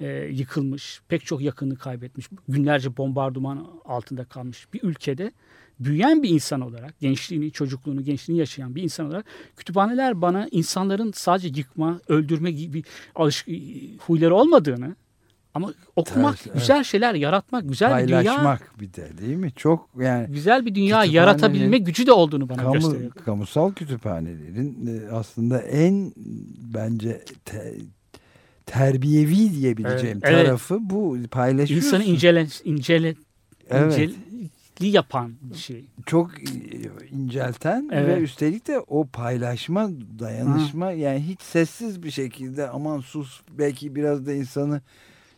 e, 0.00 0.06
yıkılmış, 0.32 1.00
pek 1.08 1.26
çok 1.26 1.40
yakını 1.40 1.76
kaybetmiş, 1.76 2.28
günlerce 2.48 2.96
bombardıman 2.96 3.70
altında 3.84 4.24
kalmış 4.24 4.68
bir 4.72 4.82
ülkede 4.82 5.32
büyüyen 5.80 6.22
bir 6.22 6.28
insan 6.28 6.60
olarak, 6.60 7.00
gençliğini, 7.00 7.50
çocukluğunu, 7.50 8.04
gençliğini 8.04 8.40
yaşayan 8.40 8.74
bir 8.74 8.82
insan 8.82 9.06
olarak 9.06 9.24
kütüphaneler 9.56 10.22
bana 10.22 10.48
insanların 10.50 11.12
sadece 11.12 11.60
yıkma, 11.60 12.00
öldürme 12.08 12.50
gibi 12.50 12.82
alış 13.14 13.46
huyları 13.98 14.34
olmadığını 14.34 14.96
ama 15.64 15.74
okumak, 15.96 16.36
Ters, 16.36 16.46
evet. 16.46 16.54
güzel 16.60 16.84
şeyler 16.84 17.14
yaratmak, 17.14 17.68
güzel 17.68 18.02
bir 18.02 18.08
dünya 18.08 18.22
Paylaşmak 18.22 18.80
bir 18.80 18.92
de 18.94 19.18
değil 19.18 19.36
mi? 19.36 19.52
Çok 19.56 19.88
yani 20.00 20.26
güzel 20.26 20.66
bir 20.66 20.74
dünya 20.74 21.04
yaratabilme 21.04 21.78
gücü 21.78 22.06
de 22.06 22.12
olduğunu 22.12 22.48
bana 22.48 22.62
kamu, 22.62 22.74
gösteriyor. 22.74 23.10
kamusal 23.10 23.72
kütüphanelerin 23.72 24.86
e, 24.86 25.10
aslında 25.12 25.60
en 25.62 26.12
bence 26.74 27.24
te- 27.44 27.74
terbiyevi 28.66 29.52
diyebileceğim 29.54 30.20
Evet, 30.22 30.32
evet. 30.34 30.46
tarafı 30.46 30.78
bu 30.80 31.18
paylaşıyorsun. 31.30 31.86
İnsanı 31.86 32.04
incele, 32.04 32.46
incele, 32.64 33.14
Evet. 33.70 33.98
inceli 33.98 34.18
yapan 34.80 35.32
şey. 35.54 35.84
çok 36.06 36.30
incelten 37.10 37.88
Evet. 37.92 38.16
ve 38.18 38.22
üstelik 38.22 38.68
de 38.68 38.78
o 38.80 39.06
paylaşma, 39.06 39.90
dayanışma 40.18 40.92
yani 40.92 41.20
hiç 41.20 41.42
sessiz 41.42 42.02
bir 42.02 42.10
şekilde 42.10 42.68
aman 42.68 43.00
sus 43.00 43.40
belki 43.58 43.94
biraz 43.94 44.26
da 44.26 44.32
insanı 44.32 44.80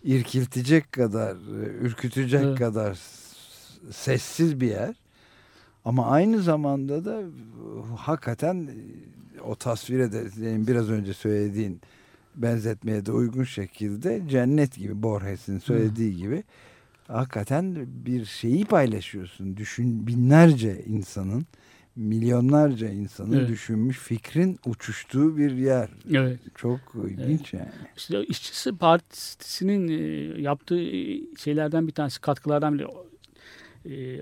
irkiltecek 0.05 0.93
kadar, 0.93 1.35
e, 1.35 1.67
ürkütecek 1.81 2.43
Evet. 2.45 2.59
kadar 2.59 2.99
sessiz 3.91 4.61
bir 4.61 4.69
yer. 4.69 4.95
Ama 5.85 6.07
aynı 6.07 6.43
zamanda 6.43 7.05
da 7.05 7.23
hakikaten 7.97 8.71
o 9.45 9.55
tasvire 9.55 10.13
de 10.13 10.27
biraz 10.67 10.91
önce 10.91 11.15
söylediğin 11.15 11.81
benzetmeye 12.35 13.07
de 13.07 13.13
uygun 13.13 13.45
şekilde 13.45 14.23
cennet 14.29 14.77
gibi 14.77 15.03
Borges'in 15.03 15.59
söylediği 15.59 16.17
gibi 16.17 16.45
hakikaten 17.07 17.87
bir 17.87 18.25
şeyi 18.25 18.65
paylaşıyorsun. 18.65 19.57
Düşün 19.57 20.07
binlerce 20.07 20.85
insanın 20.87 21.47
milyonlarca 21.97 22.89
insanın 22.89 23.33
Evet. 23.33 23.49
düşünmüş 23.49 23.99
fikrin 23.99 24.59
uçuştuğu 24.67 25.37
bir 25.37 25.51
yer. 25.53 25.89
Evet. 26.15 26.39
Çok 26.55 26.81
ilginç 27.09 27.55
yani. 27.55 27.69
İşte 27.97 28.25
İşçisi 28.27 28.77
Partisi'nin 28.77 29.89
e, 29.89 30.41
yaptığı 30.41 30.81
şeylerden 31.39 31.87
bir 31.87 31.93
tanesi, 31.93 32.21
katkılardan 32.21 32.79
biri. 32.79 32.87
E, 33.87 34.21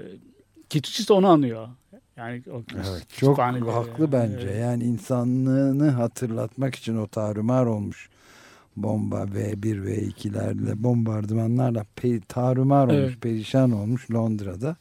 Kitçisi 0.69 1.09
de 1.09 1.13
onu 1.13 1.27
anlıyor. 1.29 1.69
Yani 2.17 2.43
o 2.53 2.63
Evet, 2.77 3.09
çok 3.09 3.39
haklı 3.39 4.13
bence. 4.13 4.37
Evet. 4.49 4.61
Yani 4.61 4.85
insanlığını 4.85 5.91
hatırlatmak 5.91 6.75
için 6.75 6.97
o 6.97 7.07
tarumar 7.07 7.67
olmuş 7.67 8.09
bomba 8.77 9.23
V1 9.25 9.85
V2'lerle 9.87 10.83
bombardımanlarla 10.83 11.85
pe- 11.97 12.21
tarumar 12.21 12.85
olmuş, 12.89 12.97
Evet. 12.99 13.21
perişan 13.21 13.71
olmuş 13.71 14.11
Londra'da. 14.11 14.77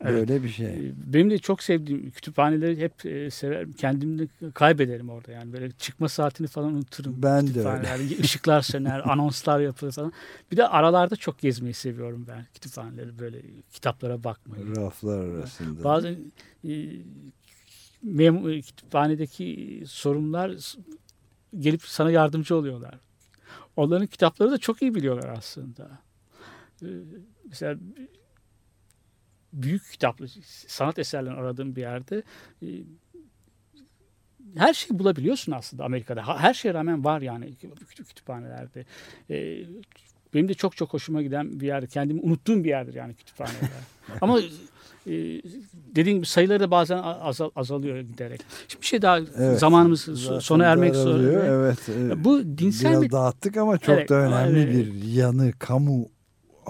Evet. 0.00 0.14
Böyle 0.28 0.42
bir 0.42 0.48
şey. 0.48 0.66
E, 0.66 0.92
Benim 0.96 1.30
de 1.30 1.38
çok 1.38 1.62
sevdiğim 1.62 2.10
kütüphaneleri 2.10 2.80
hep 2.80 3.06
e, 3.06 3.30
severim. 3.30 3.72
Kendimi 3.72 4.18
de 4.18 4.28
kaybederim 4.54 5.10
orada 5.10 5.32
yani. 5.32 5.52
Böyle 5.52 5.70
çıkma 5.70 6.08
saatini 6.08 6.46
falan 6.46 6.74
unuturum. 6.74 7.22
Ben 7.22 7.42
de 7.46 7.50
Kütüphaneler, 7.50 7.98
Işıklar 8.18 8.62
söner, 8.62 9.10
anonslar 9.12 9.60
yapılır 9.60 9.92
falan. 9.92 10.12
Bir 10.52 10.56
de 10.56 10.66
aralarda 10.68 11.16
çok 11.16 11.38
gezmeyi 11.38 11.74
seviyorum 11.74 12.26
ben 12.28 12.46
kütüphaneleri. 12.54 13.18
Böyle 13.18 13.42
kitaplara 13.72 14.24
bakmayı. 14.24 14.76
Raflar 14.76 15.24
arasında. 15.28 15.84
Bazen 15.84 16.16
e, 16.64 16.68
mem- 18.06 18.50
e, 18.58 18.62
kütüphanedeki 18.62 19.82
sorumlular 19.86 20.50
s- 20.56 20.78
gelip 21.58 21.82
sana 21.82 22.10
yardımcı 22.10 22.56
oluyorlar. 22.56 22.94
Onların 23.76 24.06
kitapları 24.06 24.50
da 24.50 24.58
çok 24.58 24.82
iyi 24.82 24.94
biliyorlar 24.94 25.28
aslında. 25.38 25.90
E, 26.82 26.86
mesela 27.48 27.78
büyük 29.52 29.90
kitaplı 29.92 30.28
sanat 30.66 30.98
eserlerini 30.98 31.38
aradığım 31.38 31.76
bir 31.76 31.80
yerde 31.80 32.22
e, 32.62 32.66
her 34.56 34.74
şeyi 34.74 34.98
bulabiliyorsun 34.98 35.52
aslında 35.52 35.84
Amerika'da. 35.84 36.38
Her 36.38 36.54
şeye 36.54 36.74
rağmen 36.74 37.04
var 37.04 37.20
yani 37.20 37.44
kütü- 37.54 38.04
kütüphanelerde. 38.04 38.84
E, 39.30 39.64
benim 40.34 40.48
de 40.48 40.54
çok 40.54 40.76
çok 40.76 40.92
hoşuma 40.92 41.22
giden 41.22 41.60
bir 41.60 41.66
yer. 41.66 41.86
Kendimi 41.86 42.20
unuttuğum 42.20 42.64
bir 42.64 42.68
yerdir 42.68 42.94
yani 42.94 43.14
kütüphaneler. 43.14 43.70
Ama 44.20 44.40
e, 45.06 45.12
dediğim 45.94 46.18
gibi 46.18 46.26
sayıları 46.26 46.60
da 46.60 46.70
bazen 46.70 46.98
azal, 46.98 47.50
azalıyor 47.56 48.00
giderek. 48.00 48.40
Şimdi 48.68 48.82
bir 48.82 48.86
şey 48.86 49.02
daha 49.02 49.18
Evet. 49.18 49.58
zamanımız 49.58 50.00
sona 50.40 50.64
ermek 50.64 50.94
üzere. 50.94 51.42
Evet. 51.48 51.78
Bu 52.24 52.58
dinsel 52.58 52.90
Biraz 52.90 53.02
bir 53.02 53.10
dağıttık 53.10 53.56
ama 53.56 53.78
çok 53.78 53.94
Evet, 53.98 54.08
da 54.08 54.14
önemli 54.14 54.60
evet. 54.60 54.74
bir 54.74 55.04
yanı 55.04 55.52
kamu 55.58 56.08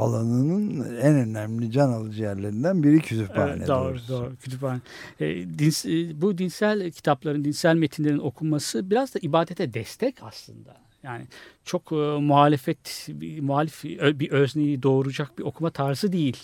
alanının 0.00 0.84
en 0.96 1.14
önemli 1.14 1.72
can 1.72 1.88
alıcı 1.88 2.22
yerlerinden 2.22 2.82
biri 2.82 2.98
kütüphane. 2.98 3.52
Evet, 3.56 3.68
doğru, 3.68 3.88
doğrusu. 3.88 4.12
doğru. 4.12 4.36
Kütüphane. 4.36 4.80
E, 5.20 5.26
dins, 5.58 5.86
e, 5.86 6.20
bu 6.20 6.38
dinsel 6.38 6.90
kitapların, 6.90 7.44
dinsel 7.44 7.74
metinlerin 7.74 8.18
okunması 8.18 8.90
biraz 8.90 9.14
da 9.14 9.18
ibadete 9.22 9.74
destek 9.74 10.16
aslında. 10.22 10.76
Yani 11.02 11.24
çok 11.64 11.92
e, 11.92 11.94
muhalefet, 12.20 13.06
bir, 13.08 13.40
muhalif 13.40 13.84
bir 13.84 14.30
özneyi 14.30 14.82
doğuracak 14.82 15.38
bir 15.38 15.44
okuma 15.44 15.70
tarzı 15.70 16.12
değil. 16.12 16.36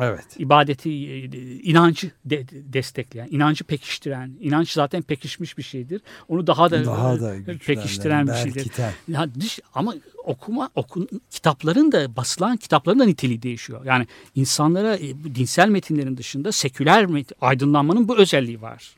Evet. 0.00 0.24
İbadeti, 0.38 0.90
e, 0.90 1.24
inancı 1.62 2.10
de- 2.24 2.48
de- 2.48 2.72
destekleyen, 2.72 3.28
inancı 3.30 3.64
pekiştiren, 3.64 4.32
inanç 4.40 4.72
zaten 4.72 5.02
pekişmiş 5.02 5.58
bir 5.58 5.62
şeydir. 5.62 6.02
Onu 6.28 6.46
daha 6.46 6.70
da, 6.70 6.84
Daha 6.84 7.20
da 7.20 7.34
e, 7.36 7.58
pekiştiren 7.58 8.26
bir 8.26 8.32
şeydir. 8.34 8.62
Ya 9.08 9.26
ama 9.74 9.94
okuma 10.24 10.70
okun 10.74 11.08
kitapların 11.30 11.92
da 11.92 12.16
basılan 12.16 12.56
kitapların 12.56 12.98
da 12.98 13.04
niteliği 13.04 13.42
değişiyor. 13.42 13.84
Yani 13.84 14.06
insanlara 14.34 14.96
e, 14.96 15.14
dinsel 15.34 15.68
metinlerin 15.68 16.16
dışında 16.16 16.52
seküler 16.52 17.04
met- 17.04 17.32
aydınlanmanın 17.40 18.08
bu 18.08 18.18
özelliği 18.18 18.62
var. 18.62 18.96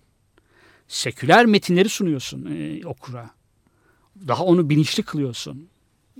Seküler 0.89 1.47
metinleri 1.47 1.89
sunuyorsun 1.89 2.47
e, 2.57 2.87
okura. 2.87 3.31
Daha 4.29 4.45
onu 4.45 4.71
bilinçli 4.71 5.03
kılıyorsun. 5.03 5.69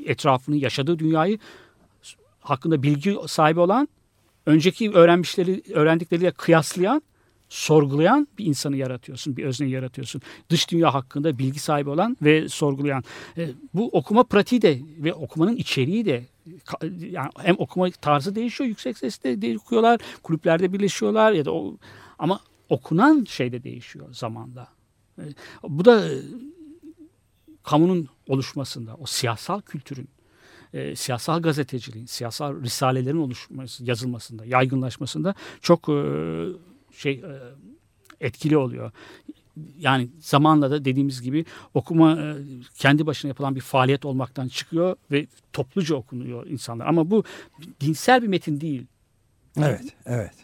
Etrafını, 0.05 0.57
yaşadığı 0.57 0.99
dünyayı 0.99 1.39
hakkında 2.41 2.83
bilgi 2.83 3.17
sahibi 3.27 3.61
olan, 3.61 3.89
önceki 4.47 4.91
öğrenmişleri 4.91 5.63
öğrendikleriyle 5.75 6.31
kıyaslayan, 6.31 7.03
sorgulayan 7.49 8.29
bir 8.39 8.47
insanı 8.47 8.77
yaratıyorsun, 8.77 9.37
bir 9.37 9.45
özneyi 9.45 9.73
yaratıyorsun. 9.73 10.23
Dış 10.51 10.71
dünya 10.71 10.95
hakkında 10.95 11.39
bilgi 11.39 11.59
sahibi 11.59 11.91
olan 11.91 12.17
ve 12.23 12.49
sorgulayan. 12.49 13.05
E, 13.37 13.51
bu 13.75 13.89
okuma 13.89 14.25
pratiği 14.25 14.63
de 14.63 14.81
ve 14.99 15.15
okumanın 15.15 15.57
içeriği 15.57 16.05
de 16.07 16.25
yani 17.01 17.31
hem 17.39 17.55
okuma 17.59 17.91
tarzı 17.91 18.35
değişiyor, 18.35 18.69
yüksek 18.69 18.99
sesle 18.99 19.43
de 19.43 19.59
okuyorlar, 19.59 20.01
kulüplerde 20.23 20.73
birleşiyorlar 20.73 21.33
ya 21.33 21.45
da 21.45 21.53
o 21.55 21.77
ama 22.19 22.41
okunan 22.69 23.25
şey 23.25 23.53
de 23.53 23.63
değişiyor 23.63 24.15
zamanla. 24.15 24.69
E, 25.19 25.25
bu 25.63 25.85
da 25.85 26.09
e, 26.09 26.19
kamunun 27.63 28.09
oluşmasında, 28.29 28.97
o 28.97 29.07
siyasal 29.07 29.61
kültürün, 29.61 30.09
e, 30.75 30.97
siyasal 30.97 31.43
gazeteciliğin, 31.43 32.07
siyasal 32.07 32.63
risalelerin 32.63 33.19
oluşması, 33.19 33.85
yazılmasında, 33.85 34.45
yaygınlaşmasında 34.45 35.35
çok 35.61 35.89
e, 35.89 35.95
şey 36.93 37.13
e, 37.13 37.33
etkili 38.21 38.57
oluyor. 38.57 38.93
Yani 39.79 40.09
zamanla 40.21 40.71
da 40.71 40.85
dediğimiz 40.85 41.23
gibi 41.23 41.45
okuma 41.75 42.21
e, 42.21 42.37
kendi 42.75 43.07
başına 43.07 43.29
yapılan 43.29 43.55
bir 43.55 43.61
faaliyet 43.61 44.05
olmaktan 44.05 44.49
çıkıyor 44.49 44.97
ve 45.11 45.27
topluca 45.53 45.97
okunuyor 45.97 46.47
insanlar. 46.47 46.87
Ama 46.87 47.11
bu 47.11 47.25
dinsel 47.81 48.23
bir 48.23 48.29
metin 48.29 48.61
değil. 48.61 48.87
Evet, 49.57 49.95
evet. 50.07 50.35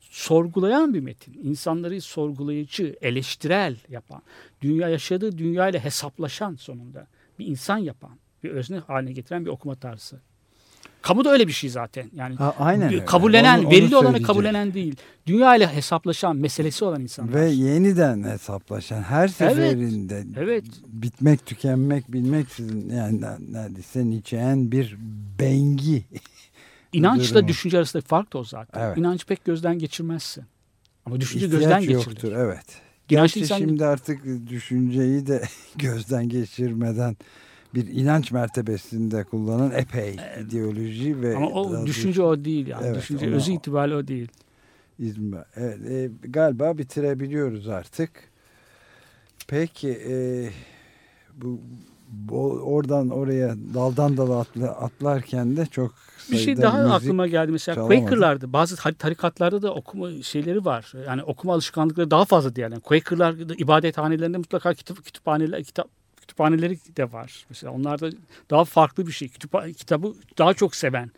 Sorgulayan 0.00 0.94
bir 0.94 1.00
metin. 1.00 1.34
İnsanları 1.42 2.00
sorgulayıcı, 2.00 2.96
eleştirel 3.00 3.76
yapan, 3.88 4.22
dünya 4.62 4.88
yaşadığı 4.88 5.38
dünyayla 5.38 5.84
hesaplaşan 5.84 6.54
sonunda 6.54 7.06
bir 7.38 7.46
insan 7.46 7.78
yapan, 7.78 8.18
bir 8.44 8.50
özne 8.50 8.78
haline 8.78 9.12
getiren 9.12 9.44
bir 9.44 9.50
okuma 9.50 9.74
tarzı. 9.74 10.20
Kamu 11.02 11.24
da 11.24 11.30
öyle 11.32 11.46
bir 11.48 11.52
şey 11.52 11.70
zaten. 11.70 12.10
Yani 12.14 12.34
Ha, 12.36 12.54
aynen 12.58 12.92
öyle. 12.92 13.04
kabullenen, 13.04 13.58
Onu- 13.58 13.66
onu 13.66 13.74
verili 13.74 13.96
olanı 13.96 14.22
kabullenen 14.22 14.74
değil. 14.74 14.96
Dünya 15.26 15.56
ile 15.56 15.66
hesaplaşan, 15.66 16.36
meselesi 16.36 16.84
olan 16.84 17.00
insanlar. 17.00 17.34
Ve 17.34 17.50
yeniden 17.50 18.22
hesaplaşan 18.22 19.02
her 19.02 19.28
seferinde 19.28 20.24
evet. 20.36 20.64
bitmek 20.86 21.46
tükenmek 21.46 22.12
bilmeksizin 22.12 22.90
yani 22.90 23.20
neredeyse 23.52 24.06
Nietzsche'en 24.06 24.72
bir 24.72 24.96
bengi. 25.38 26.04
İnançla 26.92 27.34
durumu. 27.34 27.48
düşünce 27.48 27.78
arasındaki 27.78 28.08
fark 28.08 28.32
da 28.32 28.38
o 28.38 28.44
zaten. 28.44 28.80
Evet. 28.80 28.98
İnanç 28.98 29.26
pek 29.26 29.44
gözden 29.44 29.78
geçirmezsin. 29.78 30.44
Ama 31.06 31.20
düşünce 31.20 31.46
ihtiyaç 31.46 31.62
gözden 31.62 31.80
yoktur. 31.80 32.12
geçirilir. 32.12 32.36
Evet. 32.36 32.64
İnançlı 33.10 33.40
Gerçi 33.40 33.40
insan- 33.40 33.58
şimdi 33.58 33.84
artık 33.86 34.24
düşünceyi 34.48 35.26
de 35.26 35.42
gözden 35.76 36.28
geçirmeden 36.28 37.16
bir 37.74 37.86
inanç 37.86 38.32
mertebesinde 38.32 39.24
kullanan 39.24 39.72
epey 39.72 40.16
ideoloji 40.46 41.22
ve 41.22 41.36
Ama 41.36 41.48
o 41.48 41.72
daha 41.72 41.86
düşünce 41.86 42.22
o 42.22 42.44
değil 42.44 42.66
yani. 42.66 42.86
Evet, 42.86 42.96
düşünce 42.96 43.30
özü 43.30 43.52
itibariyle 43.52 43.96
o 43.96 44.06
değil. 44.06 44.28
İzmi. 44.98 45.36
Evet, 45.56 45.78
e, 45.90 46.10
galiba 46.28 46.78
bitirebiliyoruz 46.78 47.68
artık. 47.68 48.10
Peki 49.48 49.88
e, 50.08 50.48
bu, 51.36 51.60
bu 52.08 52.40
oradan 52.50 53.10
oraya 53.10 53.56
daldan 53.74 54.16
dala 54.16 54.40
atla, 54.40 54.68
atlarken 54.68 55.56
de 55.56 55.66
çok 55.66 55.94
Bir 56.32 56.36
şey 56.36 56.56
daha 56.56 56.94
aklıma 56.94 57.26
geldi 57.26 57.52
mesela 57.52 57.74
çalamadım. 57.74 58.00
Quaker'larda 58.00 58.52
bazı 58.52 58.76
tarikatlarda 58.76 59.62
da 59.62 59.74
okuma 59.74 60.22
şeyleri 60.22 60.64
var. 60.64 60.92
Yani 61.06 61.22
okuma 61.22 61.54
alışkanlıkları 61.54 62.10
daha 62.10 62.24
fazla 62.24 62.56
diyelim. 62.56 62.80
Quaker'lar 62.80 63.48
da 63.48 63.54
ibadethanelerinde 63.54 64.38
mutlaka 64.38 64.74
kitap 64.74 65.04
kütüphaneler 65.04 65.64
kitap 65.64 65.88
kütüphaneleri 66.38 66.78
de 66.96 67.12
var. 67.12 67.46
Mesela 67.48 67.72
onlarda 67.72 68.10
daha 68.50 68.64
farklı 68.64 69.06
bir 69.06 69.12
şey. 69.12 69.28
Kütüpha- 69.28 69.72
kitabı 69.72 70.14
daha 70.38 70.54
çok 70.54 70.76
seven 70.76 71.10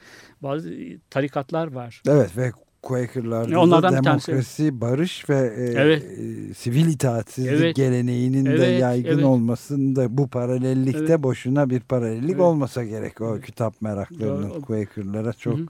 bazı 0.43 0.75
tarikatlar 1.11 1.73
var. 1.73 2.03
Evet 2.09 2.37
ve 2.37 2.53
Quaker'larda 2.83 3.55
E, 3.55 3.57
onlardan 3.57 3.93
da 3.93 3.99
bir 3.99 4.03
tanesi. 4.05 4.27
demokrasi, 4.27 4.81
barış 4.81 5.31
ve 5.31 5.37
e, 5.57 5.63
Evet. 5.81 6.03
e, 6.05 6.55
sivil 6.55 6.87
itaatsizlik 6.87 7.53
Evet. 7.53 7.77
geleneğinin 7.77 8.47
de 8.47 8.51
Evet, 8.51 8.81
yaygın 8.81 9.11
evet. 9.15 9.25
olmasında 9.25 10.19
bu 10.19 10.29
paralellikte 10.29 10.99
Evet. 11.13 11.23
boşuna 11.23 11.71
bir 11.71 11.81
paralellik 11.81 12.31
Evet. 12.31 12.41
olmasa 12.41 12.85
gerek. 12.85 13.21
O 13.21 13.35
Evet. 13.37 13.47
kitap 13.47 13.81
meraklarının 13.83 14.51
Doğru. 14.51 14.61
Quaker'lara 14.63 15.33
çok 15.33 15.59
Hı 15.59 15.63
hı. 15.63 15.67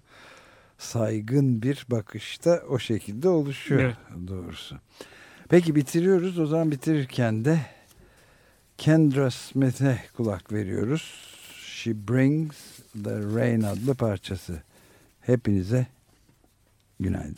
saygın 0.78 1.62
bir 1.62 1.86
bakışta 1.90 2.62
o 2.68 2.78
şekilde 2.78 3.28
oluşuyor 3.28 3.80
Evet. 3.80 3.96
doğrusu. 4.28 4.76
Peki 5.48 5.74
bitiriyoruz. 5.74 6.38
O 6.38 6.46
zaman 6.46 6.70
bitirirken 6.70 7.44
de 7.44 7.58
Kendra 8.78 9.30
Smith'e 9.30 9.98
kulak 10.16 10.52
veriyoruz. 10.52 11.14
She 11.60 12.08
Brings 12.08 12.56
the 13.04 13.18
Rain 13.34 13.62
adlı 13.62 13.94
parçası. 13.94 14.62
Hepinize 15.20 15.86
günaydın. 17.00 17.36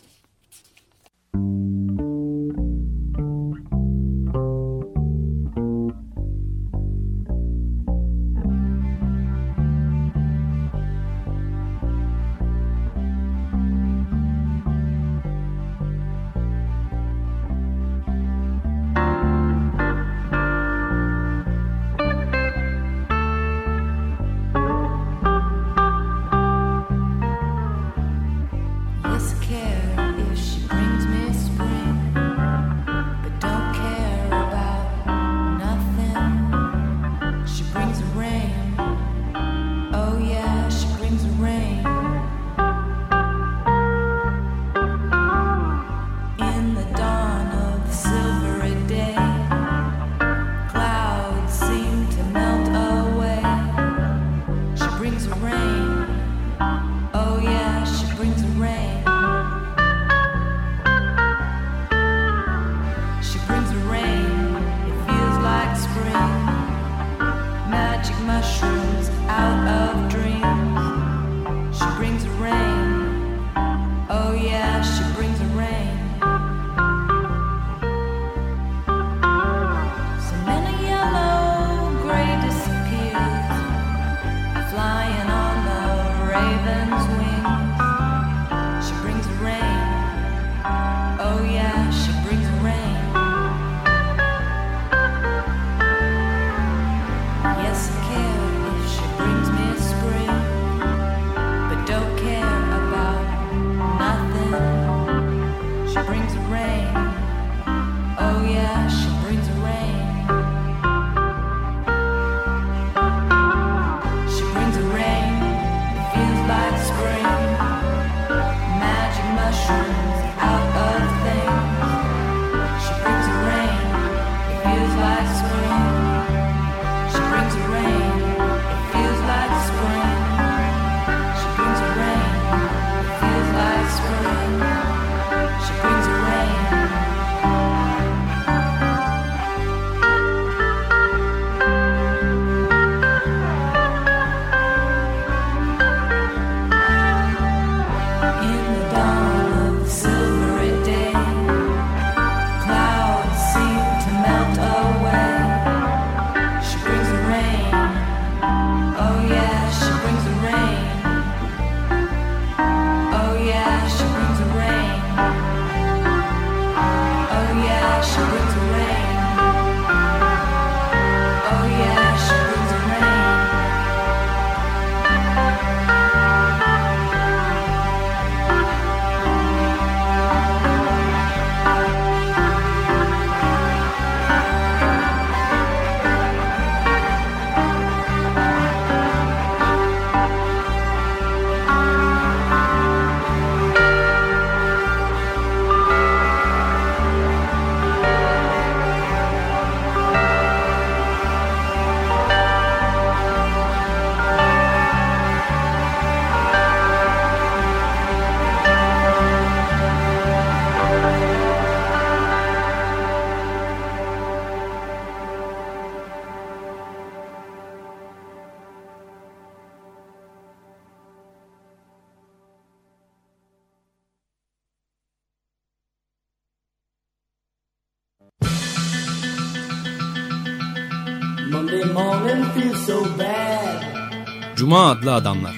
Cuma 234.69 234.91
adlı 234.91 235.15
adamlar. 235.15 235.55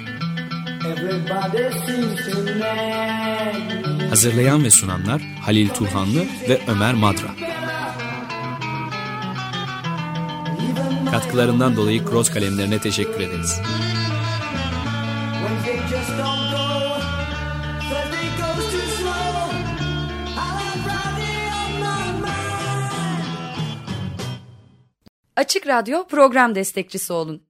Hazırlayan 4.09 4.65
ve 4.65 4.71
sunanlar 4.71 5.21
Halil 5.21 5.69
Turhanlı 5.69 6.21
ve 6.49 6.61
Ömer 6.69 6.95
Madra. 6.95 7.29
Katkılarından 11.11 11.77
dolayı 11.77 12.05
Cross 12.05 12.31
kalemlerine 12.31 12.79
teşekkür 12.79 13.21
ederiz. 13.21 13.61
Açık 25.37 25.67
Radyo 25.67 26.07
program 26.07 26.55
destekçisi 26.55 27.13
olun. 27.13 27.50